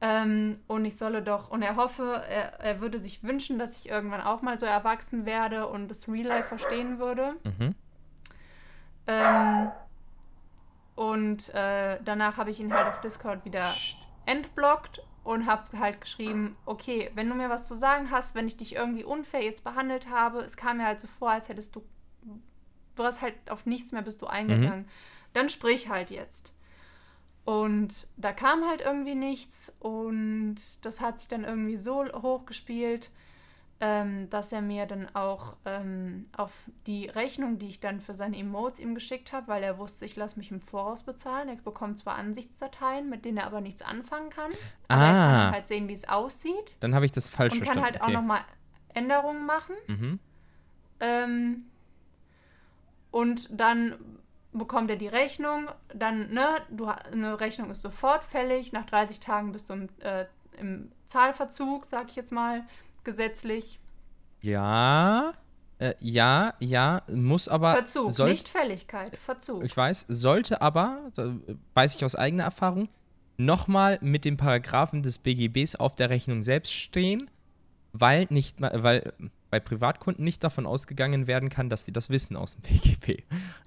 Ähm, 0.01 0.59
und 0.67 0.85
ich 0.85 0.97
solle 0.97 1.23
doch, 1.23 1.49
und 1.49 1.63
er 1.63 1.77
hoffe, 1.77 2.21
er, 2.29 2.59
er 2.59 2.79
würde 2.79 2.99
sich 2.99 3.23
wünschen, 3.23 3.57
dass 3.57 3.75
ich 3.75 3.89
irgendwann 3.89 4.21
auch 4.21 4.43
mal 4.43 4.59
so 4.59 4.67
erwachsen 4.67 5.25
werde 5.25 5.65
und 5.65 5.87
das 5.87 6.07
Real 6.07 6.27
Life 6.27 6.49
verstehen 6.49 6.99
würde. 6.99 7.33
Mhm. 7.43 7.73
Ähm, 9.07 9.71
und 10.95 11.53
äh, 11.53 11.99
danach 12.03 12.37
habe 12.37 12.51
ich 12.51 12.59
ihn 12.59 12.73
halt 12.73 12.87
auf 12.87 13.01
Discord 13.01 13.45
wieder 13.45 13.73
entblockt 14.25 15.01
und 15.23 15.45
habe 15.45 15.79
halt 15.79 16.01
geschrieben, 16.01 16.55
okay, 16.65 17.09
wenn 17.15 17.29
du 17.29 17.35
mir 17.35 17.49
was 17.49 17.67
zu 17.67 17.75
sagen 17.75 18.11
hast, 18.11 18.35
wenn 18.35 18.47
ich 18.47 18.57
dich 18.57 18.75
irgendwie 18.75 19.03
unfair 19.03 19.43
jetzt 19.43 19.63
behandelt 19.63 20.09
habe, 20.09 20.39
es 20.39 20.57
kam 20.57 20.77
mir 20.77 20.85
halt 20.85 20.99
so 20.99 21.07
vor, 21.07 21.31
als 21.31 21.49
hättest 21.49 21.75
du, 21.75 21.83
du 22.95 23.03
hast 23.03 23.21
halt 23.21 23.35
auf 23.49 23.65
nichts 23.65 23.91
mehr 23.91 24.01
bist 24.01 24.21
du 24.21 24.27
eingegangen, 24.27 24.81
mhm. 24.81 24.89
dann 25.33 25.49
sprich 25.49 25.89
halt 25.89 26.11
jetzt. 26.11 26.53
Und 27.45 28.07
da 28.15 28.31
kam 28.31 28.65
halt 28.65 28.81
irgendwie 28.81 29.15
nichts 29.15 29.73
und 29.79 30.55
das 30.81 31.01
hat 31.01 31.19
sich 31.19 31.27
dann 31.27 31.43
irgendwie 31.43 31.75
so 31.75 32.05
hochgespielt, 32.05 33.09
ähm, 33.85 34.29
dass 34.29 34.53
er 34.53 34.61
mir 34.61 34.85
dann 34.85 35.13
auch 35.13 35.57
ähm, 35.65 36.23
auf 36.37 36.53
die 36.87 37.07
Rechnung, 37.07 37.59
die 37.59 37.67
ich 37.67 37.81
dann 37.81 37.99
für 37.99 38.13
seine 38.13 38.37
Emotes 38.37 38.79
ihm 38.79 38.95
geschickt 38.95 39.33
habe, 39.33 39.49
weil 39.49 39.61
er 39.61 39.77
wusste, 39.77 40.05
ich 40.05 40.15
lasse 40.15 40.37
mich 40.37 40.51
im 40.51 40.61
Voraus 40.61 41.03
bezahlen. 41.03 41.49
Er 41.49 41.57
bekommt 41.57 41.97
zwar 41.97 42.15
Ansichtsdateien, 42.15 43.09
mit 43.09 43.25
denen 43.25 43.39
er 43.39 43.45
aber 43.45 43.59
nichts 43.59 43.81
anfangen 43.81 44.29
kann. 44.29 44.51
Ah. 44.87 44.95
Aber 44.95 45.03
er 45.03 45.11
kann 45.11 45.51
halt 45.51 45.67
sehen, 45.67 45.89
wie 45.89 45.93
es 45.93 46.07
aussieht. 46.07 46.77
Dann 46.79 46.95
habe 46.95 47.03
ich 47.03 47.11
das 47.11 47.27
falsch 47.27 47.57
verstanden. 47.57 47.79
Und 47.79 47.83
kann 47.83 47.93
halt 47.93 48.01
okay. 48.01 48.15
auch 48.15 48.21
nochmal 48.21 48.41
Änderungen 48.93 49.45
machen. 49.45 49.75
Mhm. 49.87 50.19
Ähm, 51.01 51.65
und 53.11 53.59
dann 53.59 53.95
bekommt 54.53 54.91
er 54.91 54.95
die 54.95 55.09
Rechnung, 55.09 55.67
dann, 55.93 56.31
ne, 56.31 56.61
du, 56.69 56.85
eine 56.85 57.37
Rechnung 57.41 57.69
ist 57.69 57.81
sofort 57.81 58.23
fällig, 58.23 58.71
nach 58.71 58.85
30 58.85 59.19
Tagen 59.19 59.51
bist 59.51 59.69
du 59.69 59.73
im, 59.73 59.89
äh, 59.99 60.25
im 60.57 60.89
Zahlverzug, 61.05 61.83
sag 61.85 62.07
ich 62.07 62.15
jetzt 62.15 62.31
mal, 62.31 62.63
gesetzlich. 63.03 63.79
Ja, 64.41 65.33
äh, 65.79 65.93
ja, 65.99 66.53
ja, 66.59 67.01
muss 67.09 67.47
aber. 67.47 67.73
Verzug, 67.73 68.11
soll, 68.11 68.29
nicht 68.29 68.47
Fälligkeit, 68.47 69.17
Verzug. 69.17 69.63
Ich 69.63 69.75
weiß, 69.75 70.05
sollte 70.07 70.61
aber, 70.61 71.11
weiß 71.73 71.95
ich 71.95 72.05
aus 72.05 72.15
eigener 72.15 72.43
Erfahrung, 72.43 72.89
nochmal 73.37 73.99
mit 74.01 74.25
den 74.25 74.37
Paragraphen 74.37 75.03
des 75.03 75.17
BGBs 75.19 75.75
auf 75.75 75.95
der 75.95 76.09
Rechnung 76.09 76.43
selbst 76.43 76.73
stehen, 76.73 77.29
weil 77.91 78.27
nicht, 78.29 78.61
weil 78.61 79.13
bei 79.49 79.59
Privatkunden 79.59 80.23
nicht 80.23 80.43
davon 80.43 80.65
ausgegangen 80.65 81.27
werden 81.27 81.49
kann, 81.49 81.69
dass 81.69 81.85
sie 81.85 81.91
das 81.91 82.09
wissen 82.09 82.35
aus 82.35 82.55
dem 82.55 82.61
PGB. 82.63 83.21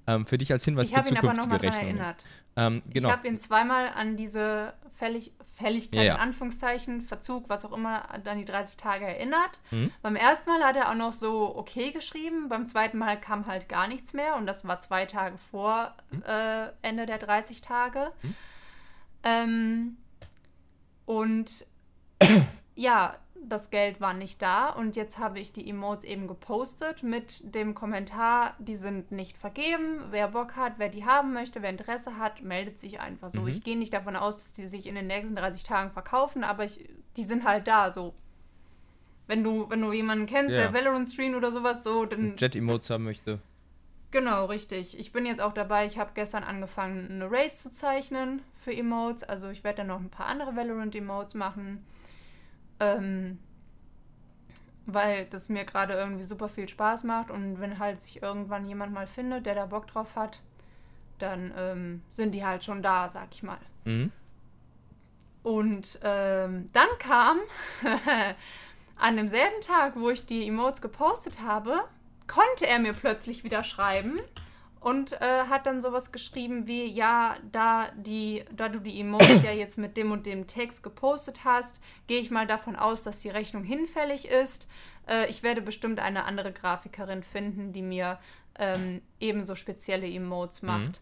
Ähm, 0.08 0.26
für 0.26 0.36
dich 0.36 0.50
als 0.50 0.64
Hinweis 0.64 0.88
ich 0.88 0.96
für 0.96 1.02
zukünftige 1.02 1.32
ihn 1.32 1.52
aber 1.52 1.62
Rechnungen. 1.62 1.98
Erinnert. 1.98 2.24
Ähm, 2.56 2.82
genau. 2.92 3.08
Ich 3.08 3.14
habe 3.14 3.28
ihn 3.28 3.38
zweimal 3.38 3.90
an 3.90 4.16
diese 4.16 4.72
Fällig 4.94 5.32
Fälligkeit, 5.56 6.00
ja, 6.00 6.02
ja. 6.02 6.14
in 6.16 6.20
Anführungszeichen, 6.20 7.00
Verzug, 7.00 7.48
was 7.48 7.64
auch 7.64 7.72
immer, 7.72 8.10
an 8.10 8.38
die 8.38 8.44
30 8.44 8.76
Tage 8.76 9.06
erinnert. 9.06 9.58
Mhm. 9.70 9.90
Beim 10.02 10.14
ersten 10.14 10.50
Mal 10.50 10.62
hat 10.62 10.76
er 10.76 10.90
auch 10.90 10.94
noch 10.94 11.14
so 11.14 11.56
okay 11.56 11.92
geschrieben, 11.92 12.50
beim 12.50 12.66
zweiten 12.66 12.98
Mal 12.98 13.18
kam 13.18 13.46
halt 13.46 13.66
gar 13.68 13.88
nichts 13.88 14.12
mehr 14.12 14.36
und 14.36 14.46
das 14.46 14.66
war 14.66 14.80
zwei 14.80 15.06
Tage 15.06 15.38
vor 15.38 15.94
mhm. 16.10 16.22
äh, 16.24 16.68
Ende 16.82 17.06
der 17.06 17.18
30 17.18 17.62
Tage. 17.62 18.12
Mhm. 18.22 18.34
Ähm, 19.22 19.96
und 21.06 21.64
ja, 22.74 23.16
das 23.48 23.70
Geld 23.70 24.00
war 24.00 24.12
nicht 24.12 24.42
da 24.42 24.70
und 24.70 24.96
jetzt 24.96 25.18
habe 25.18 25.38
ich 25.38 25.52
die 25.52 25.68
Emotes 25.68 26.04
eben 26.04 26.26
gepostet 26.26 27.02
mit 27.02 27.54
dem 27.54 27.74
Kommentar, 27.74 28.54
die 28.58 28.76
sind 28.76 29.12
nicht 29.12 29.36
vergeben. 29.38 30.04
Wer 30.10 30.28
Bock 30.28 30.56
hat, 30.56 30.74
wer 30.78 30.88
die 30.88 31.04
haben 31.04 31.32
möchte, 31.32 31.62
wer 31.62 31.70
Interesse 31.70 32.18
hat, 32.18 32.42
meldet 32.42 32.78
sich 32.78 33.00
einfach 33.00 33.30
so. 33.30 33.42
Mhm. 33.42 33.48
Ich 33.48 33.62
gehe 33.62 33.78
nicht 33.78 33.92
davon 33.92 34.16
aus, 34.16 34.38
dass 34.38 34.52
die 34.52 34.66
sich 34.66 34.86
in 34.86 34.94
den 34.94 35.06
nächsten 35.06 35.36
30 35.36 35.62
Tagen 35.62 35.90
verkaufen, 35.90 36.44
aber 36.44 36.64
ich, 36.64 36.88
die 37.16 37.24
sind 37.24 37.44
halt 37.44 37.66
da 37.68 37.90
so. 37.90 38.14
Wenn 39.26 39.42
du, 39.42 39.68
wenn 39.68 39.80
du 39.80 39.92
jemanden 39.92 40.26
kennst, 40.26 40.54
ja. 40.54 40.62
der 40.62 40.72
Valorant 40.72 41.08
streamt 41.08 41.36
oder 41.36 41.50
sowas, 41.50 41.82
so, 41.82 42.04
dann. 42.04 42.36
Jet-Emotes 42.36 42.90
haben 42.90 43.04
möchte. 43.04 43.40
Genau, 44.12 44.46
richtig. 44.46 44.98
Ich 44.98 45.12
bin 45.12 45.26
jetzt 45.26 45.40
auch 45.40 45.52
dabei. 45.52 45.84
Ich 45.84 45.98
habe 45.98 46.12
gestern 46.14 46.44
angefangen, 46.44 47.10
eine 47.10 47.30
Race 47.30 47.62
zu 47.62 47.70
zeichnen 47.70 48.40
für 48.56 48.72
Emotes. 48.72 49.24
Also 49.24 49.48
ich 49.48 49.64
werde 49.64 49.78
dann 49.78 49.88
noch 49.88 50.00
ein 50.00 50.10
paar 50.10 50.26
andere 50.26 50.54
Valorant-Emotes 50.54 51.34
machen. 51.34 51.84
Ähm, 52.80 53.38
weil 54.86 55.26
das 55.26 55.48
mir 55.48 55.64
gerade 55.64 55.94
irgendwie 55.94 56.24
super 56.24 56.48
viel 56.48 56.68
Spaß 56.68 57.04
macht 57.04 57.30
und 57.30 57.60
wenn 57.60 57.78
halt 57.78 58.00
sich 58.00 58.22
irgendwann 58.22 58.64
jemand 58.64 58.92
mal 58.92 59.06
findet, 59.06 59.44
der 59.46 59.56
da 59.56 59.66
Bock 59.66 59.88
drauf 59.88 60.14
hat, 60.14 60.40
dann 61.18 61.52
ähm, 61.56 62.02
sind 62.10 62.32
die 62.32 62.44
halt 62.44 62.64
schon 62.64 62.82
da, 62.82 63.08
sag 63.08 63.28
ich 63.32 63.42
mal. 63.42 63.58
Mhm. 63.84 64.12
Und 65.42 65.98
ähm, 66.02 66.70
dann 66.72 66.88
kam 66.98 67.38
an 68.96 69.16
demselben 69.16 69.60
Tag, 69.60 69.94
wo 69.96 70.10
ich 70.10 70.26
die 70.26 70.46
Emotes 70.46 70.80
gepostet 70.80 71.40
habe, 71.40 71.80
konnte 72.26 72.66
er 72.66 72.78
mir 72.78 72.92
plötzlich 72.92 73.44
wieder 73.44 73.62
schreiben 73.62 74.20
und 74.86 75.20
äh, 75.20 75.46
hat 75.48 75.66
dann 75.66 75.82
sowas 75.82 76.12
geschrieben 76.12 76.68
wie, 76.68 76.84
ja, 76.84 77.34
da, 77.50 77.88
die, 77.96 78.44
da 78.54 78.68
du 78.68 78.78
die 78.78 79.00
Emotes 79.00 79.42
ja 79.42 79.50
jetzt 79.50 79.78
mit 79.78 79.96
dem 79.96 80.12
und 80.12 80.26
dem 80.26 80.46
Text 80.46 80.84
gepostet 80.84 81.40
hast, 81.42 81.82
gehe 82.06 82.20
ich 82.20 82.30
mal 82.30 82.46
davon 82.46 82.76
aus, 82.76 83.02
dass 83.02 83.18
die 83.18 83.28
Rechnung 83.28 83.64
hinfällig 83.64 84.28
ist. 84.28 84.70
Äh, 85.08 85.28
ich 85.28 85.42
werde 85.42 85.60
bestimmt 85.60 85.98
eine 85.98 86.22
andere 86.22 86.52
Grafikerin 86.52 87.24
finden, 87.24 87.72
die 87.72 87.82
mir 87.82 88.20
ähm, 88.60 89.02
ebenso 89.18 89.56
spezielle 89.56 90.06
Emotes 90.06 90.62
mhm. 90.62 90.68
macht. 90.68 91.00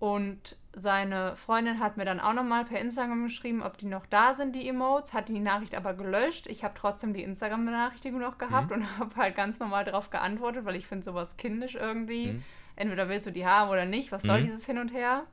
Mhm. 0.00 0.06
Und 0.08 0.56
seine 0.72 1.36
Freundin 1.36 1.80
hat 1.80 1.98
mir 1.98 2.06
dann 2.06 2.20
auch 2.20 2.32
nochmal 2.32 2.64
per 2.64 2.80
Instagram 2.80 3.24
geschrieben, 3.24 3.62
ob 3.62 3.76
die 3.76 3.84
noch 3.84 4.06
da 4.06 4.32
sind, 4.32 4.54
die 4.54 4.66
Emotes, 4.66 5.12
hat 5.12 5.28
die 5.28 5.40
Nachricht 5.40 5.74
aber 5.74 5.92
gelöscht. 5.92 6.46
Ich 6.46 6.64
habe 6.64 6.72
trotzdem 6.74 7.12
die 7.12 7.22
Instagram-Benachrichtigung 7.22 8.20
noch 8.20 8.38
gehabt 8.38 8.70
mhm. 8.70 8.76
und 8.76 8.98
habe 8.98 9.14
halt 9.16 9.36
ganz 9.36 9.58
normal 9.58 9.84
darauf 9.84 10.08
geantwortet, 10.08 10.64
weil 10.64 10.76
ich 10.76 10.86
finde 10.86 11.04
sowas 11.04 11.36
kindisch 11.36 11.74
irgendwie. 11.74 12.32
Mhm 12.32 12.44
entweder 12.76 13.08
willst 13.08 13.26
du 13.26 13.30
die 13.30 13.46
haben 13.46 13.70
oder 13.70 13.84
nicht, 13.84 14.12
was 14.12 14.22
soll 14.22 14.40
mhm. 14.40 14.44
dieses 14.46 14.66
Hin 14.66 14.78
und 14.78 14.92
Her? 14.92 15.24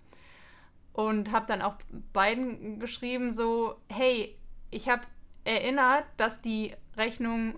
Und 0.93 1.31
habe 1.31 1.45
dann 1.45 1.61
auch 1.61 1.75
beiden 2.11 2.79
geschrieben, 2.79 3.31
so, 3.31 3.75
hey, 3.87 4.37
ich 4.69 4.89
habe 4.89 5.03
erinnert, 5.43 6.05
dass 6.17 6.41
die 6.41 6.73
Rechnung 6.97 7.55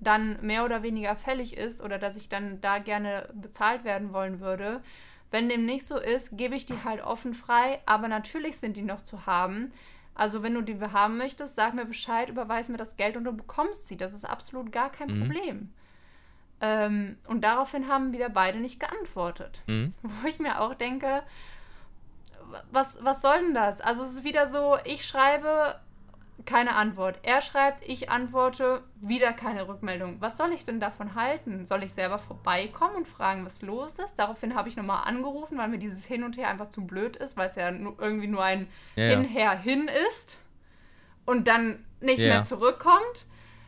dann 0.00 0.44
mehr 0.44 0.64
oder 0.64 0.82
weniger 0.82 1.16
fällig 1.16 1.56
ist 1.56 1.80
oder 1.80 1.98
dass 1.98 2.16
ich 2.16 2.28
dann 2.28 2.60
da 2.60 2.78
gerne 2.78 3.28
bezahlt 3.34 3.84
werden 3.84 4.12
wollen 4.12 4.40
würde. 4.40 4.82
Wenn 5.30 5.48
dem 5.48 5.64
nicht 5.64 5.86
so 5.86 5.98
ist, 5.98 6.36
gebe 6.36 6.54
ich 6.54 6.66
die 6.66 6.84
halt 6.84 7.02
offen 7.02 7.34
frei, 7.34 7.80
aber 7.86 8.08
natürlich 8.08 8.58
sind 8.58 8.76
die 8.76 8.82
noch 8.82 9.00
zu 9.00 9.26
haben. 9.26 9.72
Also 10.14 10.42
wenn 10.42 10.54
du 10.54 10.62
die 10.62 10.80
haben 10.80 11.16
möchtest, 11.16 11.56
sag 11.56 11.74
mir 11.74 11.86
Bescheid, 11.86 12.28
überweis 12.28 12.68
mir 12.68 12.76
das 12.76 12.96
Geld 12.96 13.16
und 13.16 13.24
du 13.24 13.32
bekommst 13.32 13.88
sie. 13.88 13.96
Das 13.96 14.12
ist 14.12 14.24
absolut 14.24 14.70
gar 14.70 14.90
kein 14.90 15.08
mhm. 15.08 15.20
Problem. 15.20 15.74
Ähm, 16.60 17.18
und 17.26 17.42
daraufhin 17.42 17.88
haben 17.88 18.12
wieder 18.12 18.28
beide 18.28 18.58
nicht 18.58 18.80
geantwortet. 18.80 19.62
Mhm. 19.66 19.92
Wo 20.02 20.26
ich 20.26 20.38
mir 20.38 20.60
auch 20.60 20.74
denke, 20.74 21.22
was, 22.70 22.98
was 23.02 23.22
soll 23.22 23.40
denn 23.40 23.54
das? 23.54 23.80
Also 23.80 24.04
es 24.04 24.14
ist 24.14 24.24
wieder 24.24 24.46
so, 24.46 24.76
ich 24.84 25.06
schreibe 25.06 25.80
keine 26.46 26.74
Antwort. 26.74 27.18
Er 27.22 27.40
schreibt, 27.40 27.88
ich 27.88 28.10
antworte, 28.10 28.82
wieder 29.00 29.32
keine 29.32 29.68
Rückmeldung. 29.68 30.20
Was 30.20 30.36
soll 30.36 30.52
ich 30.52 30.64
denn 30.64 30.80
davon 30.80 31.14
halten? 31.14 31.64
Soll 31.64 31.84
ich 31.84 31.92
selber 31.92 32.18
vorbeikommen 32.18 32.96
und 32.96 33.08
fragen, 33.08 33.46
was 33.46 33.62
los 33.62 33.98
ist? 33.98 34.18
Daraufhin 34.18 34.54
habe 34.54 34.68
ich 34.68 34.76
nochmal 34.76 35.06
angerufen, 35.06 35.56
weil 35.58 35.68
mir 35.68 35.78
dieses 35.78 36.04
Hin 36.06 36.24
und 36.24 36.36
Her 36.36 36.48
einfach 36.48 36.70
zu 36.70 36.86
blöd 36.86 37.16
ist, 37.16 37.36
weil 37.36 37.46
es 37.46 37.54
ja 37.54 37.70
nur, 37.70 37.96
irgendwie 37.98 38.26
nur 38.26 38.42
ein 38.42 38.68
ja, 38.96 39.04
Hin-Her-Hin 39.04 39.88
ist 40.08 40.38
und 41.24 41.48
dann 41.48 41.84
nicht 42.00 42.20
ja. 42.20 42.28
mehr 42.28 42.44
zurückkommt. 42.44 43.26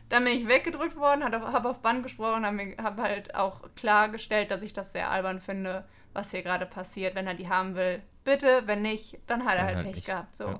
Dann 0.09 0.23
bin 0.23 0.33
ich 0.33 0.47
weggedrückt 0.47 0.95
worden, 0.95 1.23
habe 1.23 1.69
auf 1.69 1.79
Band 1.79 2.03
gesprochen, 2.03 2.45
habe 2.45 2.75
hab 2.81 2.97
halt 2.97 3.35
auch 3.35 3.61
klargestellt, 3.75 4.51
dass 4.51 4.61
ich 4.61 4.73
das 4.73 4.93
sehr 4.93 5.09
albern 5.09 5.41
finde, 5.41 5.85
was 6.13 6.31
hier 6.31 6.43
gerade 6.43 6.65
passiert. 6.65 7.13
Wenn 7.13 7.27
er 7.27 7.33
die 7.33 7.49
haben 7.49 7.75
will, 7.75 8.01
bitte, 8.23 8.63
wenn 8.65 8.81
nicht, 8.81 9.19
dann 9.27 9.45
hat 9.45 9.55
er 9.55 9.63
halt, 9.63 9.75
halt 9.75 9.85
Pech 9.85 9.95
nicht. 9.95 10.05
gehabt. 10.05 10.35
So. 10.35 10.45
Ja. 10.45 10.59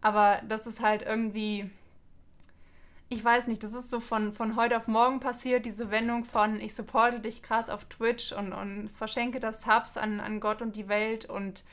Aber 0.00 0.40
das 0.48 0.66
ist 0.66 0.80
halt 0.80 1.02
irgendwie, 1.02 1.70
ich 3.10 3.22
weiß 3.22 3.46
nicht, 3.48 3.62
das 3.62 3.74
ist 3.74 3.90
so 3.90 4.00
von, 4.00 4.32
von 4.32 4.56
heute 4.56 4.76
auf 4.76 4.86
morgen 4.86 5.20
passiert, 5.20 5.66
diese 5.66 5.90
Wendung 5.90 6.24
von 6.24 6.60
ich 6.60 6.74
supporte 6.74 7.20
dich 7.20 7.42
krass 7.42 7.68
auf 7.68 7.84
Twitch 7.86 8.32
und, 8.32 8.52
und 8.52 8.88
verschenke 8.88 9.40
das 9.40 9.62
Subs 9.62 9.96
an, 9.96 10.20
an 10.20 10.40
Gott 10.40 10.62
und 10.62 10.76
die 10.76 10.88
Welt 10.88 11.26
und 11.26 11.64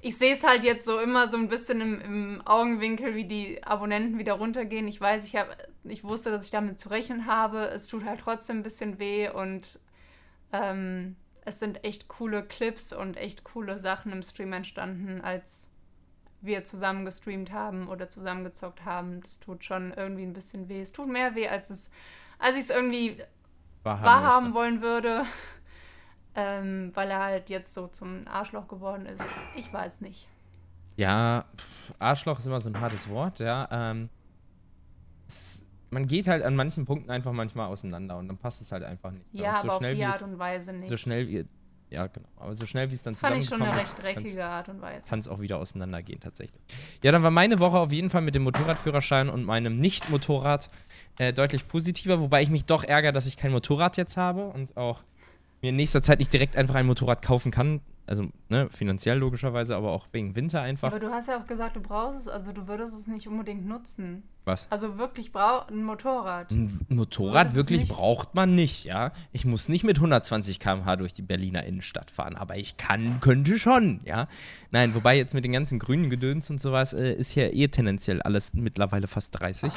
ich 0.00 0.18
sehe 0.18 0.32
es 0.32 0.44
halt 0.44 0.64
jetzt 0.64 0.84
so 0.84 1.00
immer 1.00 1.28
so 1.28 1.36
ein 1.36 1.48
bisschen 1.48 1.80
im, 1.80 2.00
im, 2.00 2.42
Augenwinkel, 2.44 3.14
wie 3.14 3.24
die 3.24 3.64
Abonnenten 3.64 4.18
wieder 4.18 4.34
runtergehen. 4.34 4.86
Ich 4.88 5.00
weiß, 5.00 5.24
ich, 5.24 5.36
hab, 5.36 5.56
ich 5.84 6.04
wusste, 6.04 6.30
dass 6.30 6.44
ich 6.44 6.50
damit 6.50 6.78
zu 6.78 6.90
rechnen 6.90 7.26
habe. 7.26 7.68
Es 7.68 7.86
tut 7.86 8.04
halt 8.04 8.20
trotzdem 8.20 8.58
ein 8.58 8.62
bisschen 8.62 8.98
weh 8.98 9.28
und 9.28 9.78
ähm, 10.52 11.16
es 11.44 11.58
sind 11.58 11.82
echt 11.84 12.08
coole 12.08 12.42
Clips 12.44 12.92
und 12.92 13.16
echt 13.16 13.44
coole 13.44 13.78
Sachen 13.78 14.12
im 14.12 14.22
Stream 14.22 14.52
entstanden, 14.52 15.20
als 15.22 15.70
wir 16.40 16.64
zusammen 16.64 17.04
gestreamt 17.04 17.52
haben 17.52 17.88
oder 17.88 18.08
zusammengezockt 18.08 18.84
haben. 18.84 19.20
Das 19.22 19.40
tut 19.40 19.64
schon 19.64 19.92
irgendwie 19.92 20.24
ein 20.24 20.34
bisschen 20.34 20.68
weh. 20.68 20.82
Es 20.82 20.92
tut 20.92 21.08
mehr 21.08 21.34
weh, 21.34 21.48
als 21.48 21.70
es, 21.70 21.90
als 22.38 22.56
ich 22.56 22.62
es 22.62 22.70
irgendwie 22.70 23.16
wahrhaben 23.82 24.52
wollen 24.52 24.82
würde 24.82 25.24
ähm, 26.36 26.90
weil 26.94 27.10
er 27.10 27.20
halt 27.20 27.50
jetzt 27.50 27.72
so 27.74 27.88
zum 27.88 28.28
Arschloch 28.28 28.68
geworden 28.68 29.06
ist. 29.06 29.24
Ich 29.56 29.72
weiß 29.72 30.02
nicht. 30.02 30.28
Ja, 30.96 31.46
pff, 31.56 31.94
Arschloch 31.98 32.38
ist 32.38 32.46
immer 32.46 32.60
so 32.60 32.68
ein 32.68 32.78
hartes 32.80 33.08
Wort, 33.08 33.38
ja. 33.40 33.68
Ähm, 33.70 34.10
es, 35.26 35.64
man 35.90 36.06
geht 36.06 36.26
halt 36.26 36.42
an 36.42 36.54
manchen 36.54 36.84
Punkten 36.84 37.10
einfach 37.10 37.32
manchmal 37.32 37.68
auseinander 37.68 38.18
und 38.18 38.28
dann 38.28 38.36
passt 38.36 38.60
es 38.60 38.70
halt 38.70 38.84
einfach 38.84 39.12
nicht. 39.12 39.24
Ja, 39.32 39.50
und 39.52 39.56
aber 39.56 39.62
so 39.62 39.68
auf 39.70 39.78
schnell 39.78 39.94
die 39.94 40.00
wie 40.00 40.04
Art 40.04 40.14
es, 40.16 40.22
und 40.22 40.38
Weise 40.38 40.72
nicht. 40.72 40.88
so 40.88 40.96
schnell 40.96 41.28
wie, 41.28 41.46
ja 41.88 42.06
genau, 42.06 42.28
aber 42.36 42.54
so 42.54 42.66
schnell 42.66 42.90
wie 42.90 42.94
es 42.94 43.02
dann 43.02 43.14
das 43.14 43.20
fand 43.20 43.36
ich 43.36 43.46
schon 43.46 43.62
eine 43.62 43.70
zusammengekommen 43.70 44.06
recht 44.06 44.18
ist, 44.18 44.24
dreckige 44.24 44.44
Art 44.44 44.68
und 44.68 44.80
Weise. 44.82 45.08
kann 45.08 45.18
es 45.20 45.28
auch 45.28 45.40
wieder 45.40 45.58
auseinandergehen 45.58 46.20
tatsächlich. 46.20 46.60
Ja, 47.02 47.12
dann 47.12 47.22
war 47.22 47.30
meine 47.30 47.60
Woche 47.60 47.78
auf 47.78 47.92
jeden 47.92 48.10
Fall 48.10 48.22
mit 48.22 48.34
dem 48.34 48.42
Motorradführerschein 48.42 49.28
und 49.28 49.44
meinem 49.44 49.78
Nicht-Motorrad 49.78 50.70
äh, 51.18 51.32
deutlich 51.32 51.66
positiver, 51.68 52.20
wobei 52.20 52.42
ich 52.42 52.50
mich 52.50 52.64
doch 52.64 52.84
ärgere, 52.84 53.12
dass 53.12 53.26
ich 53.26 53.36
kein 53.36 53.52
Motorrad 53.52 53.96
jetzt 53.96 54.16
habe 54.16 54.48
und 54.48 54.76
auch 54.76 55.00
mir 55.66 55.70
in 55.70 55.76
nächster 55.76 56.00
Zeit 56.00 56.20
nicht 56.20 56.32
direkt 56.32 56.56
einfach 56.56 56.76
ein 56.76 56.86
Motorrad 56.86 57.22
kaufen 57.22 57.50
kann. 57.50 57.80
Also, 58.08 58.28
ne, 58.48 58.68
finanziell 58.70 59.18
logischerweise, 59.18 59.74
aber 59.74 59.90
auch 59.90 60.06
wegen 60.12 60.36
Winter 60.36 60.62
einfach. 60.62 60.92
Aber 60.92 61.00
du 61.00 61.10
hast 61.10 61.26
ja 61.26 61.40
auch 61.40 61.46
gesagt, 61.46 61.74
du 61.74 61.80
brauchst 61.80 62.20
es, 62.20 62.28
also 62.28 62.52
du 62.52 62.68
würdest 62.68 62.94
es 62.96 63.08
nicht 63.08 63.26
unbedingt 63.26 63.66
nutzen. 63.66 64.22
Was? 64.44 64.70
Also 64.70 64.96
wirklich 64.96 65.32
brauch 65.32 65.66
ein 65.66 65.82
Motorrad. 65.82 66.52
Ein 66.52 66.86
Motorrad 66.88 67.56
wirklich 67.56 67.88
braucht 67.88 68.36
man 68.36 68.54
nicht, 68.54 68.84
ja. 68.84 69.10
Ich 69.32 69.44
muss 69.44 69.68
nicht 69.68 69.82
mit 69.82 69.96
120 69.96 70.60
km/h 70.60 70.94
durch 70.94 71.14
die 71.14 71.22
Berliner 71.22 71.64
Innenstadt 71.64 72.12
fahren, 72.12 72.36
aber 72.36 72.56
ich 72.56 72.76
kann, 72.76 73.18
könnte 73.18 73.58
schon, 73.58 73.98
ja. 74.04 74.28
Nein, 74.70 74.94
wobei 74.94 75.16
jetzt 75.16 75.34
mit 75.34 75.44
den 75.44 75.50
ganzen 75.50 75.80
grünen 75.80 76.08
Gedöns 76.08 76.48
und 76.48 76.60
sowas 76.60 76.92
äh, 76.92 77.12
ist 77.12 77.34
ja 77.34 77.48
eh 77.48 77.66
tendenziell 77.66 78.22
alles 78.22 78.54
mittlerweile 78.54 79.08
fast 79.08 79.36
30. 79.40 79.72
Äh, 79.72 79.76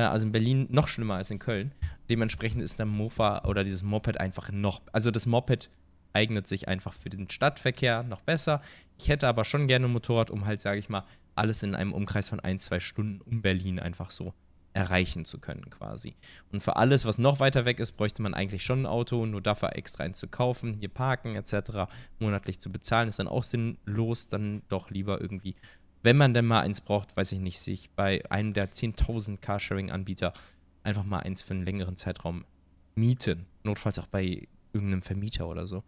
also 0.00 0.26
in 0.26 0.32
Berlin 0.32 0.66
noch 0.70 0.88
schlimmer 0.88 1.14
als 1.14 1.30
in 1.30 1.38
Köln. 1.38 1.72
Dementsprechend 2.08 2.62
ist 2.62 2.78
der 2.78 2.86
Mofa 2.86 3.44
oder 3.44 3.64
dieses 3.64 3.82
Moped 3.82 4.18
einfach 4.18 4.50
noch, 4.50 4.82
also 4.92 5.10
das 5.10 5.26
Moped 5.26 5.70
eignet 6.12 6.46
sich 6.46 6.68
einfach 6.68 6.92
für 6.92 7.08
den 7.08 7.30
Stadtverkehr 7.30 8.02
noch 8.02 8.20
besser. 8.20 8.60
Ich 8.98 9.08
hätte 9.08 9.28
aber 9.28 9.44
schon 9.44 9.66
gerne 9.66 9.86
ein 9.86 9.92
Motorrad, 9.92 10.30
um 10.30 10.44
halt, 10.44 10.60
sage 10.60 10.78
ich 10.78 10.88
mal, 10.88 11.04
alles 11.34 11.62
in 11.62 11.74
einem 11.74 11.92
Umkreis 11.92 12.28
von 12.28 12.40
ein, 12.40 12.58
zwei 12.58 12.80
Stunden 12.80 13.20
um 13.22 13.42
Berlin 13.42 13.78
einfach 13.78 14.10
so 14.10 14.34
erreichen 14.74 15.24
zu 15.24 15.38
können 15.38 15.68
quasi. 15.70 16.14
Und 16.50 16.62
für 16.62 16.76
alles, 16.76 17.04
was 17.04 17.18
noch 17.18 17.40
weiter 17.40 17.64
weg 17.64 17.78
ist, 17.78 17.92
bräuchte 17.92 18.22
man 18.22 18.34
eigentlich 18.34 18.62
schon 18.62 18.82
ein 18.82 18.86
Auto, 18.86 19.26
nur 19.26 19.42
dafür 19.42 19.76
extra 19.76 20.04
eins 20.04 20.18
zu 20.18 20.28
kaufen, 20.28 20.74
hier 20.74 20.88
parken 20.88 21.36
etc., 21.36 21.90
monatlich 22.18 22.58
zu 22.58 22.72
bezahlen, 22.72 23.08
ist 23.08 23.18
dann 23.18 23.28
auch 23.28 23.42
sinnlos, 23.42 24.28
dann 24.28 24.62
doch 24.68 24.90
lieber 24.90 25.20
irgendwie, 25.20 25.56
wenn 26.02 26.16
man 26.16 26.34
denn 26.34 26.46
mal 26.46 26.60
eins 26.60 26.80
braucht, 26.80 27.16
weiß 27.16 27.32
ich 27.32 27.40
nicht, 27.40 27.60
sich 27.60 27.90
bei 27.90 28.22
einem 28.30 28.52
der 28.52 28.70
10.000 28.70 29.38
Carsharing-Anbieter 29.40 30.32
einfach 30.82 31.04
mal 31.04 31.20
eins 31.20 31.42
für 31.42 31.54
einen 31.54 31.64
längeren 31.64 31.96
Zeitraum 31.96 32.44
mieten. 32.94 33.46
Notfalls 33.62 33.98
auch 33.98 34.06
bei 34.06 34.46
irgendeinem 34.72 35.02
Vermieter 35.02 35.48
oder 35.48 35.66
so. 35.66 35.82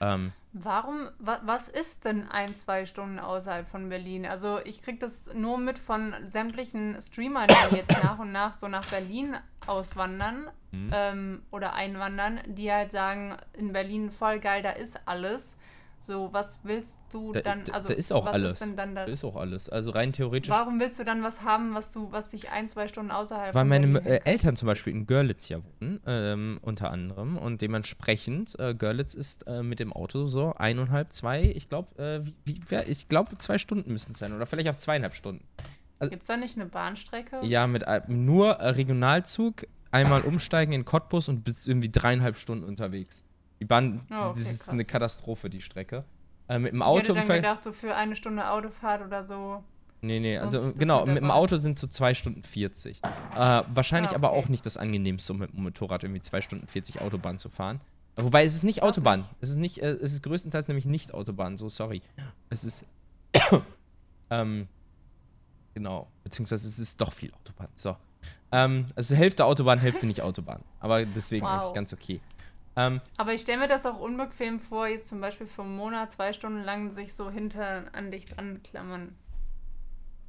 Ähm, 0.00 0.32
Warum, 0.54 1.08
wa, 1.18 1.40
was 1.44 1.68
ist 1.68 2.04
denn 2.04 2.28
ein, 2.28 2.54
zwei 2.56 2.84
Stunden 2.84 3.18
außerhalb 3.18 3.66
von 3.68 3.88
Berlin? 3.88 4.26
Also 4.26 4.58
ich 4.64 4.82
krieg 4.82 5.00
das 5.00 5.32
nur 5.32 5.56
mit 5.58 5.78
von 5.78 6.14
sämtlichen 6.26 7.00
Streamern, 7.00 7.48
die 7.70 7.76
jetzt 7.76 8.02
nach 8.02 8.18
und 8.18 8.32
nach 8.32 8.52
so 8.52 8.68
nach 8.68 8.88
Berlin 8.90 9.36
auswandern 9.66 10.48
Mhm. 10.74 10.90
ähm, 10.94 11.42
oder 11.50 11.74
einwandern, 11.74 12.40
die 12.46 12.72
halt 12.72 12.92
sagen, 12.92 13.36
in 13.52 13.74
Berlin 13.74 14.10
voll 14.10 14.40
geil, 14.40 14.62
da 14.62 14.70
ist 14.70 14.98
alles. 15.04 15.58
So, 16.04 16.32
was 16.32 16.58
willst 16.64 16.98
du 17.12 17.30
Da- 17.32 17.42
dann, 17.42 17.62
da- 17.64 17.74
also 17.74 17.86
da 17.86 17.94
ist 17.94 18.12
auch 18.12 18.26
was 18.26 18.34
alles. 18.34 18.52
ist 18.54 18.62
denn 18.62 18.76
dann 18.76 18.94
da, 18.96 19.04
das 19.06 19.14
ist 19.14 19.24
auch 19.24 19.36
alles. 19.36 19.68
Also 19.68 19.92
rein 19.92 20.12
theoretisch 20.12 20.50
warum 20.50 20.80
willst 20.80 20.98
du 20.98 21.04
dann 21.04 21.22
was 21.22 21.42
haben, 21.42 21.74
was 21.76 21.92
du, 21.92 22.10
was 22.10 22.28
dich 22.30 22.50
ein, 22.50 22.68
zwei 22.68 22.88
Stunden 22.88 23.12
außerhalb 23.12 23.54
Weil 23.54 23.64
meine 23.66 24.04
äh, 24.04 24.20
Eltern 24.24 24.56
zum 24.56 24.66
Beispiel 24.66 24.92
in 24.92 25.06
Görlitz 25.06 25.48
ja 25.48 25.58
wohnen, 25.62 26.00
ähm, 26.04 26.58
unter 26.60 26.90
anderem. 26.90 27.36
Und 27.38 27.60
dementsprechend, 27.62 28.58
äh, 28.58 28.74
Görlitz 28.74 29.14
ist 29.14 29.46
äh, 29.46 29.62
mit 29.62 29.78
dem 29.78 29.92
Auto 29.92 30.26
so 30.26 30.52
eineinhalb, 30.54 31.12
zwei, 31.12 31.42
ich 31.44 31.68
glaube, 31.68 31.96
äh, 32.02 32.26
wie, 32.26 32.34
wie, 32.56 32.60
wer- 32.66 32.88
ich 32.88 33.06
glaube, 33.06 33.38
zwei 33.38 33.58
Stunden 33.58 33.92
müssen 33.92 34.10
es 34.12 34.18
sein. 34.18 34.32
Oder 34.32 34.46
vielleicht 34.46 34.70
auch 34.70 34.76
zweieinhalb 34.76 35.14
Stunden. 35.14 35.46
Gibt 36.00 36.22
es 36.22 36.26
da 36.26 36.36
nicht 36.36 36.56
eine 36.56 36.66
Bahnstrecke? 36.66 37.38
Ja, 37.44 37.68
mit 37.68 37.84
äh, 37.84 38.00
nur 38.08 38.54
äh, 38.54 38.70
Regionalzug, 38.70 39.66
einmal 39.92 40.22
umsteigen 40.22 40.72
in 40.72 40.84
Cottbus 40.84 41.28
und 41.28 41.44
bis 41.44 41.68
irgendwie 41.68 41.90
dreieinhalb 41.92 42.36
Stunden 42.38 42.64
unterwegs. 42.64 43.22
Die 43.62 43.66
Bahn, 43.66 44.00
Oh, 44.10 44.14
okay, 44.16 44.28
das 44.30 44.38
ist 44.40 44.58
krass. 44.64 44.68
eine 44.70 44.84
Katastrophe, 44.84 45.48
die 45.48 45.60
Strecke. 45.60 46.02
Äh, 46.48 46.58
mit 46.58 46.72
dem 46.72 46.80
ich 46.80 46.84
Auto 46.84 46.98
hätte 47.14 47.20
im 47.20 47.28
dann 47.28 47.36
gedacht, 47.36 47.62
so 47.62 47.70
für 47.72 47.94
eine 47.94 48.16
Stunde 48.16 48.50
Autofahrt 48.50 49.06
oder 49.06 49.22
so. 49.22 49.62
Nee, 50.00 50.18
nee, 50.18 50.36
also 50.36 50.72
genau, 50.72 51.06
mit 51.06 51.18
dem. 51.18 51.30
Auto 51.30 51.56
sind 51.58 51.78
so 51.78 51.86
2 51.86 52.14
Stunden 52.14 52.42
40. 52.42 53.00
Äh, 53.36 53.62
wahrscheinlich 53.68 54.10
Ah, 54.10 54.16
aber 54.16 54.32
okay. 54.32 54.40
auch 54.42 54.48
nicht 54.48 54.66
das 54.66 54.76
angenehmste, 54.76 55.32
um 55.32 55.38
mit 55.38 55.52
dem 55.52 55.62
Motorrad 55.62 56.02
irgendwie 56.02 56.20
2 56.20 56.40
Stunden 56.40 56.66
40 56.66 57.00
Autobahn 57.02 57.38
zu 57.38 57.50
fahren. 57.50 57.80
Wobei 58.16 58.42
es 58.44 58.52
ist 58.56 58.64
nicht 58.64 58.82
Autobahn. 58.82 59.26
Es 59.40 59.50
ist 59.50 59.58
nicht, 59.58 59.78
äh, 59.80 59.90
es 59.92 60.12
ist 60.12 60.24
größtenteils 60.24 60.66
nämlich 60.66 60.86
nicht 60.86 61.14
Autobahn, 61.14 61.56
so 61.56 61.68
sorry. 61.68 62.02
Es 62.50 62.64
ist 62.64 62.84
ähm, 64.30 64.66
genau, 65.74 66.08
beziehungsweise 66.24 66.66
es 66.66 66.80
ist 66.80 67.00
doch 67.00 67.12
viel 67.12 67.32
Autobahn. 67.32 67.68
So. 67.76 67.96
Ähm, 68.50 68.86
also 68.96 69.14
Hälfte 69.14 69.44
Autobahn, 69.44 69.78
Hälfte 69.78 70.06
nicht 70.06 70.20
Autobahn. 70.22 70.62
Aber 70.80 71.04
deswegen 71.06 71.46
Wow. 71.46 71.52
eigentlich 71.62 71.74
ganz 71.74 71.92
okay. 71.92 72.20
Ähm, 72.76 73.00
Aber 73.18 73.34
ich 73.34 73.42
stelle 73.42 73.58
mir 73.58 73.68
das 73.68 73.84
auch 73.84 73.98
unbequem 73.98 74.58
vor, 74.58 74.86
jetzt 74.86 75.08
zum 75.08 75.20
Beispiel 75.20 75.46
für 75.46 75.62
einen 75.62 75.76
Monat, 75.76 76.12
zwei 76.12 76.32
Stunden 76.32 76.62
lang 76.62 76.90
sich 76.90 77.14
so 77.14 77.30
hinter 77.30 77.84
an 77.92 78.10
dich 78.10 78.26
dran 78.26 78.62
klammern. 78.62 79.14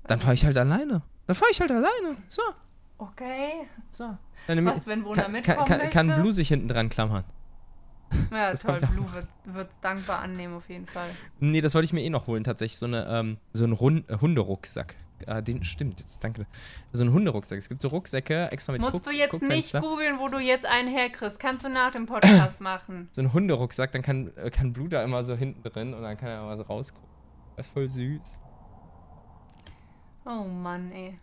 dann 0.07 0.19
fahre 0.19 0.33
ich 0.33 0.45
halt 0.45 0.57
alleine. 0.57 1.01
Dann 1.27 1.35
fahre 1.35 1.51
ich 1.51 1.61
halt 1.61 1.71
alleine. 1.71 2.17
So. 2.27 2.41
Okay. 2.97 3.67
So. 3.89 4.17
Dann 4.47 4.65
Was, 4.65 4.87
wenn 4.87 5.03
Bruna 5.03 5.23
kann, 5.23 5.31
mitkommen 5.31 5.65
kann, 5.65 5.89
kann, 5.89 6.07
kann? 6.09 6.21
Blue 6.21 6.33
sich 6.33 6.49
hinten 6.49 6.67
dran 6.67 6.89
klammern. 6.89 7.23
Ja, 8.31 8.51
Das 8.51 8.61
toll. 8.61 8.77
Blue 8.93 9.07
wird 9.45 9.69
es 9.71 9.79
dankbar 9.79 10.19
annehmen, 10.19 10.55
auf 10.55 10.69
jeden 10.69 10.85
Fall. 10.85 11.09
Nee, 11.39 11.61
das 11.61 11.73
wollte 11.73 11.85
ich 11.85 11.93
mir 11.93 12.01
eh 12.01 12.09
noch 12.09 12.27
holen, 12.27 12.43
tatsächlich. 12.43 12.77
So, 12.77 12.85
eine, 12.85 13.07
ähm, 13.07 13.37
so 13.53 13.63
einen 13.63 13.73
Rund 13.73 14.09
äh, 14.09 14.17
Hunderucksack. 14.19 14.95
Äh, 15.28 15.41
den 15.43 15.63
stimmt, 15.63 15.99
jetzt 15.99 16.24
danke. 16.24 16.45
So 16.91 17.03
einen 17.03 17.13
Hunderucksack. 17.13 17.57
Es 17.57 17.69
gibt 17.69 17.82
so 17.82 17.88
Rucksäcke 17.89 18.51
extra 18.51 18.71
mit 18.74 18.82
Musst 18.82 18.93
Guck- 18.93 19.03
du 19.05 19.11
jetzt 19.11 19.34
nicht 19.34 19.41
Guckfenster. 19.41 19.82
googeln, 19.82 20.19
wo 20.19 20.28
du 20.28 20.39
jetzt 20.39 20.65
einen 20.65 20.88
herkriegst. 20.89 21.39
Kannst 21.39 21.63
du 21.65 21.69
nach 21.69 21.91
dem 21.91 22.05
Podcast 22.05 22.59
machen. 22.61 23.09
So 23.11 23.21
einen 23.21 23.34
Hunderucksack, 23.34 23.91
dann 23.91 24.01
kann, 24.01 24.32
äh, 24.38 24.49
kann 24.49 24.74
Blue 24.74 24.89
da 24.89 25.03
immer 25.03 25.24
so 25.24 25.36
hinten 25.36 25.63
drin 25.63 25.93
und 25.93 26.01
dann 26.03 26.17
kann 26.17 26.30
er 26.30 26.41
immer 26.41 26.57
so 26.57 26.63
rausgucken. 26.63 27.09
Das 27.55 27.67
ist 27.67 27.74
voll 27.74 27.88
süß. 27.89 28.39
Oh 30.26 30.43
Mann, 30.45 30.91
ey. 30.91 31.17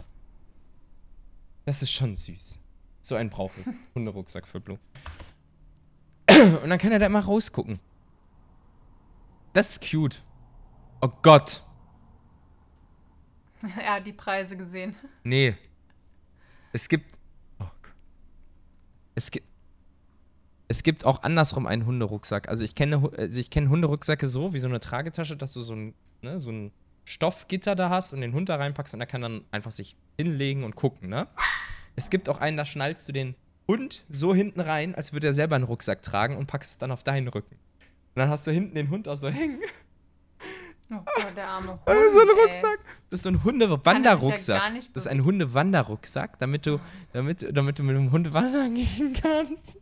Das 1.65 1.83
ist 1.83 1.91
schon 1.93 2.15
süß. 2.15 2.61
So 3.01 3.15
einen 3.15 3.31
brauche 3.31 3.61
ich. 3.61 3.67
Hunderucksack 3.95 4.47
für 4.47 4.61
Blue. 4.61 4.79
Und 6.29 6.69
dann 6.71 6.79
kann 6.79 6.93
er 6.93 6.99
da 6.99 7.07
immer 7.07 7.21
rausgucken. 7.21 7.81
Das 9.53 9.71
ist 9.71 9.91
cute. 9.91 10.23
Oh 11.01 11.09
Gott. 11.23 11.63
Er 13.79 13.95
hat 13.95 14.07
die 14.07 14.13
Preise 14.13 14.57
gesehen. 14.57 14.95
Nee. 15.23 15.55
Es 16.73 16.89
gibt. 16.89 17.13
Oh. 17.59 17.67
Es 19.15 19.31
gibt. 19.31 19.47
Es 20.69 20.85
gibt 20.85 21.05
auch 21.05 21.25
andersrum 21.25 21.67
einen 21.67 21.85
Hunderucksack. 21.85 22.49
Also 22.49 22.63
ich 22.63 22.77
kenne, 22.77 23.11
also 23.17 23.41
ich 23.41 23.51
kenne 23.51 23.71
Hunderucksäcke 23.71 24.29
so, 24.29 24.53
wie 24.53 24.61
so 24.61 24.69
eine 24.69 24.79
Tragetasche, 24.79 25.37
dass 25.37 25.53
du 25.53 25.63
so 25.63 25.75
ein, 25.75 25.95
ne, 26.23 26.39
so 26.39 26.51
ein 26.53 26.71
Stoffgitter 27.05 27.75
da 27.75 27.91
hast 27.91 28.13
und 28.13 28.21
den 28.21 28.33
Hund 28.35 28.49
da 28.49 28.55
reinpackst 28.55 28.95
und 28.95 29.01
er 29.01 29.07
kann 29.09 29.21
dann 29.21 29.45
einfach 29.51 29.73
sich 29.73 29.97
hinlegen 30.17 30.63
und 30.63 30.77
gucken, 30.77 31.09
ne? 31.09 31.27
Es 31.97 32.09
gibt 32.09 32.29
auch 32.29 32.41
einen, 32.41 32.57
da 32.57 32.65
schnallst 32.65 33.09
du 33.09 33.13
den 33.13 33.35
Hund 33.67 34.05
so 34.09 34.33
hinten 34.33 34.61
rein, 34.61 34.95
als 34.95 35.13
würde 35.13 35.27
er 35.27 35.33
selber 35.33 35.57
einen 35.57 35.65
Rucksack 35.65 36.03
tragen 36.03 36.37
und 36.37 36.47
packst 36.47 36.71
es 36.71 36.79
dann 36.79 36.93
auf 36.93 37.03
deinen 37.03 37.27
Rücken. 37.27 37.57
Und 37.57 38.17
dann 38.17 38.29
hast 38.29 38.47
du 38.47 38.53
hinten 38.53 38.77
den 38.77 38.91
Hund 38.91 39.09
auch 39.09 39.17
so 39.17 39.29
hängen. 39.29 39.61
Oh 40.91 40.97
Gott, 41.05 41.37
der 41.37 41.47
arme 41.47 41.71
Hund. 41.71 41.81
Das 41.87 41.97
ist 42.05 42.13
so 42.15 42.21
ein 42.21 42.29
ey. 42.29 42.43
Rucksack. 42.43 42.79
Das 43.11 43.19
ist 43.19 43.23
so 43.23 43.29
ein 43.29 43.35
er 43.35 43.39
ja 43.39 43.45
Hundewanderrucksack. 43.45 44.73
nicht 44.73 44.97
das 44.97 45.05
ist 45.05 45.11
ein 45.11 45.25
Hundewanderrucksack, 45.25 46.39
damit 46.39 46.67
du, 46.67 46.81
damit, 47.13 47.57
damit 47.57 47.79
du 47.79 47.83
mit 47.83 47.97
dem 47.97 48.11
Hund 48.11 48.33
wandern 48.33 48.75
gehen 48.75 49.13
kannst. 49.21 49.79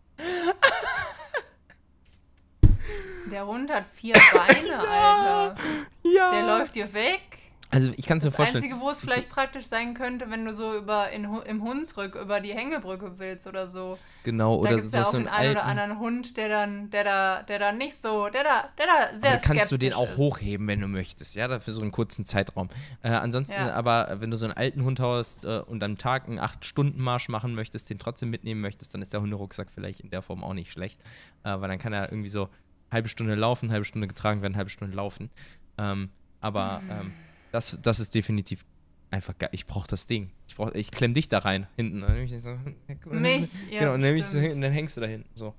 Der 3.30 3.46
Hund 3.46 3.70
hat 3.70 3.84
vier 3.94 4.14
Beine, 4.32 4.78
Alter. 4.80 5.54
Ja. 6.02 6.30
Der 6.30 6.46
läuft 6.46 6.74
dir 6.74 6.92
weg. 6.92 7.37
Also 7.70 7.92
ich 7.96 8.06
kann 8.06 8.16
es 8.16 8.24
mir 8.24 8.30
Das 8.30 8.36
vorstellen. 8.36 8.64
Einzige, 8.64 8.80
wo 8.80 8.88
es 8.88 9.02
vielleicht 9.02 9.28
praktisch 9.28 9.66
sein 9.66 9.92
könnte, 9.92 10.30
wenn 10.30 10.46
du 10.46 10.54
so 10.54 10.74
über 10.74 11.10
in, 11.10 11.24
im 11.24 11.62
Hunsrück 11.62 12.14
über 12.14 12.40
die 12.40 12.54
Hängebrücke 12.54 13.18
willst 13.18 13.46
oder 13.46 13.68
so. 13.68 13.98
genau, 14.24 14.54
da 14.54 14.60
oder 14.62 14.74
gibt 14.76 14.86
es 14.86 14.92
ja 14.94 15.02
auch 15.02 15.04
so 15.04 15.18
den 15.18 15.28
einen 15.28 15.36
einen 15.36 15.50
oder 15.50 15.64
anderen 15.66 15.98
Hund, 15.98 16.36
der 16.38 16.48
dann, 16.48 16.88
der 16.90 17.04
da, 17.04 17.42
der 17.42 17.58
da 17.58 17.72
nicht 17.72 17.94
so, 17.96 18.30
der 18.30 18.42
da, 18.42 18.64
der 18.78 18.86
da 18.86 19.16
sehr 19.18 19.32
Aber 19.34 19.40
kannst 19.42 19.70
du 19.70 19.76
den 19.76 19.92
auch 19.92 20.08
ist. 20.08 20.16
hochheben, 20.16 20.66
wenn 20.66 20.80
du 20.80 20.88
möchtest, 20.88 21.36
ja, 21.36 21.46
dafür 21.46 21.74
so 21.74 21.82
einen 21.82 21.92
kurzen 21.92 22.24
Zeitraum. 22.24 22.70
Äh, 23.02 23.10
ansonsten, 23.10 23.60
Ja. 23.60 23.74
aber 23.74 24.16
wenn 24.20 24.30
du 24.30 24.38
so 24.38 24.46
einen 24.46 24.54
alten 24.56 24.82
Hund 24.84 24.98
hast 24.98 25.44
äh, 25.44 25.58
und 25.66 25.82
am 25.84 25.98
Tag 25.98 26.26
einen 26.26 26.40
8-Stunden-Marsch 26.40 27.28
machen 27.28 27.54
möchtest, 27.54 27.90
den 27.90 27.98
trotzdem 27.98 28.30
mitnehmen 28.30 28.62
möchtest, 28.62 28.94
dann 28.94 29.02
ist 29.02 29.12
der 29.12 29.20
Hunderucksack 29.20 29.70
vielleicht 29.70 30.00
in 30.00 30.08
der 30.08 30.22
Form 30.22 30.42
auch 30.42 30.54
nicht 30.54 30.72
schlecht. 30.72 31.02
Äh, 31.44 31.60
weil 31.60 31.68
dann 31.68 31.78
kann 31.78 31.92
er 31.92 32.10
irgendwie 32.10 32.30
so 32.30 32.48
halbe 32.90 33.08
Stunde 33.10 33.34
laufen, 33.34 33.70
halbe 33.70 33.84
Stunde 33.84 34.08
getragen 34.08 34.40
werden, 34.40 34.56
halbe 34.56 34.70
Stunde 34.70 34.96
laufen. 34.96 35.28
Ähm, 35.76 36.08
aber 36.40 36.80
Hm. 36.88 36.90
ähm, 37.00 37.12
das, 37.52 37.78
das 37.82 38.00
ist 38.00 38.14
definitiv 38.14 38.64
einfach 39.10 39.36
geil. 39.38 39.50
Ich 39.52 39.66
brauche 39.66 39.88
das 39.88 40.06
Ding. 40.06 40.30
Ich, 40.46 40.56
brauch, 40.56 40.72
ich 40.72 40.90
klemm 40.90 41.14
dich 41.14 41.28
da 41.28 41.38
rein, 41.38 41.66
hinten. 41.76 42.00
So, 42.38 42.58
Mich, 43.10 43.50
ja, 43.70 43.80
genau, 43.80 43.94
und 43.94 44.02
dann, 44.02 44.22
so, 44.22 44.38
hin- 44.38 44.60
dann 44.60 44.72
hängst 44.72 44.96
du 44.96 45.00
da 45.00 45.06
hinten. 45.06 45.30
So. 45.34 45.54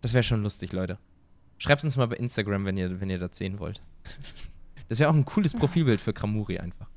Das 0.00 0.12
wäre 0.12 0.22
schon 0.22 0.42
lustig, 0.42 0.72
Leute. 0.72 0.98
Schreibt 1.58 1.84
uns 1.84 1.96
mal 1.96 2.06
bei 2.06 2.16
Instagram, 2.16 2.64
wenn 2.64 2.76
ihr, 2.76 3.00
wenn 3.00 3.10
ihr 3.10 3.18
das 3.18 3.36
sehen 3.36 3.58
wollt. 3.58 3.82
Das 4.88 5.00
wäre 5.00 5.10
auch 5.10 5.14
ein 5.16 5.24
cooles 5.24 5.52
Profilbild 5.52 6.00
für 6.00 6.12
Kramuri 6.12 6.60
einfach. 6.60 6.88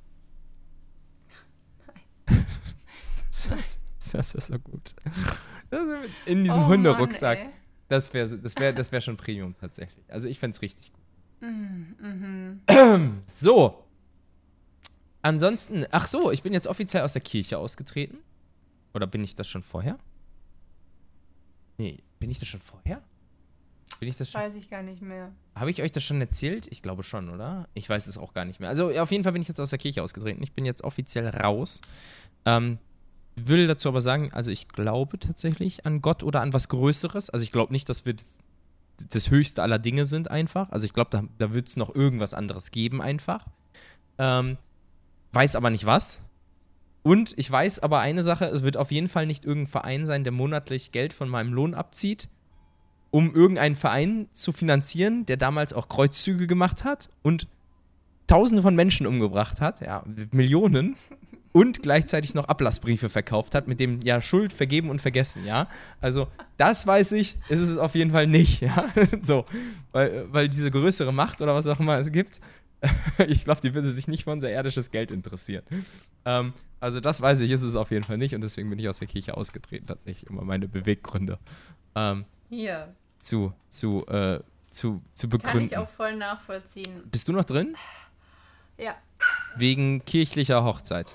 Nein. 2.27 2.45
das, 3.49 3.79
das 4.11 4.35
ist 4.35 4.45
so 4.45 4.59
gut. 4.59 4.93
in 6.27 6.43
diesem 6.43 6.61
oh 6.61 6.67
Hunderucksack. 6.67 7.49
Das 7.87 8.13
wäre 8.13 8.37
das 8.37 8.55
wär, 8.57 8.73
das 8.73 8.91
wär 8.91 9.01
schon 9.01 9.17
Premium 9.17 9.55
tatsächlich. 9.59 10.05
Also 10.07 10.27
ich 10.29 10.37
fände 10.37 10.55
es 10.55 10.61
richtig 10.61 10.93
gut. 10.93 11.01
Mm, 11.41 12.61
mhm. 12.67 13.21
So. 13.27 13.83
Ansonsten, 15.21 15.85
ach 15.91 16.07
so, 16.07 16.31
ich 16.31 16.43
bin 16.43 16.53
jetzt 16.53 16.67
offiziell 16.67 17.03
aus 17.03 17.13
der 17.13 17.21
Kirche 17.21 17.57
ausgetreten. 17.57 18.19
Oder 18.93 19.05
bin 19.05 19.23
ich 19.23 19.35
das 19.35 19.47
schon 19.47 19.63
vorher? 19.63 19.97
Nee, 21.77 21.99
bin 22.19 22.31
ich 22.31 22.39
das 22.39 22.47
schon 22.47 22.59
vorher? 22.59 23.01
Bin 23.99 24.07
ich 24.07 24.17
das 24.17 24.31
schon? 24.31 24.41
Weiß 24.41 24.55
ich 24.55 24.69
gar 24.69 24.81
nicht 24.81 25.01
mehr. 25.01 25.31
Habe 25.55 25.71
ich 25.71 25.81
euch 25.81 25.91
das 25.91 26.03
schon 26.03 26.21
erzählt? 26.21 26.67
Ich 26.71 26.81
glaube 26.81 27.03
schon, 27.03 27.29
oder? 27.29 27.67
Ich 27.73 27.89
weiß 27.89 28.07
es 28.07 28.17
auch 28.17 28.33
gar 28.33 28.45
nicht 28.45 28.59
mehr. 28.59 28.69
Also 28.69 28.89
auf 28.91 29.11
jeden 29.11 29.23
Fall 29.23 29.33
bin 29.33 29.41
ich 29.41 29.47
jetzt 29.47 29.59
aus 29.59 29.71
der 29.71 29.79
Kirche 29.79 30.03
ausgetreten. 30.03 30.41
Ich 30.41 30.53
bin 30.53 30.65
jetzt 30.65 30.83
offiziell 30.83 31.27
raus. 31.27 31.81
Ähm, 32.45 32.77
will 33.35 33.67
dazu 33.67 33.89
aber 33.89 34.01
sagen, 34.01 34.31
also 34.33 34.51
ich 34.51 34.67
glaube 34.69 35.19
tatsächlich 35.19 35.85
an 35.85 36.01
Gott 36.01 36.23
oder 36.23 36.41
an 36.41 36.53
was 36.53 36.69
Größeres. 36.69 37.29
Also 37.29 37.43
ich 37.43 37.51
glaube 37.51 37.73
nicht, 37.73 37.89
dass 37.89 38.05
wir 38.05 38.13
das, 38.13 38.37
das, 39.09 39.29
höchste 39.29 39.61
aller 39.61 39.79
Dinge 39.79 40.05
sind 40.05 40.31
einfach. 40.31 40.71
Also 40.71 40.85
ich 40.85 40.93
glaube, 40.93 41.09
da, 41.11 41.23
da 41.37 41.53
wird 41.53 41.67
es 41.67 41.77
noch 41.77 41.93
irgendwas 41.93 42.33
anderes 42.33 42.71
geben 42.71 43.01
einfach. 43.01 43.45
Ähm, 44.17 44.57
weiß 45.31 45.55
aber 45.55 45.69
nicht 45.69 45.85
was. 45.85 46.21
Und 47.01 47.33
ich 47.37 47.49
weiß 47.49 47.79
aber 47.79 47.99
eine 47.99 48.23
Sache, 48.23 48.45
es 48.45 48.63
wird 48.63 48.77
auf 48.77 48.91
jeden 48.91 49.07
Fall 49.07 49.25
nicht 49.25 49.45
irgendein 49.45 49.71
Verein 49.71 50.05
sein, 50.05 50.23
der 50.23 50.33
monatlich 50.33 50.91
Geld 50.91 51.13
von 51.13 51.29
meinem 51.29 51.53
Lohn 51.53 51.73
abzieht, 51.73 52.29
um 53.11 53.33
irgendeinen 53.33 53.75
Verein 53.75 54.27
zu 54.31 54.51
finanzieren, 54.51 55.25
der 55.25 55.37
damals 55.37 55.73
auch 55.73 55.87
Kreuzzüge 55.87 56.45
gemacht 56.47 56.83
hat 56.83 57.09
und 57.21 57.47
Tausende 58.27 58.61
von 58.61 58.75
Menschen 58.75 59.07
umgebracht 59.07 59.59
hat, 59.59 59.81
ja, 59.81 60.03
Millionen, 60.31 60.95
und 61.51 61.81
gleichzeitig 61.81 62.33
noch 62.33 62.45
Ablassbriefe 62.45 63.09
verkauft 63.09 63.55
hat, 63.55 63.67
mit 63.67 63.79
dem 63.79 64.01
ja 64.01 64.21
Schuld 64.21 64.53
vergeben 64.53 64.89
und 64.89 65.01
vergessen, 65.01 65.45
ja. 65.45 65.67
Also 65.99 66.27
das 66.57 66.85
weiß 66.85 67.13
ich, 67.13 67.37
ist 67.49 67.59
es 67.59 67.77
auf 67.77 67.95
jeden 67.95 68.11
Fall 68.11 68.27
nicht, 68.27 68.61
ja. 68.61 68.87
so, 69.21 69.45
weil, 69.91 70.31
weil 70.31 70.49
diese 70.49 70.71
größere 70.71 71.11
Macht 71.11 71.41
oder 71.41 71.55
was 71.55 71.67
auch 71.67 71.79
immer 71.79 71.97
es 71.97 72.11
gibt, 72.11 72.39
ich 73.27 73.43
glaube, 73.43 73.61
die 73.61 73.73
würde 73.73 73.89
sich 73.89 74.07
nicht 74.07 74.23
für 74.23 74.31
unser 74.31 74.51
irdisches 74.51 74.91
Geld 74.91 75.11
interessieren. 75.11 75.63
Ähm, 76.25 76.53
also 76.79 76.99
das 76.99 77.21
weiß 77.21 77.41
ich, 77.41 77.51
ist 77.51 77.63
es 77.63 77.75
auf 77.75 77.91
jeden 77.91 78.03
Fall 78.03 78.17
nicht 78.17 78.35
und 78.35 78.41
deswegen 78.41 78.69
bin 78.69 78.79
ich 78.79 78.87
aus 78.87 78.99
der 78.99 79.07
Kirche 79.07 79.35
ausgetreten, 79.35 79.87
tatsächlich 79.87 80.29
immer 80.29 80.43
meine 80.43 80.67
Beweggründe. 80.67 81.39
Ähm, 81.95 82.25
Hier. 82.49 82.93
Zu, 83.19 83.53
zu, 83.67 84.05
äh, 84.07 84.39
zu, 84.61 85.01
zu 85.13 85.27
begründen. 85.27 85.57
Kann 85.57 85.65
ich 85.65 85.77
auch 85.77 85.89
voll 85.89 86.15
nachvollziehen. 86.15 87.03
Bist 87.11 87.27
du 87.27 87.33
noch 87.33 87.43
drin? 87.43 87.75
Ja. 88.77 88.95
Wegen 89.57 90.05
kirchlicher 90.05 90.63
Hochzeit. 90.63 91.13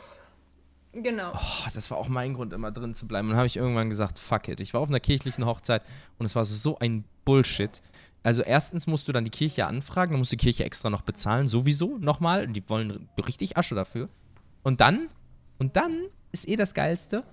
Genau. 0.95 1.33
Oh, 1.35 1.69
das 1.75 1.91
war 1.91 1.99
auch 1.99 2.09
mein 2.09 2.35
Grund, 2.35 2.53
immer 2.53 2.71
drin 2.71 2.95
zu 2.95 3.07
bleiben. 3.07 3.29
Und 3.29 3.33
dann 3.33 3.39
habe 3.39 3.47
ich 3.47 3.57
irgendwann 3.57 3.91
gesagt, 3.91 4.19
fuck 4.19 4.49
it. 4.49 4.61
Ich 4.61 4.75
war 4.75 4.81
auf 4.81 4.89
einer 4.89 5.01
kirchlichen 5.01 5.45
Hochzeit 5.45 5.83
und 6.19 6.27
es 6.27 6.37
war 6.37 6.45
so 6.45 6.79
ein 6.79 7.05
Bullshit. 7.25 7.83
Also 8.23 8.43
erstens 8.43 8.87
musst 8.87 9.07
du 9.09 9.13
dann 9.13 9.25
die 9.25 9.31
Kirche 9.31 9.67
anfragen, 9.67 10.13
dann 10.13 10.19
musst 10.21 10.33
du 10.33 10.37
die 10.37 10.45
Kirche 10.45 10.65
extra 10.65 10.91
noch 10.91 11.03
bezahlen, 11.03 11.47
sowieso 11.47 11.99
nochmal. 11.99 12.47
Die 12.47 12.67
wollen 12.69 13.09
richtig 13.19 13.57
Asche 13.57 13.75
dafür. 13.75 14.09
Und 14.63 14.81
dann, 14.81 15.09
und 15.59 15.77
dann 15.77 16.01
ist 16.33 16.49
eh 16.49 16.57
das 16.57 16.75
Geilste, 16.75 17.25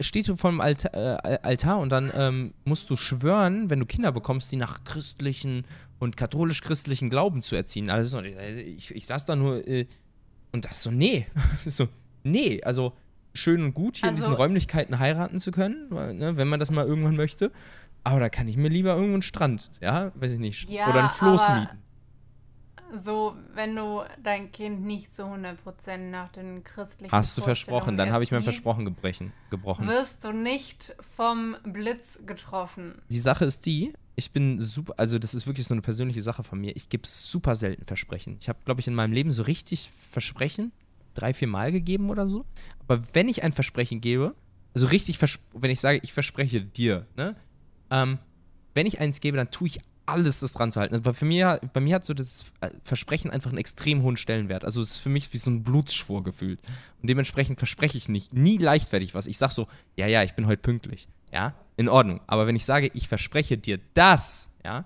steht 0.00 0.28
du 0.28 0.36
vor 0.36 0.50
dem 0.50 0.60
Altar, 0.60 1.24
äh, 1.24 1.38
Altar 1.42 1.78
und 1.80 1.90
dann 1.90 2.12
ähm, 2.14 2.54
musst 2.64 2.90
du 2.90 2.96
schwören, 2.96 3.70
wenn 3.70 3.80
du 3.80 3.86
Kinder 3.86 4.12
bekommst, 4.12 4.52
die 4.52 4.56
nach 4.56 4.84
christlichen 4.84 5.64
und 5.98 6.16
katholisch-christlichen 6.16 7.10
Glauben 7.10 7.42
zu 7.42 7.56
erziehen. 7.56 7.90
Also 7.90 8.20
ich, 8.20 8.94
ich 8.94 9.06
saß 9.06 9.26
da 9.26 9.36
nur 9.36 9.66
äh, 9.66 9.86
und 10.52 10.64
das 10.64 10.82
so, 10.82 10.90
nee. 10.90 11.26
so, 11.66 11.88
nee, 12.22 12.62
also 12.62 12.92
schön 13.32 13.62
und 13.62 13.74
gut, 13.74 13.98
hier 13.98 14.08
also, 14.08 14.16
in 14.16 14.22
diesen 14.22 14.32
Räumlichkeiten 14.34 14.98
heiraten 14.98 15.38
zu 15.40 15.50
können, 15.50 15.88
ne, 15.90 16.36
wenn 16.36 16.48
man 16.48 16.60
das 16.60 16.70
mal 16.70 16.86
irgendwann 16.86 17.16
möchte. 17.16 17.52
Aber 18.02 18.18
da 18.18 18.28
kann 18.28 18.48
ich 18.48 18.56
mir 18.56 18.68
lieber 18.68 18.94
irgendwo 18.94 19.14
einen 19.14 19.22
Strand, 19.22 19.70
ja, 19.80 20.12
weiß 20.14 20.32
ich 20.32 20.38
nicht, 20.38 20.68
ja, 20.70 20.88
oder 20.88 21.02
ein 21.02 21.10
Floß 21.10 21.48
mieten 21.48 21.78
so, 22.96 23.36
wenn 23.54 23.76
du 23.76 24.02
dein 24.22 24.50
Kind 24.52 24.82
nicht 24.82 25.14
zu 25.14 25.24
100% 25.24 25.96
nach 26.10 26.28
den 26.30 26.64
christlichen 26.64 27.12
Hast 27.12 27.36
du 27.36 27.42
versprochen, 27.42 27.96
dann 27.96 28.12
habe 28.12 28.24
ich 28.24 28.32
mein 28.32 28.42
Versprochen 28.42 28.84
gebrechen, 28.84 29.32
gebrochen. 29.50 29.86
Wirst 29.86 30.24
du 30.24 30.32
nicht 30.32 30.94
vom 31.16 31.56
Blitz 31.64 32.20
getroffen. 32.26 33.00
Die 33.10 33.20
Sache 33.20 33.44
ist 33.44 33.66
die, 33.66 33.92
ich 34.16 34.32
bin 34.32 34.58
super, 34.58 34.94
also 34.96 35.18
das 35.18 35.34
ist 35.34 35.46
wirklich 35.46 35.66
so 35.66 35.74
eine 35.74 35.82
persönliche 35.82 36.22
Sache 36.22 36.42
von 36.42 36.60
mir. 36.60 36.74
Ich 36.76 36.88
gebe 36.88 37.06
super 37.06 37.56
selten 37.56 37.84
Versprechen. 37.84 38.36
Ich 38.40 38.48
habe, 38.48 38.58
glaube 38.64 38.80
ich, 38.80 38.88
in 38.88 38.94
meinem 38.94 39.12
Leben 39.12 39.32
so 39.32 39.42
richtig 39.42 39.90
Versprechen 40.10 40.72
drei, 41.20 41.34
vier 41.34 41.48
Mal 41.48 41.72
gegeben 41.72 42.10
oder 42.10 42.28
so. 42.28 42.44
Aber 42.86 43.02
wenn 43.12 43.28
ich 43.28 43.42
ein 43.42 43.52
Versprechen 43.52 44.00
gebe, 44.00 44.34
also 44.74 44.86
richtig, 44.86 45.18
wenn 45.54 45.70
ich 45.70 45.80
sage, 45.80 46.00
ich 46.02 46.12
verspreche 46.12 46.60
dir, 46.60 47.06
ne? 47.16 47.36
Ähm, 47.90 48.18
wenn 48.74 48.86
ich 48.86 49.00
eins 49.00 49.20
gebe, 49.20 49.36
dann 49.36 49.50
tue 49.50 49.66
ich 49.66 49.80
alles 50.06 50.40
das 50.40 50.52
dran 50.52 50.72
zu 50.72 50.80
halten. 50.80 50.94
Also 50.94 51.12
bei, 51.12 51.26
mir, 51.26 51.60
bei 51.72 51.80
mir 51.80 51.94
hat 51.96 52.04
so 52.04 52.14
das 52.14 52.46
äh, 52.60 52.70
Versprechen 52.82 53.30
einfach 53.30 53.50
einen 53.50 53.58
extrem 53.58 54.02
hohen 54.02 54.16
Stellenwert. 54.16 54.64
Also 54.64 54.80
es 54.80 54.92
ist 54.92 54.98
für 54.98 55.08
mich 55.08 55.32
wie 55.32 55.38
so 55.38 55.50
ein 55.50 55.62
Blutsschwur 55.62 56.22
gefühlt. 56.22 56.60
Und 57.00 57.08
dementsprechend 57.08 57.58
verspreche 57.58 57.98
ich 57.98 58.08
nicht, 58.08 58.32
nie 58.32 58.58
leichtfertig 58.58 59.14
was. 59.14 59.26
Ich 59.26 59.38
sage 59.38 59.52
so, 59.52 59.68
ja, 59.96 60.06
ja, 60.06 60.22
ich 60.22 60.34
bin 60.34 60.46
heute 60.46 60.62
pünktlich. 60.62 61.08
Ja, 61.32 61.54
in 61.76 61.88
Ordnung. 61.88 62.20
Aber 62.26 62.46
wenn 62.46 62.56
ich 62.56 62.64
sage, 62.64 62.90
ich 62.92 63.08
verspreche 63.08 63.56
dir 63.56 63.78
das, 63.94 64.50
ja, 64.64 64.84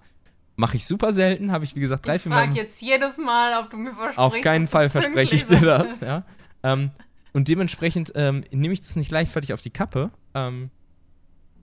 mache 0.56 0.76
ich 0.76 0.86
super 0.86 1.12
selten, 1.12 1.52
habe 1.52 1.64
ich 1.64 1.74
wie 1.74 1.80
gesagt 1.80 2.06
drei, 2.06 2.16
ich 2.16 2.22
vier 2.22 2.30
Mal. 2.30 2.44
Ich 2.44 2.48
frage 2.50 2.60
jetzt 2.60 2.80
jedes 2.80 3.18
Mal, 3.18 3.62
ob 3.62 3.70
du 3.70 3.76
mir 3.76 3.94
versprichst. 3.94 4.18
Auf 4.18 4.40
keinen 4.40 4.68
Fall 4.68 4.90
verspreche 4.90 5.36
ich 5.36 5.46
dir 5.46 5.60
das, 5.60 6.00
ja. 6.00 6.24
Ähm, 6.62 6.90
und 7.32 7.48
dementsprechend 7.48 8.12
ähm, 8.14 8.44
nehme 8.52 8.72
ich 8.72 8.80
das 8.80 8.96
nicht 8.96 9.10
leichtfertig 9.10 9.52
auf 9.52 9.60
die 9.60 9.70
Kappe. 9.70 10.10
Ähm, 10.34 10.70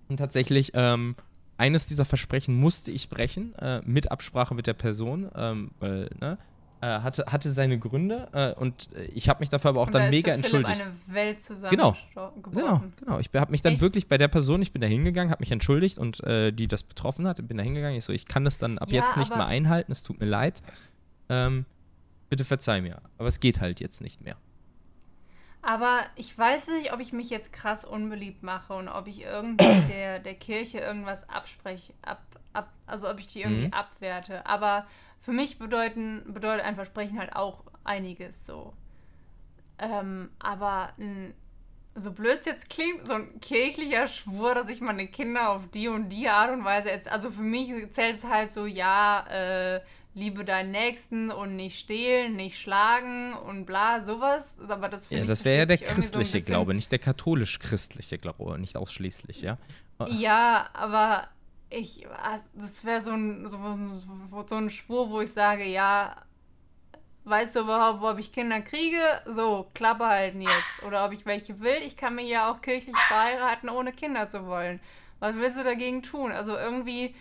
und 0.09 0.17
tatsächlich 0.17 0.73
ähm, 0.75 1.15
eines 1.57 1.85
dieser 1.85 2.05
Versprechen 2.05 2.55
musste 2.55 2.91
ich 2.91 3.09
brechen, 3.09 3.53
äh, 3.55 3.81
mit 3.85 4.11
Absprache 4.11 4.53
mit 4.53 4.67
der 4.67 4.73
Person, 4.73 5.29
ähm, 5.35 5.71
weil, 5.79 6.09
ne, 6.19 6.37
hatte, 6.87 7.25
hatte 7.27 7.49
seine 7.49 7.77
Gründe 7.77 8.27
äh, 8.33 8.59
und 8.59 8.89
ich 9.13 9.29
habe 9.29 9.41
mich 9.41 9.49
dafür 9.49 9.69
aber 9.69 9.81
auch 9.81 9.87
und 9.87 9.95
dann 9.95 10.03
da 10.03 10.09
mega 10.09 10.33
entschuldigt. 10.33 10.81
eine 10.81 10.93
Welt 11.07 11.41
zusammen 11.41 11.71
genau, 11.71 11.95
genau, 12.51 12.83
genau. 12.99 13.19
Ich 13.19 13.29
habe 13.35 13.51
mich 13.51 13.61
dann 13.61 13.73
Echt? 13.73 13.81
wirklich 13.81 14.07
bei 14.07 14.17
der 14.17 14.27
Person, 14.27 14.61
ich 14.61 14.71
bin 14.71 14.81
da 14.81 14.87
hingegangen, 14.87 15.31
habe 15.31 15.41
mich 15.41 15.51
entschuldigt 15.51 15.99
und 15.99 16.23
äh, 16.23 16.51
die 16.51 16.67
das 16.67 16.83
betroffen 16.83 17.27
hat, 17.27 17.47
bin 17.47 17.57
da 17.57 17.63
hingegangen. 17.63 17.97
Ich 17.97 18.05
so, 18.05 18.13
ich 18.13 18.25
kann 18.25 18.43
das 18.45 18.57
dann 18.57 18.77
ab 18.77 18.91
ja, 18.91 19.01
jetzt 19.01 19.17
nicht 19.17 19.35
mehr 19.35 19.45
einhalten, 19.45 19.91
es 19.91 20.03
tut 20.03 20.19
mir 20.19 20.25
leid. 20.25 20.61
Ähm, 21.29 21.65
bitte 22.29 22.45
verzeih 22.45 22.81
mir. 22.81 23.01
Aber 23.17 23.27
es 23.27 23.39
geht 23.39 23.61
halt 23.61 23.79
jetzt 23.79 24.01
nicht 24.01 24.21
mehr. 24.21 24.35
Aber 25.61 26.01
ich 26.15 26.35
weiß 26.35 26.69
nicht, 26.69 26.91
ob 26.93 26.99
ich 26.99 27.13
mich 27.13 27.29
jetzt 27.29 27.53
krass 27.53 27.85
unbeliebt 27.85 28.41
mache 28.41 28.73
und 28.73 28.87
ob 28.87 29.07
ich 29.07 29.21
irgendwie 29.21 29.81
der, 29.89 30.19
der 30.19 30.33
Kirche 30.35 30.79
irgendwas 30.79 31.29
abspreche, 31.29 31.93
ab, 32.01 32.21
ab, 32.53 32.73
also 32.87 33.09
ob 33.09 33.19
ich 33.19 33.27
die 33.27 33.41
irgendwie 33.41 33.67
mhm. 33.67 33.73
abwerte. 33.73 34.45
Aber 34.45 34.87
für 35.21 35.31
mich 35.31 35.59
bedeuten, 35.59 36.23
bedeutet 36.27 36.65
ein 36.65 36.75
Versprechen 36.75 37.19
halt 37.19 37.35
auch 37.35 37.63
einiges 37.83 38.45
so. 38.45 38.73
Ähm, 39.77 40.29
aber 40.39 40.93
ein, 40.99 41.33
so 41.95 42.11
blöd 42.11 42.39
es 42.39 42.45
jetzt 42.45 42.69
klingt, 42.69 43.07
so 43.07 43.13
ein 43.13 43.39
kirchlicher 43.39 44.07
Schwur, 44.07 44.55
dass 44.55 44.67
ich 44.69 44.81
meine 44.81 45.07
Kinder 45.07 45.49
auf 45.49 45.67
die 45.73 45.87
und 45.87 46.09
die 46.09 46.27
Art 46.27 46.51
und 46.51 46.63
Weise 46.63 46.89
jetzt, 46.89 47.07
also 47.07 47.31
für 47.31 47.41
mich 47.41 47.71
zählt 47.91 48.17
es 48.17 48.23
halt 48.23 48.51
so, 48.51 48.65
ja, 48.65 49.25
äh, 49.27 49.81
liebe 50.13 50.43
deinen 50.43 50.71
Nächsten 50.71 51.31
und 51.31 51.55
nicht 51.55 51.79
stehlen, 51.79 52.35
nicht 52.35 52.59
schlagen 52.59 53.33
und 53.33 53.65
bla, 53.65 54.01
sowas. 54.01 54.57
Aber 54.67 54.89
das 54.89 55.09
Ja, 55.09 55.23
das 55.23 55.45
wäre 55.45 55.59
ja 55.59 55.65
der 55.65 55.77
christliche 55.77 56.39
so 56.39 56.45
Glaube, 56.45 56.73
nicht 56.73 56.91
der 56.91 56.99
katholisch-christliche 56.99 58.17
Glaube, 58.17 58.59
nicht 58.59 58.75
ausschließlich, 58.75 59.41
ja. 59.41 59.57
Ja, 60.07 60.69
aber 60.73 61.27
ich, 61.71 62.05
das 62.53 62.85
wäre 62.85 63.01
so 63.01 63.11
ein, 63.11 63.47
so, 63.47 63.57
so 64.45 64.55
ein 64.55 64.69
Schwur, 64.69 65.09
wo 65.09 65.21
ich 65.21 65.31
sage, 65.31 65.65
ja, 65.65 66.15
weißt 67.23 67.55
du 67.55 67.61
überhaupt, 67.61 68.03
ob 68.03 68.19
ich 68.19 68.33
Kinder 68.33 68.61
kriege? 68.61 68.99
So, 69.25 69.69
Klappe 69.73 70.05
halten 70.05 70.41
jetzt. 70.41 70.83
Oder 70.85 71.05
ob 71.05 71.13
ich 71.13 71.25
welche 71.25 71.59
will. 71.59 71.77
Ich 71.85 71.97
kann 71.97 72.15
mir 72.15 72.25
ja 72.25 72.51
auch 72.51 72.61
kirchlich 72.61 72.95
verheiraten, 72.95 73.69
ohne 73.69 73.93
Kinder 73.93 74.27
zu 74.27 74.45
wollen. 74.45 74.79
Was 75.19 75.35
willst 75.35 75.57
du 75.57 75.63
dagegen 75.63 76.01
tun? 76.01 76.31
Also 76.31 76.55
irgendwie 76.57 77.15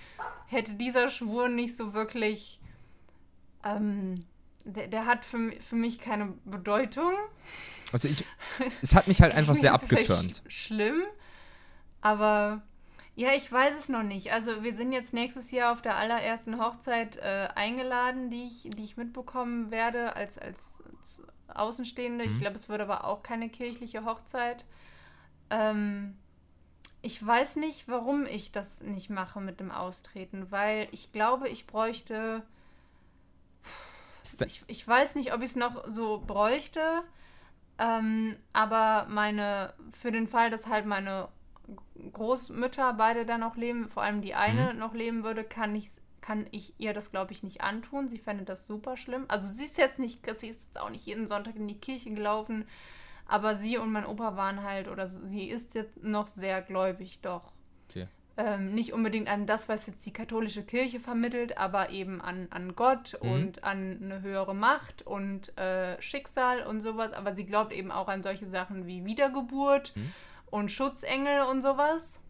hätte 0.46 0.74
dieser 0.74 1.10
Schwur 1.10 1.48
nicht 1.48 1.76
so 1.76 1.92
wirklich 1.92 2.58
ähm, 3.62 4.24
der, 4.64 4.88
der, 4.88 5.06
hat 5.06 5.24
für, 5.24 5.52
für 5.60 5.76
mich 5.76 6.00
keine 6.00 6.34
Bedeutung. 6.44 7.12
Also 7.92 8.08
ich, 8.08 8.24
es 8.80 8.94
hat 8.94 9.06
mich 9.06 9.20
halt 9.20 9.34
einfach 9.36 9.54
sehr 9.54 9.74
abgeturnt. 9.74 10.42
Sch 10.48 10.66
schlimm, 10.66 11.02
aber 12.00 12.62
ja, 13.20 13.34
ich 13.34 13.52
weiß 13.52 13.78
es 13.78 13.90
noch 13.90 14.02
nicht. 14.02 14.32
Also 14.32 14.62
wir 14.62 14.74
sind 14.74 14.92
jetzt 14.92 15.12
nächstes 15.12 15.50
Jahr 15.50 15.74
auf 15.74 15.82
der 15.82 15.96
allerersten 15.96 16.58
Hochzeit 16.58 17.18
äh, 17.18 17.48
eingeladen, 17.54 18.30
die 18.30 18.46
ich, 18.46 18.70
die 18.74 18.82
ich 18.82 18.96
mitbekommen 18.96 19.70
werde 19.70 20.16
als, 20.16 20.38
als, 20.38 20.82
als 20.90 21.22
Außenstehende. 21.48 22.24
Mhm. 22.24 22.30
Ich 22.30 22.38
glaube, 22.38 22.56
es 22.56 22.70
wird 22.70 22.80
aber 22.80 23.04
auch 23.04 23.22
keine 23.22 23.50
kirchliche 23.50 24.06
Hochzeit. 24.06 24.64
Ähm, 25.50 26.16
ich 27.02 27.24
weiß 27.24 27.56
nicht, 27.56 27.88
warum 27.88 28.24
ich 28.24 28.52
das 28.52 28.80
nicht 28.80 29.10
mache 29.10 29.42
mit 29.42 29.60
dem 29.60 29.70
Austreten, 29.70 30.50
weil 30.50 30.88
ich 30.90 31.12
glaube, 31.12 31.50
ich 31.50 31.66
bräuchte 31.66 32.42
ich, 34.46 34.64
ich 34.66 34.88
weiß 34.88 35.16
nicht, 35.16 35.34
ob 35.34 35.42
ich 35.42 35.50
es 35.50 35.56
noch 35.56 35.86
so 35.86 36.22
bräuchte, 36.26 37.02
ähm, 37.78 38.36
aber 38.54 39.06
meine, 39.10 39.74
für 39.92 40.10
den 40.10 40.26
Fall, 40.26 40.48
dass 40.48 40.68
halt 40.68 40.86
meine 40.86 41.28
Großmütter 42.12 42.92
beide 42.94 43.26
da 43.26 43.38
noch 43.38 43.56
leben, 43.56 43.88
vor 43.88 44.02
allem 44.02 44.22
die 44.22 44.34
eine 44.34 44.72
mhm. 44.72 44.78
noch 44.78 44.94
leben 44.94 45.24
würde, 45.24 45.44
kann 45.44 45.74
ich 45.74 45.90
kann 46.20 46.46
ich 46.50 46.74
ihr 46.78 46.92
das, 46.92 47.10
glaube 47.10 47.32
ich, 47.32 47.42
nicht 47.42 47.62
antun. 47.62 48.08
Sie 48.08 48.18
fände 48.18 48.44
das 48.44 48.66
super 48.66 48.96
schlimm. 48.96 49.24
Also 49.28 49.48
sie 49.48 49.64
ist 49.64 49.78
jetzt 49.78 49.98
nicht, 49.98 50.24
sie 50.34 50.48
ist 50.48 50.64
jetzt 50.64 50.80
auch 50.80 50.90
nicht 50.90 51.06
jeden 51.06 51.26
Sonntag 51.26 51.56
in 51.56 51.66
die 51.66 51.78
Kirche 51.78 52.10
gelaufen, 52.10 52.66
aber 53.26 53.54
sie 53.54 53.78
und 53.78 53.90
mein 53.92 54.06
Opa 54.06 54.36
waren 54.36 54.62
halt, 54.62 54.88
oder 54.88 55.08
sie 55.08 55.48
ist 55.48 55.74
jetzt 55.74 56.02
noch 56.02 56.26
sehr 56.26 56.62
gläubig, 56.62 57.20
doch. 57.22 57.52
Okay. 57.88 58.06
Ähm, 58.36 58.74
nicht 58.74 58.92
unbedingt 58.92 59.28
an 59.28 59.46
das, 59.46 59.68
was 59.68 59.86
jetzt 59.86 60.04
die 60.06 60.12
katholische 60.12 60.62
Kirche 60.62 61.00
vermittelt, 61.00 61.58
aber 61.58 61.90
eben 61.90 62.20
an, 62.20 62.48
an 62.50 62.74
Gott 62.74 63.18
mhm. 63.22 63.30
und 63.30 63.64
an 63.64 63.98
eine 64.02 64.22
höhere 64.22 64.54
Macht 64.54 65.02
und 65.02 65.56
äh, 65.58 66.00
Schicksal 66.00 66.62
und 66.62 66.80
sowas. 66.80 67.12
Aber 67.12 67.34
sie 67.34 67.44
glaubt 67.44 67.72
eben 67.72 67.90
auch 67.90 68.08
an 68.08 68.22
solche 68.22 68.46
Sachen 68.46 68.86
wie 68.86 69.04
Wiedergeburt 69.04 69.94
mhm. 69.96 70.12
Und 70.50 70.70
Schutzengel 70.70 71.42
und 71.42 71.62
sowas. 71.62 72.20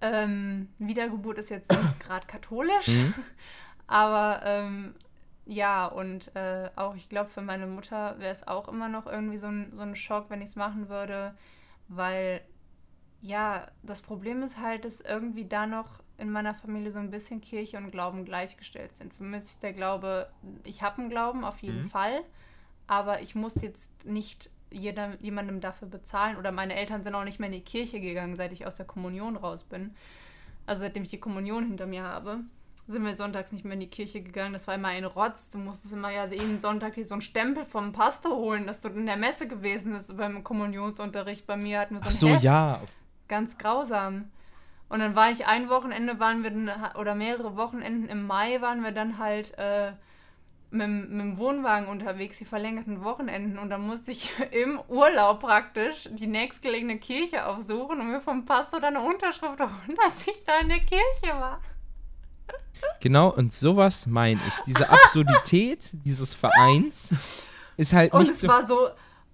Ähm, 0.00 0.68
Wiedergeburt 0.78 1.38
ist 1.38 1.48
jetzt 1.48 1.72
nicht 1.72 2.00
gerade 2.00 2.26
katholisch, 2.26 2.88
mhm. 2.88 3.14
aber 3.86 4.42
ähm, 4.44 4.94
ja, 5.46 5.86
und 5.86 6.34
äh, 6.34 6.68
auch 6.76 6.96
ich 6.96 7.08
glaube, 7.08 7.30
für 7.30 7.40
meine 7.40 7.66
Mutter 7.66 8.18
wäre 8.18 8.32
es 8.32 8.46
auch 8.46 8.68
immer 8.68 8.88
noch 8.88 9.06
irgendwie 9.06 9.38
so 9.38 9.46
ein, 9.46 9.72
so 9.74 9.82
ein 9.82 9.96
Schock, 9.96 10.28
wenn 10.28 10.42
ich 10.42 10.50
es 10.50 10.56
machen 10.56 10.88
würde, 10.88 11.34
weil 11.88 12.42
ja, 13.22 13.66
das 13.82 14.02
Problem 14.02 14.42
ist 14.42 14.58
halt, 14.58 14.84
dass 14.84 15.00
irgendwie 15.00 15.46
da 15.46 15.66
noch 15.66 16.00
in 16.18 16.30
meiner 16.30 16.54
Familie 16.54 16.92
so 16.92 16.98
ein 16.98 17.10
bisschen 17.10 17.40
Kirche 17.40 17.76
und 17.76 17.90
Glauben 17.90 18.24
gleichgestellt 18.24 18.94
sind. 18.96 19.14
Für 19.14 19.24
mich 19.24 19.44
ist 19.44 19.62
der 19.62 19.72
Glaube, 19.72 20.30
ich 20.64 20.82
habe 20.82 20.98
einen 20.98 21.10
Glauben 21.10 21.44
auf 21.44 21.58
jeden 21.58 21.82
mhm. 21.82 21.88
Fall, 21.88 22.22
aber 22.86 23.22
ich 23.22 23.34
muss 23.34 23.60
jetzt 23.62 24.04
nicht 24.04 24.50
jeder, 24.70 25.16
jemandem 25.20 25.60
dafür 25.60 25.88
bezahlen. 25.88 26.36
Oder 26.36 26.52
meine 26.52 26.74
Eltern 26.74 27.02
sind 27.02 27.14
auch 27.14 27.24
nicht 27.24 27.40
mehr 27.40 27.48
in 27.48 27.54
die 27.54 27.60
Kirche 27.60 28.00
gegangen, 28.00 28.36
seit 28.36 28.52
ich 28.52 28.66
aus 28.66 28.76
der 28.76 28.86
Kommunion 28.86 29.36
raus 29.36 29.64
bin. 29.64 29.94
Also 30.66 30.80
seitdem 30.80 31.04
ich 31.04 31.10
die 31.10 31.20
Kommunion 31.20 31.66
hinter 31.66 31.86
mir 31.86 32.02
habe, 32.02 32.40
sind 32.88 33.04
wir 33.04 33.14
sonntags 33.14 33.52
nicht 33.52 33.64
mehr 33.64 33.74
in 33.74 33.80
die 33.80 33.90
Kirche 33.90 34.22
gegangen. 34.22 34.52
Das 34.52 34.66
war 34.66 34.74
immer 34.74 34.88
ein 34.88 35.04
Rotz. 35.04 35.50
Du 35.50 35.58
musstest 35.58 35.92
immer 35.92 36.10
ja 36.10 36.26
jeden 36.26 36.60
Sonntag 36.60 36.94
hier 36.94 37.06
so 37.06 37.14
einen 37.14 37.22
Stempel 37.22 37.64
vom 37.64 37.92
Pastor 37.92 38.36
holen, 38.36 38.66
dass 38.66 38.80
du 38.80 38.88
in 38.88 39.06
der 39.06 39.16
Messe 39.16 39.48
gewesen 39.48 39.92
bist 39.92 40.16
beim 40.16 40.44
Kommunionsunterricht. 40.44 41.46
Bei 41.46 41.56
mir 41.56 41.80
hatten 41.80 41.94
wir 41.94 42.00
so 42.00 42.06
ein 42.06 42.12
Ach 42.12 42.16
so, 42.16 42.28
Heft. 42.28 42.42
ja. 42.42 42.80
Ganz 43.28 43.58
grausam. 43.58 44.30
Und 44.88 45.00
dann 45.00 45.16
war 45.16 45.32
ich 45.32 45.46
ein 45.46 45.68
Wochenende, 45.68 46.20
waren 46.20 46.44
wir, 46.44 46.94
oder 46.96 47.16
mehrere 47.16 47.56
Wochenenden 47.56 48.08
im 48.08 48.24
Mai 48.24 48.60
waren 48.60 48.84
wir 48.84 48.92
dann 48.92 49.18
halt 49.18 49.56
äh, 49.58 49.92
mit, 50.76 51.10
mit 51.10 51.20
dem 51.20 51.38
Wohnwagen 51.38 51.88
unterwegs, 51.88 52.38
die 52.38 52.44
verlängerten 52.44 53.02
Wochenenden. 53.02 53.58
Und 53.58 53.70
dann 53.70 53.86
musste 53.86 54.10
ich 54.10 54.30
im 54.50 54.80
Urlaub 54.88 55.40
praktisch 55.40 56.08
die 56.12 56.26
nächstgelegene 56.26 56.98
Kirche 56.98 57.46
aufsuchen 57.46 58.00
und 58.00 58.10
mir 58.10 58.20
vom 58.20 58.44
Pastor 58.44 58.80
dann 58.80 58.96
eine 58.96 59.06
Unterschrift 59.06 59.58
holen, 59.60 59.96
dass 60.04 60.26
ich 60.26 60.42
da 60.44 60.60
in 60.60 60.68
der 60.68 60.80
Kirche 60.80 61.34
war. 61.34 61.60
Genau, 63.00 63.30
und 63.30 63.52
sowas 63.52 64.06
meine 64.06 64.40
ich. 64.46 64.54
Diese 64.66 64.88
Absurdität 64.88 65.90
dieses 66.04 66.34
Vereins 66.34 67.10
ist 67.76 67.92
halt 67.92 68.12
und 68.12 68.22
nicht 68.22 68.32
es 68.32 68.40
so. 68.40 68.48
war 68.48 68.62
so. 68.62 68.90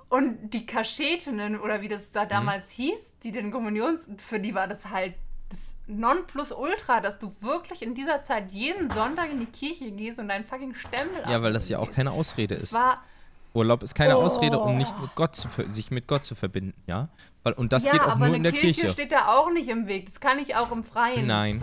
Und 0.08 0.50
die 0.50 0.66
Kaschetinnen, 0.66 1.58
oder 1.58 1.80
wie 1.80 1.88
das 1.88 2.10
da 2.10 2.24
mhm. 2.24 2.28
damals 2.28 2.78
mhm. 2.78 2.82
hieß, 2.82 3.14
die 3.22 3.32
den 3.32 3.50
Kommunions, 3.50 4.06
für 4.18 4.38
die 4.38 4.54
war 4.54 4.68
das 4.68 4.90
halt 4.90 5.14
das 5.52 5.76
Nonplusultra, 5.86 7.00
dass 7.00 7.18
du 7.18 7.32
wirklich 7.40 7.82
in 7.82 7.94
dieser 7.94 8.22
Zeit 8.22 8.50
jeden 8.50 8.90
Sonntag 8.90 9.30
in 9.30 9.40
die 9.40 9.46
Kirche 9.46 9.90
gehst 9.90 10.18
und 10.18 10.28
deinen 10.28 10.44
fucking 10.44 10.74
Stempel 10.74 11.22
Ja, 11.28 11.42
weil 11.42 11.52
das 11.52 11.68
ja 11.68 11.78
auch 11.78 11.90
keine 11.90 12.12
Ausrede 12.12 12.54
ist. 12.54 12.76
Urlaub 13.54 13.82
ist 13.82 13.94
keine 13.94 14.16
oh. 14.16 14.22
Ausrede, 14.22 14.58
um 14.58 14.78
nicht 14.78 14.98
mit 14.98 15.14
Gott 15.14 15.36
zu, 15.36 15.48
sich 15.68 15.90
mit 15.90 16.06
Gott 16.06 16.24
zu 16.24 16.34
verbinden, 16.34 16.74
ja? 16.86 17.08
Weil, 17.42 17.52
und 17.52 17.72
das 17.72 17.84
ja, 17.84 17.92
geht 17.92 18.02
auch 18.02 18.16
nur 18.16 18.34
in 18.34 18.42
der 18.42 18.52
Kirche. 18.52 18.80
Kirche 18.80 18.92
steht 18.92 19.12
da 19.12 19.28
auch 19.28 19.50
nicht 19.50 19.68
im 19.68 19.86
Weg. 19.88 20.06
Das 20.06 20.20
kann 20.20 20.38
ich 20.38 20.56
auch 20.56 20.72
im 20.72 20.82
Freien. 20.82 21.26
Nein. 21.26 21.62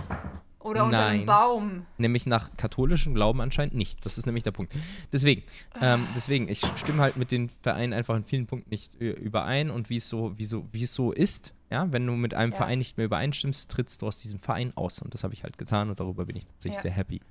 Oder 0.70 0.86
unter 0.86 0.98
Nein. 0.98 1.18
einem 1.18 1.26
Baum. 1.26 1.86
Nämlich 1.98 2.26
nach 2.26 2.56
katholischem 2.58 3.16
Glauben 3.16 3.42
anscheinend 3.42 3.76
nicht. 3.76 4.06
Das 4.06 4.18
ist 4.18 4.26
nämlich 4.26 4.44
der 4.44 4.52
Punkt. 4.52 4.74
Deswegen, 5.12 5.44
ähm, 5.82 6.08
deswegen, 6.16 6.48
ich 6.48 6.62
stimme 6.76 7.02
halt 7.02 7.18
mit 7.18 7.32
den 7.32 7.50
Vereinen 7.62 7.94
einfach 7.94 8.16
in 8.16 8.24
vielen 8.24 8.46
Punkten 8.48 8.70
nicht 8.70 8.96
überein 8.96 9.72
und 9.72 9.90
wie 9.90 9.98
es 9.98 10.08
so, 10.08 10.38
wie 10.38 10.46
so, 10.46 10.68
wie 10.72 10.84
es 10.84 10.94
so 10.94 11.12
ist, 11.12 11.54
ja, 11.72 11.92
wenn 11.92 12.06
du 12.06 12.14
mit 12.14 12.34
einem 12.34 12.52
ja. 12.52 12.58
Verein 12.58 12.80
nicht 12.80 12.98
mehr 12.98 13.06
übereinstimmst, 13.06 13.70
trittst 13.70 14.02
du 14.02 14.08
aus 14.08 14.20
diesem 14.20 14.40
Verein 14.40 14.72
aus. 14.76 15.02
Und 15.02 15.14
das 15.14 15.24
habe 15.24 15.34
ich 15.34 15.44
halt 15.44 15.58
getan 15.58 15.90
und 15.90 16.00
darüber 16.00 16.26
bin 16.26 16.36
ich 16.36 16.46
tatsächlich 16.46 16.78
ja. 16.78 16.82
sehr 16.82 16.92
happy. 16.92 17.22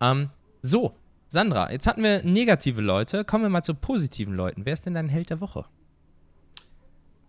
Ähm, 0.00 0.30
so, 0.62 0.96
Sandra, 1.28 1.70
jetzt 1.70 1.86
hatten 1.86 2.02
wir 2.02 2.22
negative 2.22 2.82
Leute. 2.82 3.24
Kommen 3.24 3.44
wir 3.44 3.50
mal 3.50 3.62
zu 3.62 3.74
positiven 3.74 4.34
Leuten. 4.34 4.64
Wer 4.64 4.72
ist 4.72 4.86
denn 4.86 4.94
dein 4.94 5.08
Held 5.08 5.30
der 5.30 5.40
Woche? 5.40 5.64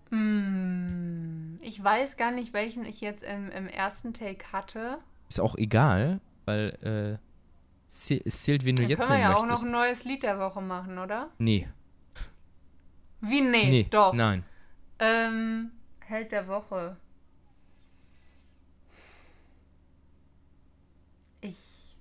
Hm, 0.09 1.55
ich 1.61 1.81
weiß 1.81 2.17
gar 2.17 2.31
nicht, 2.31 2.53
welchen 2.53 2.85
ich 2.85 2.99
jetzt 2.99 3.23
im, 3.23 3.49
im 3.49 3.67
ersten 3.67 4.13
Take 4.13 4.51
hatte. 4.51 4.97
Ist 5.31 5.39
auch 5.39 5.55
egal, 5.55 6.19
weil 6.43 6.77
äh, 6.81 7.87
es 7.87 8.43
zählt, 8.43 8.65
wen 8.65 8.75
du 8.75 8.81
Dann 8.81 8.89
jetzt 8.89 8.99
nennen 8.99 9.07
möchtest. 9.07 9.07
Können 9.07 9.19
wir 9.19 9.29
ja 9.29 9.35
auch 9.37 9.45
noch 9.45 9.63
ein 9.63 9.71
neues 9.71 10.03
Lied 10.03 10.23
der 10.23 10.37
Woche 10.39 10.59
machen, 10.61 10.97
oder? 10.97 11.29
Nee. 11.37 11.69
Wie 13.21 13.39
nee? 13.39 13.69
Nee, 13.69 13.87
doch. 13.89 14.11
Nein. 14.11 14.43
Ähm, 14.99 15.71
Held 16.01 16.33
der 16.33 16.49
Woche. 16.49 16.97
Ich 21.39 21.95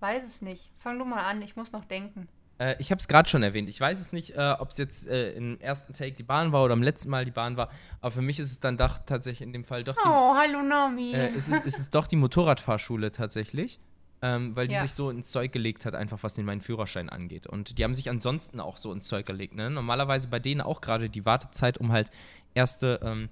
weiß 0.00 0.24
es 0.24 0.40
nicht. 0.40 0.70
Fang 0.78 0.98
du 0.98 1.04
mal 1.04 1.24
an, 1.24 1.42
ich 1.42 1.56
muss 1.56 1.72
noch 1.72 1.84
denken. 1.84 2.26
Äh, 2.58 2.76
ich 2.78 2.90
habe 2.90 2.98
es 2.98 3.08
gerade 3.08 3.28
schon 3.28 3.42
erwähnt. 3.42 3.68
Ich 3.68 3.80
weiß 3.80 4.00
es 4.00 4.12
nicht, 4.12 4.36
äh, 4.36 4.54
ob 4.58 4.70
es 4.70 4.78
jetzt 4.78 5.06
äh, 5.06 5.32
im 5.32 5.58
ersten 5.60 5.92
Take 5.92 6.12
die 6.12 6.22
Bahn 6.22 6.52
war 6.52 6.64
oder 6.64 6.74
im 6.74 6.82
letzten 6.82 7.10
Mal 7.10 7.24
die 7.24 7.30
Bahn 7.30 7.56
war. 7.56 7.70
Aber 8.00 8.10
für 8.10 8.22
mich 8.22 8.38
ist 8.38 8.50
es 8.50 8.60
dann 8.60 8.76
doch 8.76 8.98
tatsächlich 9.06 9.42
in 9.42 9.52
dem 9.52 9.64
Fall 9.64 9.84
doch 9.84 9.94
die. 9.94 10.08
Oh, 10.08 10.34
hallo 10.34 10.62
Nami. 10.62 11.12
Äh, 11.12 11.30
ist, 11.32 11.48
es, 11.48 11.60
ist 11.60 11.78
es 11.78 11.90
doch 11.90 12.06
die 12.06 12.16
Motorradfahrschule 12.16 13.10
tatsächlich. 13.10 13.78
Ähm, 14.24 14.54
weil 14.54 14.68
die 14.68 14.76
ja. 14.76 14.82
sich 14.82 14.94
so 14.94 15.10
ins 15.10 15.32
Zeug 15.32 15.50
gelegt 15.50 15.84
hat, 15.84 15.96
einfach 15.96 16.22
was 16.22 16.34
den 16.34 16.44
meinen 16.44 16.60
Führerschein 16.60 17.08
angeht. 17.08 17.48
Und 17.48 17.76
die 17.76 17.82
haben 17.82 17.94
sich 17.94 18.08
ansonsten 18.08 18.60
auch 18.60 18.76
so 18.76 18.92
ins 18.92 19.08
Zeug 19.08 19.26
gelegt. 19.26 19.56
Ne? 19.56 19.68
Normalerweise 19.68 20.28
bei 20.28 20.38
denen 20.38 20.60
auch 20.60 20.80
gerade 20.80 21.10
die 21.10 21.26
Wartezeit, 21.26 21.76
um 21.78 21.90
halt 21.90 22.08
erste 22.54 23.00
ähm, 23.02 23.30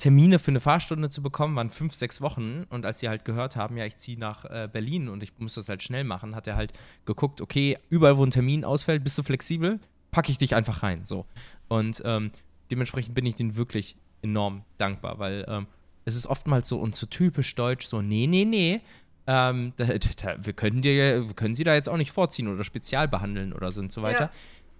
Termine 0.00 0.38
für 0.38 0.50
eine 0.50 0.60
Fahrstunde 0.60 1.10
zu 1.10 1.22
bekommen, 1.22 1.54
waren 1.56 1.68
fünf, 1.70 1.94
sechs 1.94 2.20
Wochen. 2.20 2.64
Und 2.70 2.86
als 2.86 3.00
sie 3.00 3.08
halt 3.08 3.24
gehört 3.24 3.54
haben, 3.54 3.76
ja, 3.76 3.84
ich 3.84 3.96
ziehe 3.96 4.18
nach 4.18 4.44
äh, 4.46 4.68
Berlin 4.72 5.08
und 5.08 5.22
ich 5.22 5.32
muss 5.38 5.54
das 5.54 5.68
halt 5.68 5.82
schnell 5.82 6.04
machen, 6.04 6.34
hat 6.34 6.46
er 6.46 6.56
halt 6.56 6.72
geguckt, 7.04 7.40
okay, 7.40 7.78
überall, 7.90 8.16
wo 8.16 8.24
ein 8.24 8.30
Termin 8.30 8.64
ausfällt, 8.64 9.04
bist 9.04 9.18
du 9.18 9.22
flexibel, 9.22 9.78
packe 10.10 10.30
ich 10.30 10.38
dich 10.38 10.54
einfach 10.54 10.82
rein. 10.82 11.04
So. 11.04 11.26
Und 11.68 12.02
ähm, 12.04 12.30
dementsprechend 12.70 13.14
bin 13.14 13.26
ich 13.26 13.34
denen 13.34 13.56
wirklich 13.56 13.96
enorm 14.22 14.64
dankbar, 14.78 15.18
weil 15.18 15.44
ähm, 15.48 15.66
es 16.06 16.16
ist 16.16 16.26
oftmals 16.26 16.68
so 16.68 16.78
und 16.78 16.96
so 16.96 17.06
typisch 17.06 17.54
deutsch, 17.54 17.86
so, 17.86 18.00
nee, 18.00 18.26
nee, 18.26 18.46
nee. 18.46 18.80
Ähm, 19.26 19.74
da, 19.76 19.84
da, 19.86 20.36
wir, 20.44 20.54
können 20.54 20.80
dir, 20.80 21.28
wir 21.28 21.34
können 21.34 21.54
sie 21.54 21.64
da 21.64 21.74
jetzt 21.74 21.90
auch 21.90 21.98
nicht 21.98 22.10
vorziehen 22.10 22.48
oder 22.48 22.64
spezial 22.64 23.06
behandeln 23.06 23.52
oder 23.52 23.70
so 23.70 23.80
und 23.80 23.92
so 23.92 24.02
weiter. 24.02 24.24
Ja. 24.24 24.30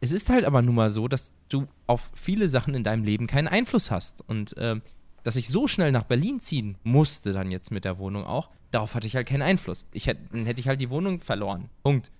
Es 0.00 0.12
ist 0.12 0.30
halt 0.30 0.46
aber 0.46 0.62
nun 0.62 0.74
mal 0.74 0.88
so, 0.88 1.08
dass 1.08 1.34
du 1.50 1.66
auf 1.86 2.10
viele 2.14 2.48
Sachen 2.48 2.74
in 2.74 2.84
deinem 2.84 3.04
Leben 3.04 3.26
keinen 3.26 3.48
Einfluss 3.48 3.90
hast. 3.90 4.22
Und 4.26 4.54
ähm, 4.56 4.80
dass 5.22 5.36
ich 5.36 5.48
so 5.48 5.66
schnell 5.66 5.92
nach 5.92 6.04
Berlin 6.04 6.40
ziehen 6.40 6.76
musste, 6.82 7.32
dann 7.32 7.50
jetzt 7.50 7.70
mit 7.70 7.84
der 7.84 7.98
Wohnung 7.98 8.24
auch, 8.24 8.50
darauf 8.70 8.94
hatte 8.94 9.06
ich 9.06 9.16
halt 9.16 9.26
keinen 9.26 9.42
Einfluss. 9.42 9.86
Ich 9.92 10.06
hätte, 10.06 10.22
dann 10.32 10.46
hätte 10.46 10.60
ich 10.60 10.68
halt 10.68 10.80
die 10.80 10.90
Wohnung 10.90 11.20
verloren. 11.20 11.68
Punkt. 11.82 12.10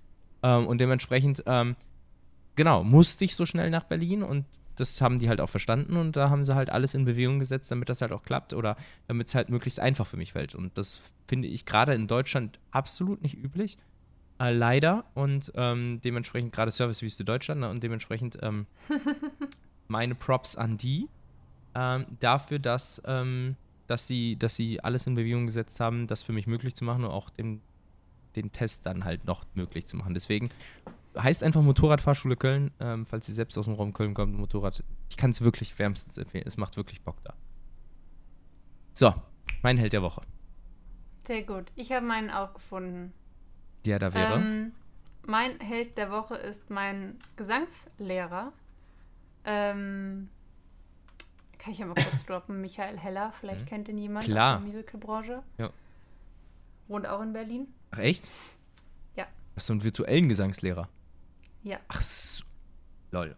Ähm, 0.43 0.67
und 0.67 0.81
dementsprechend, 0.81 1.43
ähm, 1.47 1.77
genau, 2.57 2.85
musste 2.85 3.25
ich 3.25 3.35
so 3.35 3.47
schnell 3.47 3.71
nach 3.71 3.85
Berlin 3.85 4.23
und 4.23 4.45
das 4.77 5.01
haben 5.01 5.19
die 5.19 5.29
halt 5.29 5.41
auch 5.41 5.49
verstanden 5.49 5.97
und 5.97 6.17
da 6.17 6.31
haben 6.31 6.45
sie 6.45 6.55
halt 6.55 6.71
alles 6.71 6.95
in 6.95 7.05
Bewegung 7.05 7.39
gesetzt, 7.39 7.71
damit 7.71 7.89
das 7.89 8.01
halt 8.01 8.13
auch 8.13 8.23
klappt 8.23 8.55
oder 8.55 8.77
damit 9.09 9.29
es 9.29 9.35
halt 9.35 9.51
möglichst 9.51 9.79
einfach 9.79 10.07
für 10.07 10.17
mich 10.17 10.33
fällt. 10.33 10.55
Und 10.55 10.77
das 10.79 11.03
finde 11.29 11.49
ich 11.49 11.67
gerade 11.67 11.93
in 11.93 12.07
Deutschland 12.07 12.59
absolut 12.71 13.23
nicht 13.23 13.37
üblich. 13.37 13.77
Äh, 14.41 14.53
leider. 14.53 15.05
Und 15.15 15.53
ähm, 15.55 16.01
dementsprechend 16.03 16.53
gerade 16.53 16.71
Servicewüste 16.71 17.25
Deutschland 17.25 17.61
ne? 17.61 17.69
und 17.69 17.83
dementsprechend 17.83 18.39
ähm, 18.43 18.67
meine 19.89 20.15
Props 20.15 20.57
an 20.57 20.79
die 20.79 21.09
ähm, 21.75 22.07
dafür, 22.21 22.59
dass, 22.59 23.03
ähm, 23.07 23.57
dass, 23.87 24.07
sie, 24.07 24.37
dass 24.37 24.57
sie 24.57 24.83
alles 24.83 25.07
in 25.07 25.15
Bewegung 25.15 25.47
gesetzt 25.47 25.81
haben, 25.81 26.07
das 26.07 26.23
für 26.23 26.33
mich 26.33 26.47
möglich 26.47 26.75
zu 26.75 26.85
machen 26.85 27.05
und 27.05 27.11
auch 27.11 27.31
den, 27.31 27.61
den 28.37 28.53
Test 28.53 28.87
dann 28.87 29.05
halt 29.05 29.25
noch 29.25 29.45
möglich 29.55 29.87
zu 29.87 29.97
machen. 29.97 30.15
Deswegen 30.15 30.51
heißt 31.17 31.43
einfach 31.43 31.63
Motorradfahrschule 31.63 32.37
Köln, 32.37 32.71
ähm, 32.81 33.07
falls 33.07 33.27
Sie 33.27 33.33
selbst 33.33 33.59
aus 33.59 33.67
dem 33.67 33.75
Raum 33.75 33.93
Köln 33.93 34.15
kommt, 34.15 34.35
Motorrad. 34.35 34.85
Ich 35.09 35.17
kann 35.17 35.31
es 35.31 35.41
wirklich 35.41 35.79
wärmstens 35.79 36.19
empfehlen. 36.19 36.45
Es 36.47 36.57
macht 36.57 36.77
wirklich 36.77 37.03
Bock 37.03 37.17
da. 37.25 37.35
So, 38.93 39.15
mein 39.63 39.77
Held 39.77 39.93
der 39.93 40.03
Woche. 40.03 40.23
Sehr 41.27 41.43
gut. 41.43 41.71
Ich 41.75 41.93
habe 41.93 42.07
meinen 42.07 42.31
auch 42.31 42.55
gefunden. 42.55 43.13
Der 43.85 43.99
da 43.99 44.13
wäre. 44.15 44.35
Ähm, 44.35 44.73
mein 45.27 45.61
Held 45.61 45.97
der 45.97 46.11
Woche 46.11 46.35
ist 46.35 46.71
mein 46.71 47.19
Gesangslehrer. 47.37 48.53
Ähm, 49.45 50.29
kann 51.63 51.73
ich 51.73 51.79
ja 51.79 51.87
mal 51.87 51.95
kurz 51.95 52.25
droppen. 52.27 52.61
Michael 52.61 52.99
Heller, 52.99 53.33
vielleicht 53.39 53.63
mhm. 53.63 53.67
kennt 53.67 53.89
ihn 53.89 53.99
jemand 53.99 54.25
Klar. 54.25 54.57
aus 54.57 54.61
der 54.61 54.67
Musicalbranche. 54.67 55.43
Ja. 55.59 55.71
wohnt 56.89 57.07
auch 57.07 57.21
in 57.21 57.33
Berlin. 57.33 57.73
Ach, 57.91 57.99
echt? 57.99 58.31
Ja. 59.17 59.27
Hast 59.55 59.69
du 59.69 59.75
einen 59.75 59.83
virtuellen 59.83 60.29
Gesangslehrer? 60.29 60.89
Ja. 61.63 61.79
Ach 61.89 62.03
so. 62.03 62.45
Lol. 63.13 63.37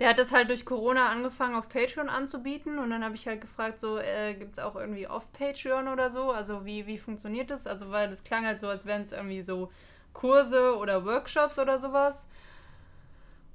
Der 0.00 0.08
hat 0.08 0.18
das 0.18 0.32
halt 0.32 0.48
durch 0.48 0.64
Corona 0.64 1.10
angefangen 1.10 1.54
auf 1.54 1.68
Patreon 1.68 2.08
anzubieten 2.08 2.78
und 2.78 2.88
dann 2.88 3.04
habe 3.04 3.16
ich 3.16 3.28
halt 3.28 3.42
gefragt, 3.42 3.78
so 3.78 3.98
äh, 3.98 4.32
gibt 4.32 4.56
es 4.56 4.64
auch 4.64 4.74
irgendwie 4.74 5.06
off 5.06 5.30
Patreon 5.32 5.88
oder 5.88 6.08
so? 6.08 6.32
Also 6.32 6.64
wie, 6.64 6.86
wie 6.86 6.96
funktioniert 6.96 7.50
das? 7.50 7.66
Also 7.66 7.90
weil 7.90 8.08
das 8.08 8.24
klang 8.24 8.46
halt 8.46 8.60
so, 8.60 8.68
als 8.68 8.86
wären 8.86 9.02
es 9.02 9.12
irgendwie 9.12 9.42
so 9.42 9.70
Kurse 10.14 10.74
oder 10.78 11.04
Workshops 11.04 11.58
oder 11.58 11.78
sowas. 11.78 12.28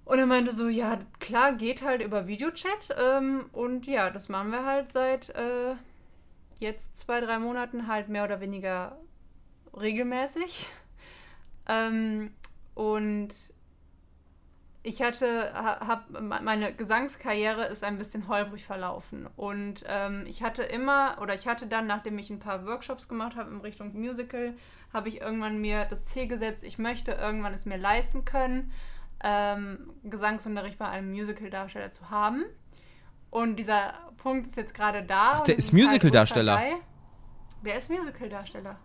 Und 0.05 0.19
er 0.19 0.27
meinte 0.27 0.51
so, 0.51 0.69
ja 0.69 0.99
klar, 1.19 1.53
geht 1.53 1.81
halt 1.81 2.01
über 2.03 2.27
Videochat 2.27 2.95
ähm, 2.97 3.49
und 3.51 3.87
ja, 3.87 4.11
das 4.11 4.29
machen 4.29 4.51
wir 4.51 4.63
halt 4.63 4.91
seit 4.91 5.29
äh, 5.31 5.75
jetzt 6.59 6.95
zwei, 6.95 7.19
drei 7.21 7.39
Monaten 7.39 7.87
halt 7.87 8.07
mehr 8.07 8.23
oder 8.23 8.39
weniger 8.39 8.97
regelmäßig. 9.75 10.67
Ähm, 11.67 12.29
und 12.75 13.33
ich 14.83 15.01
hatte, 15.01 15.51
habe 15.55 16.21
meine 16.21 16.71
Gesangskarriere 16.71 17.65
ist 17.65 17.83
ein 17.83 17.97
bisschen 17.97 18.27
holprig 18.27 18.63
verlaufen 18.63 19.27
und 19.35 19.83
ähm, 19.87 20.25
ich 20.27 20.43
hatte 20.43 20.61
immer 20.61 21.17
oder 21.21 21.33
ich 21.33 21.47
hatte 21.47 21.65
dann, 21.65 21.87
nachdem 21.87 22.19
ich 22.19 22.29
ein 22.29 22.37
paar 22.37 22.67
Workshops 22.67 23.07
gemacht 23.07 23.35
habe 23.35 23.49
in 23.49 23.61
Richtung 23.61 23.99
Musical, 23.99 24.53
habe 24.93 25.07
ich 25.07 25.21
irgendwann 25.21 25.59
mir 25.59 25.85
das 25.85 26.05
Ziel 26.05 26.27
gesetzt, 26.27 26.63
ich 26.63 26.77
möchte 26.77 27.13
irgendwann 27.13 27.55
es 27.55 27.65
mir 27.65 27.77
leisten 27.77 28.25
können, 28.25 28.71
ähm, 29.25 29.91
Gesangsunterricht 30.03 30.77
bei 30.77 30.87
einem 30.87 31.11
Musical-Darsteller 31.11 31.91
zu 31.91 32.09
haben. 32.11 32.45
Und 33.31 33.57
dieser 33.57 33.95
Punkt 34.17 34.47
ist 34.47 34.55
jetzt 34.55 34.73
gerade 34.73 35.03
da. 35.03 35.33
Ach, 35.33 35.39
der 35.41 35.57
ist 35.57 35.73
Musical-Darsteller. 35.73 36.61
Der 37.63 37.77
ist 37.77 37.89
Musical-Darsteller 37.89 38.77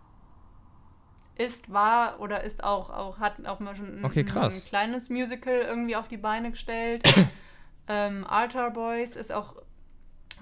ist, 1.41 1.71
war 1.71 2.19
oder 2.19 2.43
ist 2.43 2.63
auch, 2.63 2.89
auch 2.89 3.19
hat 3.19 3.45
auch 3.45 3.59
mal 3.59 3.75
schon 3.75 3.99
ein, 3.99 4.05
okay, 4.05 4.25
ein 4.35 4.51
kleines 4.67 5.09
Musical 5.09 5.61
irgendwie 5.61 5.95
auf 5.95 6.07
die 6.07 6.17
Beine 6.17 6.51
gestellt. 6.51 7.03
ähm, 7.87 8.25
Altar 8.27 8.71
Boys 8.71 9.15
ist 9.15 9.31
auch 9.31 9.55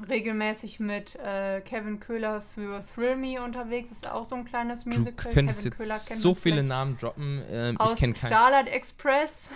regelmäßig 0.07 0.79
mit 0.79 1.15
äh, 1.15 1.61
Kevin 1.61 1.99
Köhler 1.99 2.41
für 2.41 2.83
Thrill 2.93 3.15
Me 3.15 3.41
unterwegs. 3.41 3.91
Ist 3.91 4.09
auch 4.09 4.25
so 4.25 4.35
ein 4.35 4.45
kleines 4.45 4.85
Musical. 4.85 5.11
Du 5.11 5.33
könntest 5.33 5.59
Kevin 5.59 5.71
jetzt 5.71 5.77
Köhler 5.77 5.97
so 5.97 6.35
viele 6.35 6.63
Namen 6.63 6.97
droppen. 6.97 7.43
Ähm, 7.49 7.79
aus 7.79 7.93
ich 7.93 7.99
kenne 7.99 8.15
Starlight 8.15 8.67
Express. 8.67 9.51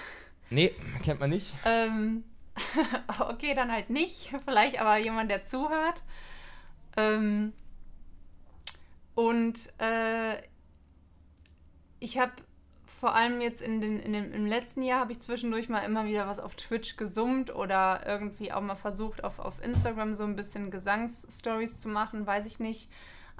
Nee, 0.54 0.72
kennt 1.04 1.20
man 1.20 1.32
nicht. 1.32 1.52
Ähm, 1.66 2.24
okay, 3.20 3.56
dann 3.56 3.72
halt 3.72 3.90
nicht. 3.90 4.32
Vielleicht 4.46 4.80
aber 4.80 4.98
jemand, 4.98 5.32
der 5.32 5.44
zuhört. 5.44 6.02
Ähm, 6.96 7.54
und 9.16 9.74
äh, 9.80 10.38
ich 12.00 12.20
habe 12.20 12.34
vor 12.86 13.16
allem 13.16 13.42
jetzt 13.42 13.62
in 13.62 13.82
den, 13.82 14.00
in 14.00 14.14
den, 14.14 14.32
im 14.32 14.46
letzten 14.46 14.84
Jahr 14.84 15.00
habe 15.00 15.12
ich 15.12 15.20
zwischendurch 15.20 15.70
mal 15.70 15.80
immer 15.80 16.06
wieder 16.06 16.28
was 16.28 16.40
auf 16.40 16.56
Twitch 16.56 16.98
gesummt 16.98 17.54
oder 17.54 18.04
irgendwie 18.06 18.52
auch 18.52 18.62
mal 18.62 18.76
versucht, 18.76 19.24
auf, 19.24 19.40
auf 19.40 19.62
Instagram 19.64 20.16
so 20.16 20.24
ein 20.24 20.36
bisschen 20.36 20.70
Gesangsstories 20.70 21.80
zu 21.80 21.90
machen, 21.90 22.28
weiß 22.28 22.46
ich 22.46 22.60
nicht. 22.60 22.90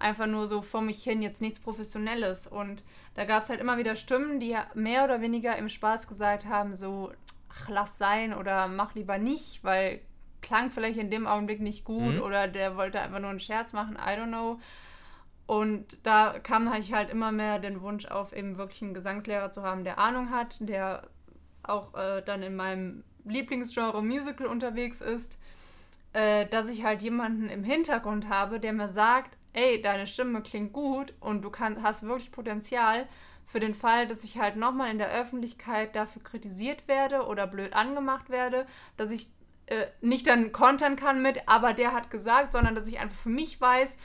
Einfach 0.04 0.28
nur 0.28 0.48
so 0.48 0.62
vor 0.62 0.82
mich 0.82 1.02
hin, 1.02 1.22
jetzt 1.22 1.42
nichts 1.42 1.62
Professionelles. 1.62 2.46
Und 2.46 2.84
da 3.16 3.24
gab 3.24 3.42
es 3.42 3.50
halt 3.50 3.62
immer 3.62 3.78
wieder 3.78 3.96
Stimmen, 3.96 4.42
die 4.42 4.54
mehr 4.74 5.06
oder 5.06 5.22
weniger 5.22 5.56
im 5.56 5.70
Spaß 5.70 6.08
gesagt 6.10 6.46
haben, 6.46 6.76
so, 6.76 7.14
ach, 7.50 7.70
lass 7.70 7.98
sein 7.98 8.34
oder 8.34 8.68
mach 8.68 8.96
lieber 8.96 9.18
nicht, 9.18 9.64
weil 9.64 10.02
klang 10.42 10.70
vielleicht 10.70 11.00
in 11.00 11.10
dem 11.10 11.26
Augenblick 11.26 11.62
nicht 11.62 11.86
gut 11.86 12.16
mhm. 12.16 12.22
oder 12.22 12.50
der 12.50 12.76
wollte 12.76 13.00
einfach 13.00 13.20
nur 13.20 13.30
einen 13.30 13.40
Scherz 13.40 13.72
machen, 13.72 13.96
I 13.96 14.20
don't 14.20 14.28
know. 14.28 14.60
Und 15.46 15.98
da 16.04 16.38
kam 16.40 16.74
ich 16.74 16.92
halt 16.92 17.10
immer 17.10 17.32
mehr 17.32 17.60
den 17.60 17.82
Wunsch 17.82 18.06
auf, 18.06 18.34
eben 18.34 18.58
wirklich 18.58 18.82
einen 18.82 18.94
Gesangslehrer 18.94 19.52
zu 19.52 19.64
haben, 19.64 19.86
der 19.86 20.00
Ahnung 20.00 20.32
hat, 20.32 20.58
der 20.60 21.08
auch 21.64 21.94
äh, 21.96 22.22
dann 22.22 22.44
in 22.44 22.58
meinem 22.58 23.06
Lieblingsgenre 23.24 24.04
Musical 24.04 24.48
unterwegs 24.48 25.00
ist, 25.00 25.40
äh, 26.12 26.46
dass 26.48 26.68
ich 26.68 26.84
halt 26.84 27.02
jemanden 27.02 27.48
im 27.48 27.64
Hintergrund 27.64 28.28
habe, 28.28 28.60
der 28.60 28.74
mir 28.74 28.90
sagt, 28.90 29.38
ey, 29.54 29.82
deine 29.82 30.08
Stimme 30.08 30.42
klingt 30.42 30.74
gut 30.74 31.14
und 31.20 31.44
du 31.44 31.50
kann, 31.50 31.82
hast 31.82 32.04
wirklich 32.04 32.32
Potenzial 32.32 33.08
für 33.46 33.60
den 33.60 33.76
Fall, 33.76 34.08
dass 34.08 34.24
ich 34.24 34.38
halt 34.38 34.56
nochmal 34.56 34.90
in 34.92 34.98
der 34.98 35.12
Öffentlichkeit 35.12 35.96
dafür 35.96 36.24
kritisiert 36.24 36.88
werde 36.88 37.26
oder 37.26 37.48
blöd 37.48 37.74
angemacht 37.74 38.30
werde, 38.30 38.66
dass 38.98 39.12
ich 39.12 39.28
äh, 39.68 39.86
nicht 40.02 40.28
dann 40.28 40.52
kontern 40.52 40.96
kann 40.96 41.22
mit, 41.22 41.48
aber 41.48 41.74
der 41.74 41.94
hat 41.94 42.10
gesagt, 42.10 42.54
sondern 42.54 42.76
dass 42.76 42.88
ich 42.88 43.00
einfach 43.00 43.18
für 43.18 43.30
mich 43.30 43.60
weiß, 43.60 43.98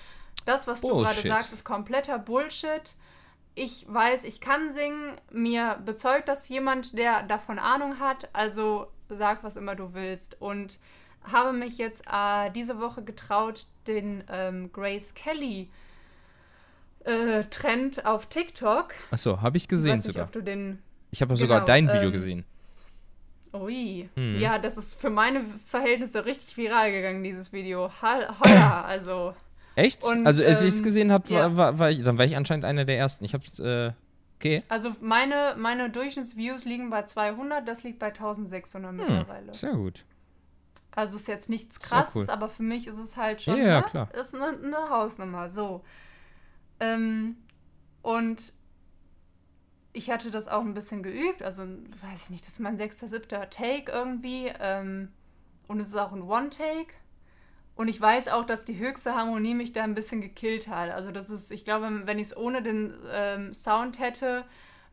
das, 0.44 0.66
was 0.66 0.80
Bullshit. 0.80 0.98
du 0.98 1.04
gerade 1.04 1.28
sagst, 1.28 1.52
ist 1.52 1.64
kompletter 1.64 2.18
Bullshit. 2.18 2.94
Ich 3.54 3.86
weiß, 3.92 4.24
ich 4.24 4.40
kann 4.40 4.70
singen. 4.70 5.20
Mir 5.30 5.80
bezeugt 5.84 6.28
das 6.28 6.48
jemand, 6.48 6.96
der 6.96 7.22
davon 7.24 7.58
Ahnung 7.58 7.98
hat. 7.98 8.28
Also 8.32 8.86
sag, 9.08 9.42
was 9.44 9.56
immer 9.56 9.74
du 9.74 9.94
willst. 9.94 10.40
Und 10.40 10.78
habe 11.24 11.52
mich 11.52 11.78
jetzt 11.78 12.04
äh, 12.10 12.50
diese 12.50 12.78
Woche 12.80 13.02
getraut, 13.02 13.66
den 13.86 14.24
ähm, 14.28 14.70
Grace 14.72 15.14
Kelly 15.14 15.68
äh, 17.04 17.44
Trend 17.44 18.04
auf 18.04 18.26
TikTok. 18.26 18.94
Achso, 19.10 19.40
habe 19.40 19.56
ich 19.56 19.68
gesehen 19.68 19.98
ich 19.98 20.04
sogar. 20.04 20.26
Nicht, 20.26 20.34
du 20.34 20.42
den, 20.42 20.78
ich 21.10 21.22
habe 21.22 21.34
genau, 21.34 21.40
sogar 21.40 21.64
dein 21.64 21.88
Video 21.88 22.08
ähm, 22.08 22.12
gesehen. 22.12 22.44
Ui. 23.52 24.08
Hm. 24.14 24.38
Ja, 24.38 24.58
das 24.58 24.76
ist 24.76 24.94
für 24.94 25.10
meine 25.10 25.44
Verhältnisse 25.66 26.26
richtig 26.26 26.56
viral 26.56 26.92
gegangen, 26.92 27.24
dieses 27.24 27.52
Video. 27.52 27.90
Holla, 28.02 28.82
also. 28.84 29.34
Echt? 29.74 30.04
Und, 30.04 30.26
also, 30.26 30.44
als 30.44 30.62
ähm, 30.62 30.68
ich 30.68 30.74
es 30.74 30.82
gesehen 30.82 31.12
habe, 31.12 31.32
ja. 31.32 31.56
war, 31.56 31.78
war, 31.78 31.92
dann 31.92 32.18
war 32.18 32.24
ich 32.24 32.36
anscheinend 32.36 32.64
einer 32.64 32.84
der 32.84 32.98
ersten. 32.98 33.24
Ich 33.24 33.32
hab's, 33.32 33.58
äh, 33.58 33.92
okay. 34.36 34.62
Also, 34.68 34.94
meine, 35.00 35.54
meine 35.56 35.88
Durchschnittsviews 35.88 36.64
liegen 36.64 36.90
bei 36.90 37.02
200, 37.04 37.66
das 37.66 37.84
liegt 37.84 37.98
bei 37.98 38.08
1600 38.08 38.90
hm, 38.90 38.96
mittlerweile. 38.98 39.54
Sehr 39.54 39.72
gut. 39.72 40.04
Also, 40.94 41.16
ist 41.16 41.28
jetzt 41.28 41.48
nichts 41.48 41.80
krasses, 41.80 42.28
cool. 42.28 42.30
aber 42.30 42.48
für 42.48 42.62
mich 42.62 42.86
ist 42.86 42.98
es 42.98 43.16
halt 43.16 43.42
schon. 43.42 43.56
Ja, 43.56 43.80
ne? 43.80 43.86
klar. 43.86 44.14
Ist 44.14 44.34
eine, 44.34 44.58
eine 44.58 44.90
Hausnummer, 44.90 45.48
so. 45.48 45.84
Ähm, 46.80 47.36
und 48.02 48.52
ich 49.92 50.10
hatte 50.10 50.30
das 50.30 50.48
auch 50.48 50.62
ein 50.62 50.74
bisschen 50.74 51.02
geübt, 51.02 51.42
also 51.42 51.62
weiß 51.62 52.24
ich 52.24 52.30
nicht, 52.30 52.44
das 52.44 52.54
ist 52.54 52.60
mein 52.60 52.76
sechster, 52.76 53.08
siebter 53.08 53.50
Take 53.50 53.90
irgendwie. 53.90 54.52
Ähm, 54.60 55.12
und 55.66 55.80
es 55.80 55.88
ist 55.88 55.96
auch 55.96 56.12
ein 56.12 56.22
One-Take. 56.22 56.94
Und 57.76 57.86
ich 57.88 58.00
weiß 58.00 58.28
auch, 58.28 58.44
dass 58.44 58.64
die 58.64 58.78
höchste 58.78 59.14
Harmonie 59.14 59.54
mich 59.54 59.72
da 59.72 59.84
ein 59.84 59.94
bisschen 59.94 60.20
gekillt 60.20 60.66
hat. 60.66 60.90
Also 60.90 61.12
das 61.12 61.30
ist, 61.30 61.52
ich 61.52 61.64
glaube, 61.64 62.02
wenn 62.06 62.18
ich 62.18 62.28
es 62.28 62.36
ohne 62.36 62.62
den 62.62 62.92
ähm, 63.12 63.54
Sound 63.54 64.00
hätte, 64.00 64.44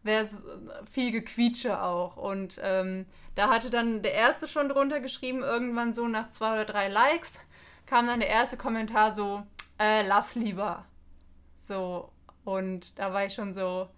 wäre 0.06 0.22
es 0.22 0.46
viel 0.90 1.12
Gequietsche 1.12 1.82
auch. 1.82 2.16
Und 2.16 2.60
ähm, 2.64 3.06
da 3.34 3.50
hatte 3.50 3.70
dann 3.70 4.04
der 4.04 4.14
erste 4.14 4.48
schon 4.48 4.70
drunter 4.70 5.00
geschrieben, 5.00 5.42
irgendwann 5.42 5.94
so 5.94 6.08
nach 6.08 6.30
zwei 6.30 6.54
oder 6.54 6.66
drei 6.66 6.88
Likes, 6.88 7.40
kam 7.86 8.08
dann 8.08 8.20
der 8.20 8.30
erste 8.30 8.56
Kommentar 8.56 9.12
so, 9.12 9.44
äh, 9.80 10.08
lass 10.08 10.36
lieber. 10.36 10.86
So, 11.56 12.12
und 12.44 12.98
da 13.00 13.14
war 13.14 13.26
ich 13.26 13.34
schon 13.34 13.54
so, 13.54 13.90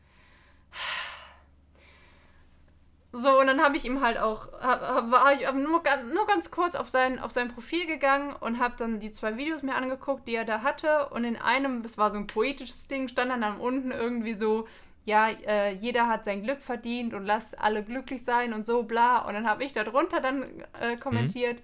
so, 3.12 3.40
und 3.40 3.48
dann 3.48 3.62
habe 3.62 3.76
ich 3.76 3.84
ihm 3.84 4.02
halt 4.02 4.18
auch, 4.18 4.48
hab, 4.62 4.82
hab, 4.82 5.12
war 5.12 5.34
ich 5.34 5.42
nur, 5.52 5.84
nur 6.14 6.28
ganz 6.28 6.52
kurz 6.52 6.76
auf 6.76 6.88
sein, 6.88 7.20
auf 7.20 7.32
sein 7.32 7.50
Profil 7.50 7.86
gegangen 7.86 8.34
und 8.34 8.60
habe 8.60 8.76
dann 8.78 9.02
die 9.02 9.12
zwei 9.12 9.36
Videos 9.36 9.62
mir 9.62 9.76
angeguckt, 9.76 10.26
die 10.28 10.36
er 10.36 10.46
da 10.46 10.62
hatte. 10.62 11.10
Und 11.10 11.26
in 11.26 11.36
einem, 11.36 11.84
das 11.84 11.98
war 11.98 12.12
so 12.12 12.18
ein 12.18 12.28
poetisches 12.28 12.88
Ding, 12.88 13.10
stand 13.10 13.30
dann, 13.30 13.42
dann 13.42 13.60
unten 13.60 13.92
irgendwie 13.92 14.36
so, 14.36 14.68
ja, 15.08 15.30
äh, 15.30 15.72
jeder 15.72 16.10
hat 16.10 16.26
sein 16.26 16.44
Glück 16.44 16.60
verdient 16.60 17.14
und 17.14 17.26
lasst 17.26 17.58
alle 17.58 17.82
glücklich 17.82 18.26
sein 18.26 18.52
und 18.52 18.66
so, 18.66 18.84
bla. 18.84 19.20
Und 19.20 19.36
dann 19.36 19.48
habe 19.48 19.64
ich 19.64 19.72
darunter 19.72 20.20
dann 20.20 20.44
äh, 20.82 20.98
kommentiert, 20.98 21.60
mhm. 21.60 21.64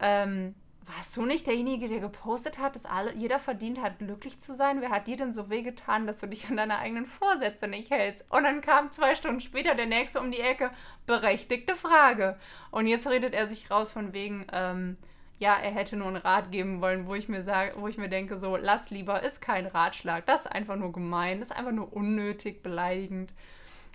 ähm, 0.00 0.54
warst 0.86 1.14
du 1.14 1.26
nicht 1.26 1.46
derjenige, 1.46 1.88
der 1.88 2.00
gepostet 2.00 2.58
hat, 2.58 2.74
dass 2.74 2.86
alle, 2.86 3.12
jeder 3.12 3.38
verdient 3.38 3.82
hat, 3.82 3.98
glücklich 3.98 4.40
zu 4.40 4.54
sein? 4.54 4.80
Wer 4.80 4.88
hat 4.88 5.08
dir 5.08 5.18
denn 5.18 5.34
so 5.34 5.50
wehgetan, 5.50 6.06
dass 6.06 6.20
du 6.20 6.26
dich 6.26 6.48
an 6.48 6.56
deine 6.56 6.78
eigenen 6.78 7.04
Vorsätze 7.04 7.68
nicht 7.68 7.90
hältst? 7.90 8.24
Und 8.30 8.44
dann 8.44 8.62
kam 8.62 8.90
zwei 8.92 9.14
Stunden 9.14 9.42
später 9.42 9.74
der 9.74 9.84
nächste 9.84 10.18
um 10.18 10.30
die 10.30 10.40
Ecke, 10.40 10.70
berechtigte 11.06 11.76
Frage. 11.76 12.38
Und 12.70 12.86
jetzt 12.86 13.06
redet 13.06 13.34
er 13.34 13.46
sich 13.46 13.70
raus 13.70 13.92
von 13.92 14.14
wegen, 14.14 14.46
ähm, 14.54 14.96
ja, 15.40 15.54
er 15.54 15.70
hätte 15.70 15.96
nur 15.96 16.08
einen 16.08 16.18
Rat 16.18 16.52
geben 16.52 16.82
wollen, 16.82 17.06
wo 17.06 17.14
ich 17.14 17.28
mir 17.28 17.42
sage, 17.42 17.72
wo 17.76 17.88
ich 17.88 17.96
mir 17.96 18.10
denke, 18.10 18.36
so, 18.36 18.56
lass 18.56 18.90
lieber, 18.90 19.22
ist 19.22 19.40
kein 19.40 19.66
Ratschlag. 19.66 20.26
Das 20.26 20.42
ist 20.42 20.52
einfach 20.52 20.76
nur 20.76 20.92
gemein, 20.92 21.40
das 21.40 21.50
ist 21.50 21.56
einfach 21.56 21.72
nur 21.72 21.94
unnötig, 21.94 22.62
beleidigend. 22.62 23.32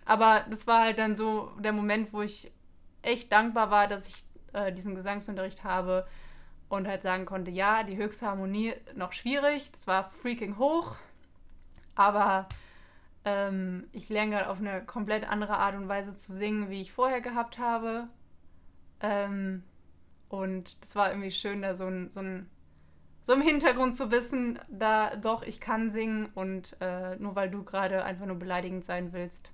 Aber 0.06 0.43
das 0.50 0.66
war 0.66 0.82
halt 0.82 0.98
dann 0.98 1.16
so 1.16 1.52
der 1.60 1.72
Moment, 1.72 2.14
wo 2.14 2.24
ich 2.24 2.52
echt 3.04 3.32
dankbar 3.32 3.70
war, 3.70 3.88
dass 3.88 4.08
ich 4.08 4.24
äh, 4.54 4.74
diesen 4.74 4.96
Gesangsunterricht 4.96 5.64
habe 5.64 6.08
und 6.68 6.88
halt 6.88 7.04
sagen 7.04 7.28
konnte, 7.28 7.52
ja, 7.52 7.84
die 7.84 7.98
höchste 7.98 8.26
Harmonie 8.26 8.74
noch 8.96 9.14
schwierig, 9.14 9.72
das 9.72 9.86
war 9.86 10.10
freaking 10.10 10.58
hoch, 10.58 10.96
aber 11.93 12.50
ähm, 13.24 13.88
ich 13.91 14.10
lerne 14.10 14.32
gerade 14.32 14.50
auf 14.50 14.58
eine 14.58 14.84
komplett 14.84 15.30
andere 15.30 15.58
Art 15.58 15.76
und 15.76 15.88
Weise 15.89 16.16
zu 16.16 16.34
singen, 16.34 16.72
wie 16.72 16.82
ich 16.82 16.91
vorher 16.91 17.22
gehabt 17.22 17.60
habe. 17.60 18.08
Ähm, 19.00 19.64
und 20.36 20.81
das 20.81 20.95
war 20.95 21.09
irgendwie 21.09 21.31
schön, 21.31 21.61
da 21.61 21.75
so 21.75 21.86
ein, 21.86 22.09
so 22.11 22.19
ein, 22.19 22.49
so 23.23 23.33
im 23.33 23.41
Hintergrund 23.41 23.95
zu 23.95 24.11
wissen, 24.11 24.59
da 24.69 25.15
doch, 25.15 25.43
ich 25.43 25.59
kann 25.59 25.89
singen 25.89 26.27
und 26.36 26.77
äh, 26.81 27.15
nur 27.17 27.36
weil 27.36 27.49
du 27.49 27.63
gerade 27.63 28.03
einfach 28.03 28.25
nur 28.25 28.38
beleidigend 28.38 28.86
sein 28.86 29.13
willst. 29.13 29.51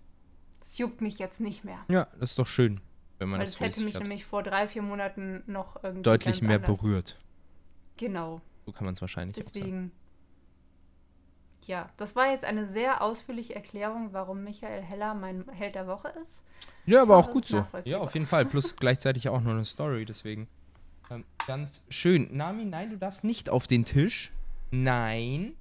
Das 0.59 0.77
juckt 0.77 1.01
mich 1.01 1.19
jetzt 1.19 1.39
nicht 1.41 1.63
mehr. 1.63 1.79
Ja, 1.88 2.07
das 2.19 2.32
ist 2.32 2.39
doch 2.39 2.47
schön, 2.47 2.79
wenn 3.17 3.29
man 3.29 3.39
Weil 3.39 3.45
das 3.45 3.55
es 3.55 3.59
hätte 3.59 3.84
mich 3.84 3.95
hat. 3.95 4.03
nämlich 4.03 4.25
vor 4.25 4.43
drei, 4.43 4.67
vier 4.67 4.82
Monaten 4.82 5.43
noch 5.47 5.82
irgendwie. 5.84 6.03
deutlich 6.03 6.41
mehr 6.41 6.57
anders- 6.57 6.79
berührt. 6.82 7.19
Genau. 7.97 8.41
So 8.65 8.71
kann 8.71 8.86
man 8.86 8.93
es 8.93 9.01
wahrscheinlich. 9.01 9.36
Deswegen. 9.36 9.91
Ja, 11.65 11.89
das 11.97 12.15
war 12.15 12.32
jetzt 12.32 12.43
eine 12.43 12.65
sehr 12.65 13.01
ausführliche 13.01 13.53
Erklärung, 13.53 14.13
warum 14.13 14.43
Michael 14.43 14.82
Heller 14.82 15.13
mein 15.13 15.47
Held 15.51 15.75
der 15.75 15.86
Woche 15.88 16.07
ist. 16.21 16.43
Ja, 16.88 17.03
aber 17.03 17.17
auch 17.17 17.27
es 17.27 17.34
gut 17.34 17.45
so. 17.45 17.65
Ja, 17.86 17.99
auf 17.99 18.13
jeden 18.15 18.25
Fall. 18.25 18.45
Plus 18.45 18.75
gleichzeitig 18.77 19.29
auch 19.29 19.41
noch 19.41 19.51
eine 19.51 19.65
Story, 19.65 20.05
deswegen. 20.05 20.47
Ähm, 21.12 21.26
ganz 21.45 21.84
schön. 21.89 22.36
Nami, 22.36 22.66
nein, 22.66 22.89
du 22.89 22.97
darfst 22.97 23.24
nicht 23.24 23.49
auf 23.49 23.68
den 23.68 23.86
Tisch. 23.86 24.32
Nein. 24.72 25.53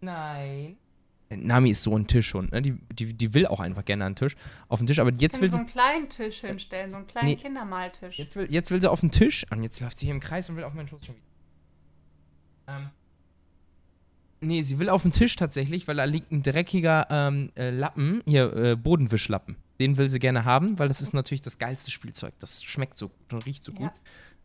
Nein. 0.00 0.76
Nami 1.30 1.70
ist 1.70 1.82
so 1.82 1.94
ein 1.94 2.06
Tischhund, 2.06 2.52
ne? 2.52 2.62
Die, 2.62 2.78
die, 2.92 3.12
die 3.12 3.34
will 3.34 3.46
auch 3.46 3.60
einfach 3.60 3.84
gerne 3.84 4.04
den 4.04 4.14
Tisch. 4.14 4.34
Auf 4.68 4.78
den 4.78 4.86
Tisch, 4.86 4.98
aber 4.98 5.12
jetzt 5.12 5.40
will 5.40 5.50
so 5.50 5.56
sie. 5.56 5.60
einen 5.60 5.68
kleinen 5.68 6.08
Tisch 6.08 6.40
hinstellen, 6.40 6.90
so 6.90 6.96
einen 6.96 7.06
kleinen 7.06 7.28
Nee. 7.28 7.36
Kindermaltisch. 7.36 8.16
Jetzt 8.18 8.34
will, 8.36 8.46
jetzt 8.50 8.70
will 8.70 8.80
sie 8.80 8.90
auf 8.90 9.00
den 9.00 9.10
Tisch 9.10 9.44
und 9.50 9.62
jetzt 9.62 9.80
läuft 9.80 9.98
sie 9.98 10.06
hier 10.06 10.14
im 10.14 10.20
Kreis 10.20 10.48
und 10.48 10.56
will 10.56 10.64
auf 10.64 10.72
meinen 10.72 10.88
Schoß 10.88 11.04
schon 11.04 11.16
wieder. 11.16 11.26
Ähm. 12.68 12.90
Nee, 14.40 14.62
sie 14.62 14.78
will 14.78 14.88
auf 14.88 15.02
den 15.02 15.12
Tisch 15.12 15.36
tatsächlich, 15.36 15.86
weil 15.88 15.96
da 15.96 16.04
liegt 16.04 16.30
ein 16.32 16.42
dreckiger 16.42 17.08
ähm, 17.10 17.50
äh, 17.56 17.70
Lappen, 17.70 18.22
hier, 18.24 18.54
äh, 18.54 18.76
Bodenwischlappen. 18.76 19.56
Den 19.80 19.96
will 19.96 20.08
sie 20.08 20.18
gerne 20.18 20.44
haben, 20.44 20.78
weil 20.78 20.88
das 20.88 21.00
ist 21.00 21.14
natürlich 21.14 21.42
das 21.42 21.58
geilste 21.58 21.90
Spielzeug. 21.90 22.34
Das 22.40 22.62
schmeckt 22.64 22.98
so 22.98 23.08
gut 23.08 23.32
und 23.32 23.46
riecht 23.46 23.62
so 23.62 23.72
Ja. 23.72 23.78
gut. 23.78 23.92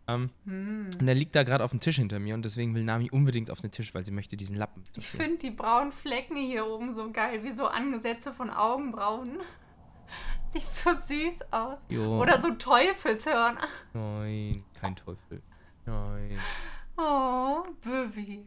Ähm, 0.06 0.30
Hm. 0.46 0.90
und 1.00 1.06
der 1.06 1.16
liegt 1.16 1.34
da 1.34 1.44
gerade 1.44 1.64
auf 1.64 1.72
dem 1.72 1.80
Tisch 1.80 1.96
hinter 1.96 2.20
mir 2.20 2.34
und 2.36 2.44
deswegen 2.44 2.76
will 2.76 2.84
Nami 2.84 3.10
unbedingt 3.10 3.50
auf 3.50 3.62
den 3.62 3.72
Tisch, 3.72 3.94
weil 3.96 4.04
sie 4.04 4.12
möchte 4.12 4.36
diesen 4.36 4.58
Lappen. 4.58 4.84
Ich 4.98 5.08
finde 5.08 5.38
die 5.38 5.52
braunen 5.52 5.94
Flecken 5.94 6.36
hier 6.36 6.68
oben 6.68 6.94
so 6.94 7.10
geil, 7.12 7.42
wie 7.44 7.54
so 7.54 7.68
Angesätze 7.68 8.34
von 8.34 8.50
Augenbrauen. 8.50 9.40
Sieht 10.54 10.70
so 10.70 10.92
süß 10.94 11.52
aus. 11.52 11.80
Jo. 11.88 12.22
Oder 12.22 12.40
so 12.42 12.52
Teufelshörner. 12.54 13.66
Nein, 13.94 14.62
kein 14.80 14.96
Teufel. 14.96 15.42
Nein. 15.86 16.38
Oh, 16.98 17.64
Baby. 17.82 18.46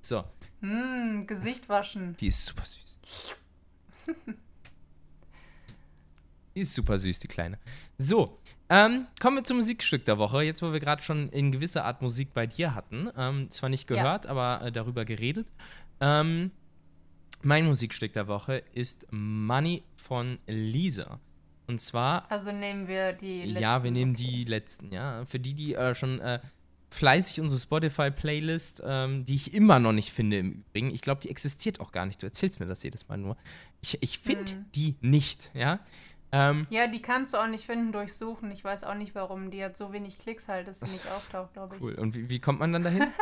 So, 0.00 0.24
Hm, 0.60 1.26
Gesicht 1.26 1.68
waschen. 1.68 2.16
die 2.16 2.28
ist 2.28 2.46
super 2.46 2.64
süß. 2.64 3.36
die 6.58 6.62
ist 6.62 6.74
super 6.74 6.98
süß, 6.98 7.20
die 7.20 7.28
Kleine. 7.28 7.56
So, 7.98 8.38
ähm, 8.68 9.06
kommen 9.20 9.36
wir 9.36 9.44
zum 9.44 9.58
Musikstück 9.58 10.04
der 10.04 10.18
Woche. 10.18 10.42
Jetzt, 10.42 10.60
wo 10.60 10.72
wir 10.72 10.80
gerade 10.80 11.02
schon 11.02 11.28
in 11.28 11.52
gewisser 11.52 11.84
Art 11.84 12.02
Musik 12.02 12.34
bei 12.34 12.46
dir 12.48 12.74
hatten. 12.74 13.08
Ähm, 13.16 13.48
zwar 13.50 13.70
nicht 13.70 13.88
Ja. 13.88 13.96
gehört, 13.96 14.26
aber 14.26 14.60
äh, 14.66 14.72
darüber 14.72 15.04
geredet. 15.04 15.46
Ähm, 16.00 16.50
mein 17.42 17.66
Musikstück 17.66 18.12
der 18.12 18.26
Woche 18.26 18.62
ist 18.74 19.06
Money 19.12 19.84
von 19.96 20.38
Lisa. 20.48 21.20
Und 21.68 21.80
zwar 21.80 22.30
Also 22.30 22.50
nehmen 22.50 22.88
wir 22.88 23.12
die 23.12 23.42
letzten. 23.42 23.62
Ja, 23.62 23.84
wir 23.84 23.90
nehmen 23.92 24.14
die 24.14 24.44
letzten, 24.44 24.92
ja. 24.92 25.24
Für 25.26 25.38
die, 25.38 25.54
die 25.54 25.74
äh, 25.74 25.94
schon 25.94 26.18
äh, 26.20 26.40
fleißig 26.90 27.40
unsere 27.40 27.60
Spotify-Playlist, 27.60 28.82
ähm, 28.84 29.24
die 29.26 29.34
ich 29.36 29.54
immer 29.54 29.78
noch 29.78 29.92
nicht 29.92 30.10
finde 30.10 30.38
im 30.38 30.52
Übrigen. 30.52 30.90
Ich 30.94 31.02
glaube, 31.02 31.20
die 31.20 31.30
existiert 31.30 31.78
auch 31.80 31.92
gar 31.92 32.06
nicht. 32.06 32.20
Du 32.22 32.26
erzählst 32.26 32.58
mir 32.60 32.66
das 32.66 32.82
jedes 32.82 33.06
Mal 33.08 33.18
nur. 33.18 33.36
Ich, 33.82 34.02
ich 34.02 34.18
finde 34.18 34.52
Hm. 34.52 34.64
die 34.74 34.96
nicht, 35.00 35.50
ja. 35.54 35.80
Ähm, 36.32 36.66
Ja, 36.70 36.86
die 36.86 37.00
kannst 37.00 37.32
du 37.32 37.38
auch 37.38 37.46
nicht 37.46 37.64
finden 37.66 37.90
durch 37.92 38.12
Suchen. 38.14 38.50
Ich 38.50 38.62
weiß 38.62 38.84
auch 38.84 38.94
nicht 38.94 39.14
warum. 39.14 39.50
Die 39.50 39.64
hat 39.64 39.76
so 39.78 39.92
wenig 39.92 40.18
Klicks 40.18 40.48
halt, 40.48 40.68
dass 40.68 40.80
sie 40.80 40.86
nicht 40.86 41.10
auftaucht, 41.10 41.54
glaube 41.54 41.76
ich. 41.76 41.82
cool. 41.82 41.94
Und 41.94 42.14
wie, 42.14 42.28
wie 42.28 42.38
kommt 42.40 42.60
man 42.60 42.72
dann 42.72 42.82
dahin? 42.82 43.06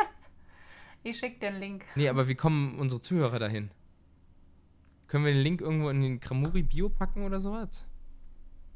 Ich 1.03 1.19
schick 1.19 1.39
dir 1.39 1.49
einen 1.49 1.59
Link. 1.59 1.85
nee, 1.95 2.09
aber 2.09 2.27
wie 2.27 2.35
kommen 2.35 2.77
unsere 2.79 2.99
Zuhörer 2.99 3.39
dahin? 3.39 3.71
Können 5.07 5.23
wir 5.23 5.31
den 5.31 5.41
Link 5.41 5.61
irgendwo 5.61 5.89
in 5.89 6.01
den 6.01 6.19
Kramuri-Bio 6.19 6.89
packen 6.89 7.23
oder 7.23 7.39
sowas? 7.39 7.85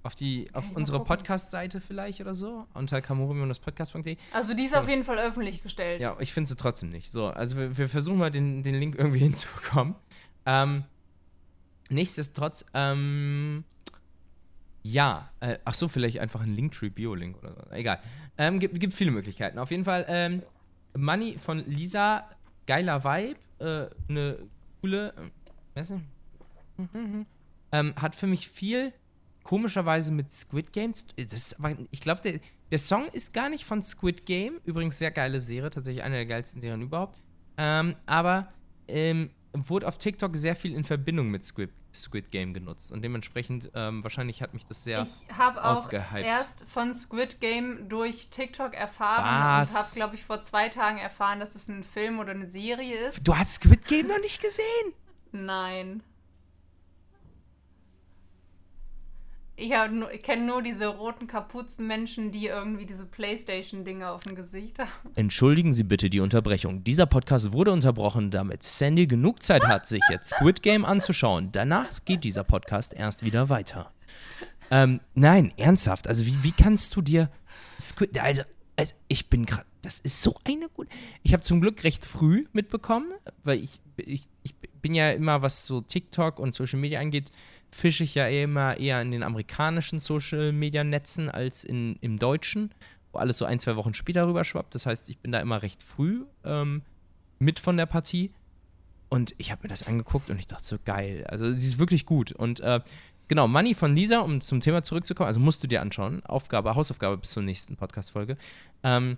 Auf, 0.04 0.16
die, 0.16 0.50
auf 0.54 0.72
mal 0.72 0.78
unsere. 0.78 1.04
Podcast-Seite 1.04 1.82
vielleicht 1.82 2.22
oder 2.22 2.34
so? 2.34 2.68
Unter 2.74 3.02
kamuri-podcast.de. 3.02 4.16
Also 4.32 4.54
die 4.54 4.64
ist 4.64 4.76
auf 4.76 4.88
jeden 4.88 5.04
Fall 5.04 5.20
öffentlich 5.20 5.62
gestellt. 5.62 6.00
Ja, 6.00 6.16
ich 6.20 6.32
finde 6.32 6.48
sie 6.48 6.56
trotzdem 6.56 6.90
nicht. 6.90 7.12
So, 7.12 7.28
also 7.28 7.58
wir, 7.58 7.78
wir 7.78 7.90
versuchen 7.90 8.18
mal 8.20 8.32
den, 8.32 8.64
den 8.64 8.76
Link 8.76 8.96
irgendwie 8.98 9.20
hinzubekommen. 9.28 9.96
Ähm, 10.46 10.86
nichtsdestotrotz, 11.90 12.66
ähm, 12.74 13.66
ja, 14.84 15.30
äh, 15.40 15.58
ach 15.66 15.74
so, 15.74 15.88
vielleicht 15.88 16.20
einfach 16.20 16.42
ein 16.42 16.56
Linktree 16.56 16.90
Bio-Link 16.90 17.38
oder 17.38 17.54
so. 17.54 17.72
Egal. 17.72 18.00
Ähm, 18.38 18.60
gibt, 18.60 18.80
gibt 18.80 18.94
viele 18.94 19.12
Möglichkeiten. 19.12 19.60
Auf 19.60 19.72
jeden 19.72 19.86
Fall, 19.86 20.06
ähm, 20.08 20.42
Money 20.98 21.38
von 21.38 21.64
Lisa, 21.66 22.28
geiler 22.66 23.04
Vibe, 23.04 23.40
äh, 23.60 23.90
eine 24.10 24.38
coole, 24.82 25.14
äh, 25.76 25.78
weiß 25.80 25.92
nicht, 25.92 26.06
ähm, 27.72 27.94
hat 27.96 28.16
für 28.16 28.28
mich 28.28 28.50
viel 28.50 28.94
komischerweise 29.44 30.12
mit 30.12 30.32
Squid 30.32 30.74
Games. 30.74 31.06
Das 31.16 31.56
ich 31.92 32.02
glaube, 32.02 32.22
der, 32.22 32.40
der 32.72 32.78
Song 32.78 33.08
ist 33.10 33.34
gar 33.34 33.50
nicht 33.50 33.66
von 33.66 33.82
Squid 33.82 34.26
Game. 34.26 34.60
Übrigens 34.66 34.98
sehr 34.98 35.12
geile 35.12 35.42
Serie, 35.42 35.70
tatsächlich 35.70 36.04
eine 36.04 36.16
der 36.16 36.26
geilsten 36.26 36.62
Serien 36.62 36.82
überhaupt. 36.82 37.20
Ähm, 37.58 37.96
aber 38.06 38.52
ähm, 38.88 39.30
wurde 39.54 39.88
auf 39.88 39.98
TikTok 39.98 40.36
sehr 40.36 40.56
viel 40.56 40.74
in 40.74 40.84
Verbindung 40.84 41.30
mit 41.30 41.46
Squid, 41.46 41.70
Squid 41.94 42.32
Game 42.32 42.54
genutzt. 42.54 42.92
Und 42.92 43.02
dementsprechend, 43.02 43.72
ähm, 43.76 44.04
wahrscheinlich 44.04 44.42
hat 44.42 44.54
mich 44.54 44.66
das 44.66 44.84
sehr. 44.84 45.02
Ich 45.02 45.38
habe 45.38 45.64
auch 45.64 45.80
aufgehypt. 45.80 46.26
erst 46.26 46.70
von 46.70 46.94
Squid 46.94 47.42
Game 47.42 47.90
durch 47.90 48.30
TikTok 48.30 48.74
erfahren 48.74 49.62
Was? 49.62 49.72
und 49.72 49.78
habe, 49.78 49.90
glaube 49.94 50.16
ich, 50.16 50.24
vor 50.24 50.42
zwei 50.42 50.70
Tagen 50.70 50.98
erfahren, 51.00 51.40
dass 51.40 51.56
es 51.56 51.68
ein 51.68 51.84
Film 51.84 52.20
oder 52.20 52.32
eine 52.32 52.50
Serie 52.50 53.08
ist. 53.08 53.28
Du 53.28 53.36
hast 53.36 53.56
Squid 53.56 53.86
Game 53.86 54.08
noch 54.08 54.20
nicht 54.20 54.42
gesehen? 54.42 54.94
Nein. 55.32 56.04
Ich, 59.62 59.72
ich 60.14 60.24
kenne 60.24 60.48
nur 60.48 60.64
diese 60.64 60.88
roten 60.88 61.28
Kapuzenmenschen, 61.28 62.32
die 62.32 62.48
irgendwie 62.48 62.88
diese 62.88 63.06
Playstation-Dinger 63.06 64.12
auf 64.12 64.24
dem 64.24 64.34
Gesicht 64.34 64.80
haben. 64.80 64.90
Entschuldigen 65.14 65.72
Sie 65.72 65.84
bitte 65.84 66.10
die 66.10 66.20
Unterbrechung. 66.20 66.84
Dieser 66.84 67.06
Podcast 67.06 67.52
wurde 67.52 67.72
unterbrochen, 67.72 68.32
damit 68.32 68.64
Sandy 68.64 69.06
genug 69.06 69.44
Zeit 69.44 69.64
hat, 69.68 69.86
sich 69.86 70.02
jetzt 70.10 70.32
Squid 70.32 70.64
Game 70.64 70.84
anzuschauen. 70.84 71.52
Danach 71.52 72.04
geht 72.06 72.24
dieser 72.24 72.44
Podcast 72.44 72.96
erst 72.96 73.24
wieder 73.24 73.50
weiter. 73.50 73.92
Ähm, 74.72 75.00
nein, 75.14 75.54
ernsthaft. 75.58 76.08
Also, 76.08 76.26
wie, 76.26 76.42
wie 76.42 76.54
kannst 76.54 76.96
du 76.96 77.04
dir 77.04 77.30
Squid. 77.80 78.18
Also, 78.18 78.42
also 78.78 78.96
ich 79.10 79.30
bin 79.30 79.46
gerade. 79.46 79.66
Das 79.84 80.00
ist 80.00 80.24
so 80.24 80.36
eine 80.44 80.70
gute. 80.70 80.90
Ich 81.22 81.34
habe 81.34 81.42
zum 81.42 81.62
Glück 81.62 81.84
recht 81.84 82.06
früh 82.06 82.46
mitbekommen, 82.52 83.12
weil 83.44 83.60
ich, 83.64 83.80
ich, 83.98 84.28
ich 84.42 84.56
bin 84.82 84.94
ja 84.96 85.12
immer, 85.12 85.42
was 85.42 85.66
so 85.66 85.82
TikTok 85.82 86.40
und 86.40 86.54
Social 86.54 86.80
Media 86.80 87.00
angeht, 87.00 87.32
fische 87.72 88.04
ich 88.04 88.16
ja 88.16 88.28
immer 88.28 88.78
eher 88.78 89.02
in 89.02 89.12
den 89.12 89.24
amerikanischen 89.24 90.00
Social 90.00 90.52
Media 90.52 90.84
Netzen 90.84 91.30
als 91.30 91.64
in, 91.64 91.96
im 92.02 92.20
deutschen, 92.20 92.74
wo 93.12 93.20
alles 93.20 93.38
so 93.38 93.46
ein, 93.46 93.60
zwei 93.60 93.76
Wochen 93.76 93.94
später 93.94 94.28
rüberschwappt. 94.28 94.76
Das 94.76 94.86
heißt, 94.86 95.10
ich 95.10 95.20
bin 95.20 95.32
da 95.32 95.40
immer 95.40 95.62
recht 95.62 95.82
früh 95.82 96.26
ähm, 96.44 96.82
mit 97.40 97.60
von 97.60 97.78
der 97.78 97.86
Partie. 97.86 98.32
Und 99.10 99.36
ich 99.38 99.52
habe 99.52 99.64
mir 99.64 99.70
das 99.70 99.84
angeguckt 99.84 100.30
und 100.30 100.40
ich 100.40 100.48
dachte 100.48 100.66
so, 100.66 100.78
geil. 100.84 101.26
Also, 101.28 101.52
sie 101.52 101.58
ist 101.58 101.80
wirklich 101.80 102.06
gut. 102.06 102.32
Und 102.32 102.62
äh, 102.62 102.80
genau, 103.28 103.48
Money 103.48 103.74
von 103.74 103.94
Lisa, 103.94 104.20
um 104.20 104.40
zum 104.40 104.62
Thema 104.62 104.84
zurückzukommen, 104.84 105.28
also 105.28 105.40
musst 105.40 105.64
du 105.64 105.68
dir 105.68 105.82
anschauen. 105.82 106.24
Aufgabe, 106.26 106.76
Hausaufgabe 106.76 107.18
bis 107.18 107.32
zur 107.32 107.44
nächsten 107.44 107.76
Podcast-Folge. 107.76 108.38
Ähm, 108.84 109.18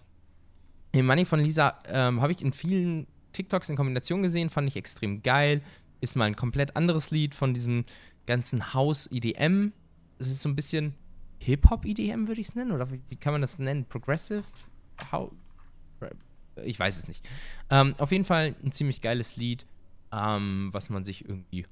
Money 0.96 1.26
von 1.26 1.40
Lisa 1.40 1.74
ähm, 1.88 2.22
habe 2.22 2.32
ich 2.32 2.42
in 2.42 2.54
vielen 2.54 3.08
TikToks 3.34 3.70
in 3.70 3.76
Kombination 3.76 4.22
gesehen, 4.22 4.50
fand 4.50 4.68
ich 4.68 4.78
extrem 4.78 5.24
geil. 5.24 5.62
Ist 6.02 6.16
mal 6.16 6.26
ein 6.26 6.36
komplett 6.36 6.76
anderes 6.76 7.12
Lied 7.12 7.34
von 7.34 7.54
diesem 7.54 7.86
ganzen 8.26 8.74
House-EDM. 8.74 9.72
Es 10.20 10.28
ist 10.28 10.42
so 10.42 10.50
ein 10.50 10.56
bisschen 10.56 10.96
Hip-Hop-EDM, 11.40 12.28
würde 12.28 12.42
ich 12.42 12.50
es 12.50 12.56
nennen. 12.56 12.72
Oder 12.72 12.90
wie, 12.92 13.16
kann 13.16 13.34
man 13.34 13.42
das 13.42 13.60
nennen? 13.60 13.86
Progressive? 13.86 14.44
How? 15.12 15.32
Ich 16.64 16.80
weiß 16.80 16.98
es 16.98 17.08
nicht. 17.08 17.28
Ähm, 17.70 17.96
auf 17.98 18.12
jeden 18.12 18.26
Fall 18.26 18.56
ein 18.64 18.72
ziemlich 18.72 19.02
geiles 19.02 19.36
Lied, 19.38 19.66
ähm, 20.12 20.70
was 20.72 20.90
man 20.90 21.04
sich 21.04 21.28
irgendwie, 21.28 21.66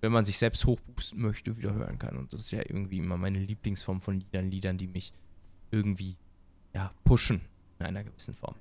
wenn 0.00 0.12
man 0.12 0.24
sich 0.24 0.38
selbst 0.38 0.64
hochboosten 0.64 1.20
möchte, 1.20 1.56
wieder 1.56 1.74
hören 1.74 1.98
kann. 1.98 2.16
Und 2.16 2.32
das 2.32 2.40
ist 2.40 2.50
ja 2.50 2.60
irgendwie 2.60 2.98
immer 2.98 3.16
meine 3.16 3.38
Lieblingsform 3.38 4.00
von 4.00 4.20
Liedern, 4.20 4.50
Liedern, 4.50 4.78
die 4.78 4.86
mich 4.86 5.12
irgendwie 5.70 6.16
ja, 6.74 6.92
pushen 7.04 7.40
in 7.78 7.86
einer 7.86 8.04
gewissen 8.04 8.34
Form. 8.34 8.54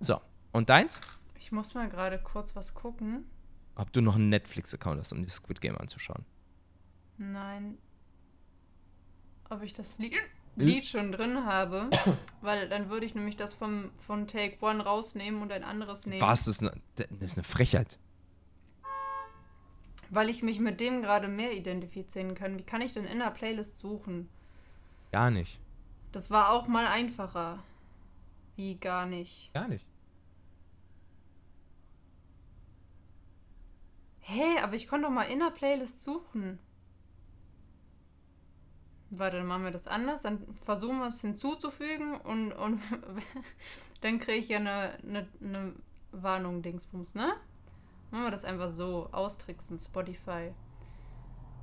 So, 0.00 0.20
und 0.52 0.68
deins? 0.68 1.00
Ich 1.38 1.52
muss 1.52 1.74
mal 1.74 1.88
gerade 1.88 2.18
kurz 2.18 2.56
was 2.56 2.74
gucken. 2.74 3.24
Ob 3.76 3.92
du 3.92 4.00
noch 4.00 4.16
einen 4.16 4.28
Netflix-Account 4.28 5.00
hast, 5.00 5.12
um 5.12 5.22
das 5.22 5.34
Squid 5.34 5.60
Game 5.60 5.78
anzuschauen? 5.78 6.24
Nein. 7.18 7.78
Ob 9.50 9.62
ich 9.62 9.72
das 9.72 9.98
Lied, 9.98 10.14
Lied 10.56 10.86
schon 10.86 11.12
drin 11.12 11.44
habe, 11.44 11.90
weil 12.40 12.68
dann 12.68 12.90
würde 12.90 13.06
ich 13.06 13.14
nämlich 13.14 13.36
das 13.36 13.54
vom, 13.54 13.90
von 13.98 14.26
Take 14.26 14.56
One 14.64 14.82
rausnehmen 14.82 15.42
und 15.42 15.52
ein 15.52 15.64
anderes 15.64 16.06
nehmen. 16.06 16.20
Was? 16.20 16.44
Das 16.44 16.56
ist, 16.56 16.62
eine, 16.62 16.80
das 16.96 17.32
ist 17.32 17.38
eine 17.38 17.44
Frechheit. 17.44 17.98
Weil 20.10 20.30
ich 20.30 20.42
mich 20.42 20.58
mit 20.58 20.80
dem 20.80 21.02
gerade 21.02 21.28
mehr 21.28 21.52
identifizieren 21.52 22.34
kann. 22.34 22.58
Wie 22.58 22.62
kann 22.62 22.80
ich 22.80 22.94
denn 22.94 23.04
in 23.04 23.18
der 23.18 23.30
Playlist 23.30 23.76
suchen? 23.76 24.28
Gar 25.12 25.30
nicht. 25.30 25.58
Das 26.12 26.30
war 26.30 26.50
auch 26.50 26.66
mal 26.66 26.86
einfacher. 26.86 27.62
Wie 28.56 28.76
gar 28.76 29.06
nicht. 29.06 29.52
Gar 29.52 29.68
nicht. 29.68 29.84
Hä, 34.20 34.40
hey, 34.40 34.58
aber 34.62 34.74
ich 34.74 34.88
konnte 34.88 35.06
doch 35.06 35.12
mal 35.12 35.24
in 35.24 35.38
der 35.40 35.50
Playlist 35.50 36.00
suchen. 36.00 36.58
Warte, 39.10 39.38
dann 39.38 39.46
machen 39.46 39.64
wir 39.64 39.70
das 39.70 39.86
anders. 39.86 40.22
Dann 40.22 40.46
versuchen 40.64 40.98
wir 40.98 41.08
es 41.08 41.20
hinzuzufügen 41.20 42.16
und, 42.16 42.52
und 42.52 42.80
dann 44.00 44.18
kriege 44.18 44.38
ich 44.38 44.48
ja 44.48 44.58
eine, 44.58 44.98
eine, 45.02 45.26
eine 45.42 45.72
Warnung, 46.12 46.62
Dingsbums, 46.62 47.14
ne? 47.14 47.34
Machen 48.10 48.24
wir 48.24 48.30
das 48.30 48.44
einfach 48.44 48.68
so. 48.68 49.08
Austricksen, 49.12 49.78
Spotify. 49.78 50.52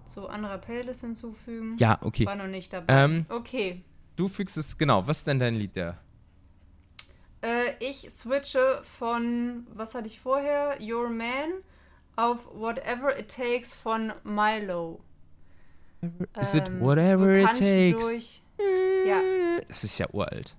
Zu 0.06 0.28
anderer 0.28 0.60
Playlist 0.60 1.02
hinzufügen. 1.02 1.78
Ja, 1.78 1.98
okay. 2.02 2.26
War 2.26 2.36
noch 2.36 2.48
nicht 2.48 2.72
dabei. 2.72 2.93
Ähm, 2.93 3.26
okay. 3.30 3.84
Du 4.16 4.28
fügst 4.28 4.58
es, 4.58 4.78
genau. 4.78 5.08
Was 5.08 5.20
ist 5.20 5.28
denn 5.28 5.39
dein 5.39 5.56
Lied 5.56 5.76
der? 5.76 5.98
Äh, 7.41 7.74
ich 7.80 8.10
switche 8.10 8.82
von, 8.84 9.68
was 9.74 9.93
hatte 9.96 10.08
ich 10.08 10.20
vorher? 10.20 10.78
Your 10.80 11.10
Man 11.10 11.62
auf 12.16 12.46
Whatever 12.54 13.18
It 13.20 13.30
Takes 13.30 13.76
von 13.76 14.14
Milo. 14.24 15.02
Is 16.39 16.53
it 16.53 16.68
Ähm, 16.68 16.80
whatever 16.82 17.34
du 17.34 17.41
it 17.43 17.53
takes? 17.58 18.10
Durch, 18.10 18.41
Ja. 19.06 19.22
Das 19.68 19.84
ist 19.84 19.97
ja 19.97 20.08
uralt. 20.12 20.56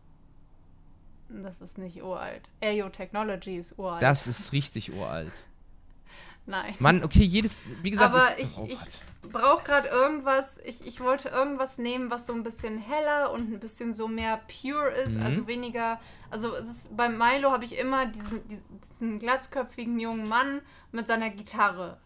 das 1.29 1.61
ist 1.61 1.79
nicht 1.79 2.03
uralt. 2.03 2.49
Ayo 2.63 2.89
Technology 2.89 3.57
ist 3.57 3.79
uralt. 3.79 4.03
Das 4.03 4.27
ist 4.27 4.53
richtig 4.53 4.93
uralt. 4.93 5.33
Nein. 6.47 6.75
Mann, 6.79 7.03
okay, 7.05 7.25
jedes, 7.25 7.61
wie 7.83 7.91
gesagt. 7.91 8.15
Aber 8.15 8.39
ich, 8.39 8.57
oh 8.57 8.67
ich 8.71 8.79
brauche 9.23 9.65
gerade 9.65 9.89
irgendwas, 9.89 10.59
ich, 10.65 10.87
ich 10.87 11.01
wollte 11.01 11.29
irgendwas 11.29 11.79
nehmen, 11.79 12.09
was 12.11 12.27
so 12.27 12.33
ein 12.33 12.45
bisschen 12.45 12.79
heller 12.79 13.33
und 13.33 13.53
ein 13.53 13.59
bisschen 13.59 13.93
so 13.93 14.07
mehr 14.07 14.41
pure 14.47 14.91
ist, 14.93 15.17
Mhm. 15.17 15.23
also 15.25 15.47
weniger, 15.49 15.99
also 16.31 16.55
es 16.55 16.69
ist, 16.69 16.97
beim 16.97 17.19
Milo 17.19 17.51
habe 17.51 17.65
ich 17.65 17.77
immer 17.77 18.07
diesen, 18.07 18.41
diesen 18.49 19.19
glatzköpfigen 19.19 19.99
jungen 19.99 20.29
Mann 20.29 20.63
mit 20.93 21.09
seiner 21.09 21.31
Gitarre. 21.31 21.99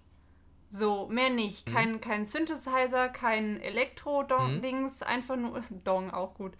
So, 0.72 1.08
mehr 1.08 1.28
nicht. 1.30 1.68
Mhm. 1.68 1.74
Kein, 1.74 2.00
kein 2.00 2.24
Synthesizer, 2.24 3.08
kein 3.10 3.54
Mhm. 3.54 3.60
Elektro-Dings, 3.60 5.02
einfach 5.02 5.36
nur, 5.36 5.62
Dong 5.84 6.10
auch 6.10 6.34
gut. 6.34 6.52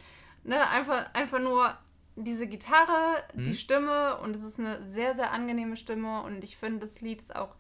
Ne, 0.45 0.69
einfach, 0.69 1.15
einfach 1.15 1.39
nur 1.39 1.77
diese 2.17 2.47
Gitarre, 2.47 3.23
Mhm. 3.35 3.45
die 3.45 3.55
Stimme 3.55 4.19
und 4.19 4.35
es 4.35 4.43
ist 4.43 4.59
eine 4.59 4.85
sehr, 4.85 5.15
sehr 5.15 5.31
angenehme 5.31 5.77
Stimme 5.77 6.23
und 6.23 6.43
ich 6.45 6.57
finde, 6.57 6.81
das 6.81 7.01
Lied 7.01 7.21
ist 7.21 7.35
auch 7.35 7.55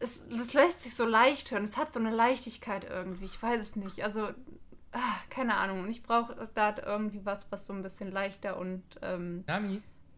es, 0.00 0.28
das 0.28 0.52
lässt 0.54 0.82
sich 0.82 0.94
so 0.94 1.04
leicht 1.04 1.50
hören. 1.50 1.64
Es 1.64 1.76
hat 1.76 1.92
so 1.92 1.98
eine 1.98 2.10
Leichtigkeit 2.12 2.84
irgendwie. 2.88 3.24
Ich 3.24 3.42
weiß 3.42 3.60
es 3.60 3.74
nicht. 3.74 4.04
Also, 4.04 4.28
ah, 4.92 5.14
keine 5.28 5.56
Ahnung. 5.56 5.80
Und 5.80 5.90
ich 5.90 6.04
brauche 6.04 6.48
da 6.54 6.76
irgendwie 6.86 7.24
was, 7.26 7.50
was 7.50 7.66
so 7.66 7.72
ein 7.72 7.82
bisschen 7.82 8.12
leichter 8.12 8.58
und 8.58 8.84
ähm, 9.02 9.44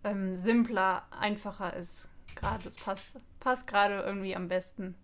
ähm, 0.04 0.36
simpler, 0.36 1.06
einfacher 1.18 1.74
ist. 1.74 2.10
Gerade, 2.34 2.62
das 2.62 2.76
passt, 2.76 3.08
passt 3.40 3.66
gerade 3.66 4.00
irgendwie 4.00 4.36
am 4.36 4.48
besten. 4.48 4.94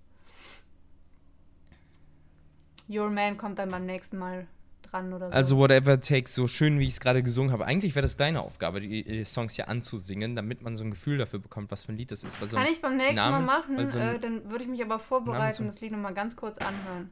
Your 2.89 3.11
Man 3.11 3.37
kommt 3.37 3.59
dann 3.59 3.71
beim 3.71 3.85
nächsten 3.85 4.17
Mal 4.19 4.47
dran 4.83 5.13
oder 5.13 5.29
so. 5.31 5.35
Also 5.37 5.59
Whatever 5.59 6.01
Takes, 6.01 6.35
so 6.35 6.47
schön 6.47 6.79
wie 6.79 6.85
ich 6.85 6.91
es 6.91 7.01
gerade 7.01 7.23
gesungen 7.23 7.51
habe. 7.53 7.67
Eigentlich 7.67 7.95
wäre 7.97 8.03
das 8.03 8.17
deine 8.17 8.41
Aufgabe, 8.43 8.81
die 8.81 9.05
äh, 9.05 9.25
Songs 9.25 9.57
hier 9.57 9.69
anzusingen, 9.69 10.37
damit 10.37 10.63
man 10.63 10.77
so 10.77 10.85
ein 10.85 10.91
Gefühl 10.93 11.19
dafür 11.19 11.41
bekommt, 11.41 11.71
was 11.73 11.85
für 11.85 11.93
ein 11.93 11.97
Lied 11.99 12.13
das 12.13 12.23
ist. 12.23 12.39
So 12.39 12.57
Kann 12.57 12.67
ich 12.71 12.81
beim 12.81 12.97
nächsten 12.97 13.17
Name- 13.17 13.45
Mal 13.45 13.59
machen, 13.61 13.87
so 13.89 13.99
äh, 13.99 14.21
dann 14.21 14.49
würde 14.51 14.63
ich 14.65 14.71
mich 14.71 14.83
aber 14.83 15.01
vorbereiten 15.01 15.63
und 15.63 15.67
das 15.69 15.81
Lied 15.81 15.91
nochmal 15.93 16.15
ganz 16.15 16.37
kurz 16.37 16.59
anhören. 16.59 17.11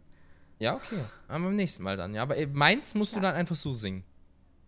ja, 0.60 0.76
okay. 0.76 1.00
Aber 1.26 1.44
beim 1.44 1.56
nächsten 1.56 1.82
Mal 1.82 1.96
dann, 1.96 2.14
ja. 2.14 2.22
Aber 2.22 2.36
äh, 2.36 2.46
meins 2.46 2.94
musst 2.94 3.12
du 3.12 3.16
Ja. 3.16 3.22
dann 3.22 3.34
einfach 3.34 3.56
so 3.56 3.72
singen. 3.72 4.04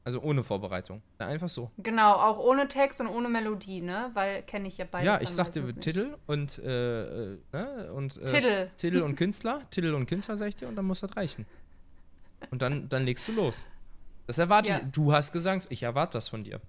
Also 0.06 0.20
ohne 0.22 0.44
Vorbereitung. 0.44 1.02
Einfach 1.18 1.48
so. 1.48 1.72
Genau, 1.78 2.12
auch 2.14 2.38
ohne 2.38 2.68
Text 2.68 3.00
und 3.00 3.08
ohne 3.08 3.28
Melodie, 3.28 3.80
ne? 3.80 4.12
Weil 4.14 4.44
kenne 4.44 4.68
ich 4.68 4.78
ja 4.78 4.84
beides. 4.88 5.04
ja, 5.04 5.20
ich 5.20 5.30
sagte. 5.30 5.74
Titel 5.74 6.16
und, 6.28 6.58
äh, 6.60 7.32
äh, 7.32 7.38
ne? 7.52 7.92
und 7.92 8.16
äh, 8.18 8.24
Titel. 8.24 8.70
Titel 8.76 9.02
und 9.02 9.16
Künstler. 9.18 9.68
Titel 9.70 9.92
und 9.94 10.06
Künstler, 10.06 10.36
sag 10.36 10.46
ich 10.46 10.54
dir, 10.54 10.68
und 10.68 10.76
dann 10.76 10.84
muss 10.84 11.00
das 11.00 11.16
reichen. 11.16 11.44
Und 12.52 12.62
dann, 12.62 12.88
dann 12.88 13.04
legst 13.04 13.26
du 13.26 13.32
los. 13.32 13.66
Das 14.28 14.38
erwarte 14.38 14.70
Ja. 14.70 14.76
ich. 14.78 14.92
Du 14.92 15.12
hast 15.12 15.32
gesagt, 15.32 15.66
ich 15.70 15.82
erwarte 15.82 16.18
das 16.18 16.28
von 16.28 16.44
dir. 16.44 16.60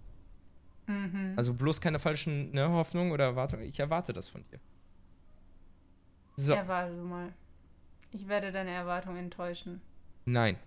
Mhm. 0.87 1.33
Also 1.35 1.53
bloß 1.53 1.79
keine 1.79 1.99
falschen 1.99 2.49
ne, 2.53 2.67
Hoffnungen 2.67 3.11
oder 3.11 3.25
Erwartungen. 3.25 3.65
Ich 3.65 3.79
erwarte 3.79 4.13
das 4.13 4.29
von 4.29 4.43
dir. 4.51 4.59
So, 6.37 6.55
Ja, 6.55 6.67
warte 6.67 6.91
mal. 6.93 7.33
Ich 8.11 8.27
werde 8.27 8.51
deine 8.51 8.71
Erwartungen 8.71 9.17
enttäuschen. 9.17 9.79
nein. 10.25 10.57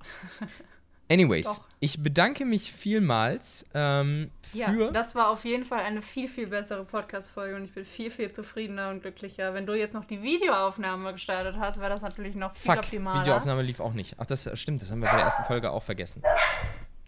Anyways, 1.08 1.44
Doch. 1.58 1.64
ich 1.78 2.02
bedanke 2.02 2.44
mich 2.44 2.72
vielmals 2.72 3.64
ähm, 3.74 4.30
Ja, 4.52 4.66
für. 4.72 4.90
das 4.90 5.14
war 5.14 5.28
auf 5.30 5.44
jeden 5.44 5.64
Fall 5.64 5.80
eine 5.80 6.02
viel, 6.02 6.26
viel 6.26 6.48
bessere 6.48 6.84
Podcast-Folge 6.84 7.54
und 7.54 7.64
ich 7.64 7.72
bin 7.72 7.84
viel, 7.84 8.10
viel 8.10 8.32
zufriedener 8.32 8.90
und 8.90 9.02
glücklicher. 9.02 9.54
Wenn 9.54 9.66
du 9.66 9.74
jetzt 9.74 9.94
noch 9.94 10.04
die 10.04 10.20
Videoaufnahme 10.22 11.12
gestartet 11.12 11.56
hast, 11.60 11.78
wäre 11.78 11.90
das 11.90 12.02
natürlich 12.02 12.34
noch 12.34 12.56
viel 12.56 12.72
Fuck, 12.72 12.84
optimaler. 12.84 13.20
Videoaufnahme 13.20 13.62
lief 13.62 13.78
auch 13.78 13.92
nicht. 13.92 14.16
Ach, 14.18 14.26
das 14.26 14.50
stimmt, 14.58 14.82
das 14.82 14.90
haben 14.90 15.00
wir 15.00 15.08
bei 15.08 15.16
der 15.16 15.24
ersten 15.26 15.44
Folge 15.44 15.70
auch 15.70 15.82
vergessen. 15.82 16.22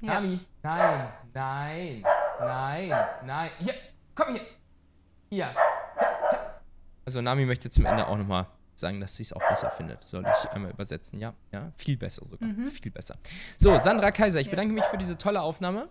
Ja. 0.00 0.14
Nami, 0.14 0.38
nein, 0.62 1.08
nein, 1.34 2.04
nein, 2.38 2.92
nein. 3.26 3.50
Hier, 3.58 3.74
komm 4.14 4.34
hier. 4.34 4.42
Hier. 5.30 5.54
Also 7.04 7.20
Nami 7.20 7.46
möchte 7.46 7.68
zum 7.68 7.84
Ende 7.84 8.06
auch 8.06 8.16
nochmal 8.16 8.46
sagen, 8.78 9.00
dass 9.00 9.16
sie 9.16 9.22
es 9.24 9.32
auch 9.32 9.46
besser 9.48 9.70
findet. 9.70 10.04
Soll 10.04 10.22
ich 10.24 10.50
einmal 10.50 10.70
übersetzen? 10.70 11.18
Ja, 11.18 11.34
ja, 11.52 11.72
viel 11.76 11.96
besser 11.96 12.24
sogar, 12.24 12.48
Mhm. 12.48 12.66
viel 12.66 12.90
besser. 12.92 13.16
So, 13.56 13.76
Sandra 13.78 14.10
Kaiser, 14.10 14.40
ich 14.40 14.50
bedanke 14.50 14.72
mich 14.74 14.84
für 14.84 14.98
diese 14.98 15.16
tolle 15.18 15.40
Aufnahme. 15.42 15.88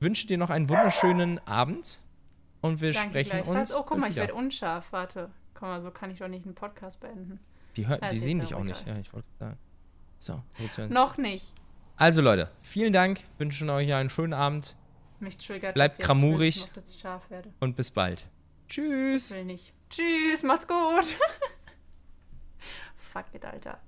Wünsche 0.00 0.26
dir 0.26 0.38
noch 0.38 0.50
einen 0.50 0.68
wunderschönen 0.68 1.38
Abend 1.46 2.00
und 2.60 2.80
wir 2.80 2.92
Danke 2.92 3.08
sprechen 3.10 3.40
uns. 3.42 3.74
Oh, 3.74 3.82
guck 3.84 3.98
mal, 3.98 4.08
ich 4.10 4.16
werde 4.16 4.34
unscharf. 4.34 4.86
Warte. 4.90 5.30
Guck 5.54 5.62
mal, 5.62 5.80
so 5.82 5.90
kann 5.90 6.10
ich 6.10 6.18
doch 6.18 6.28
nicht 6.28 6.44
einen 6.46 6.54
Podcast 6.54 7.00
beenden. 7.00 7.38
Die, 7.76 7.86
hör, 7.86 8.00
Ja, 8.02 8.08
die 8.10 8.18
sehen 8.18 8.40
dich 8.40 8.54
auch 8.54 8.60
auch 8.60 8.64
nicht. 8.64 8.82
egal. 8.82 8.94
Ja, 8.94 9.00
ich 9.00 9.12
wollte 9.12 9.28
sagen. 9.38 9.58
So, 10.18 10.42
jetzt 10.58 10.78
hören. 10.78 10.92
Noch 10.92 11.16
nicht. 11.16 11.52
Also 11.96 12.22
Leute, 12.22 12.50
vielen 12.60 12.92
Dank, 12.92 13.20
wünschen 13.38 13.70
euch 13.70 13.92
einen 13.94 14.10
schönen 14.10 14.32
Abend 14.32 14.76
Mich 15.20 15.36
triggert 15.36 15.74
Bleibt 15.74 16.00
ich 16.00 16.08
werde. 16.08 17.52
und 17.60 17.76
bis 17.76 17.90
bald. 17.92 18.26
Tschüss. 18.68 19.32
Will 19.32 19.44
nicht. 19.44 19.72
Tschüss, 19.90 20.42
macht's 20.42 20.66
gut. 20.66 20.76
Fuck 23.14 23.28
it, 23.32 23.44
Alter. 23.44 23.78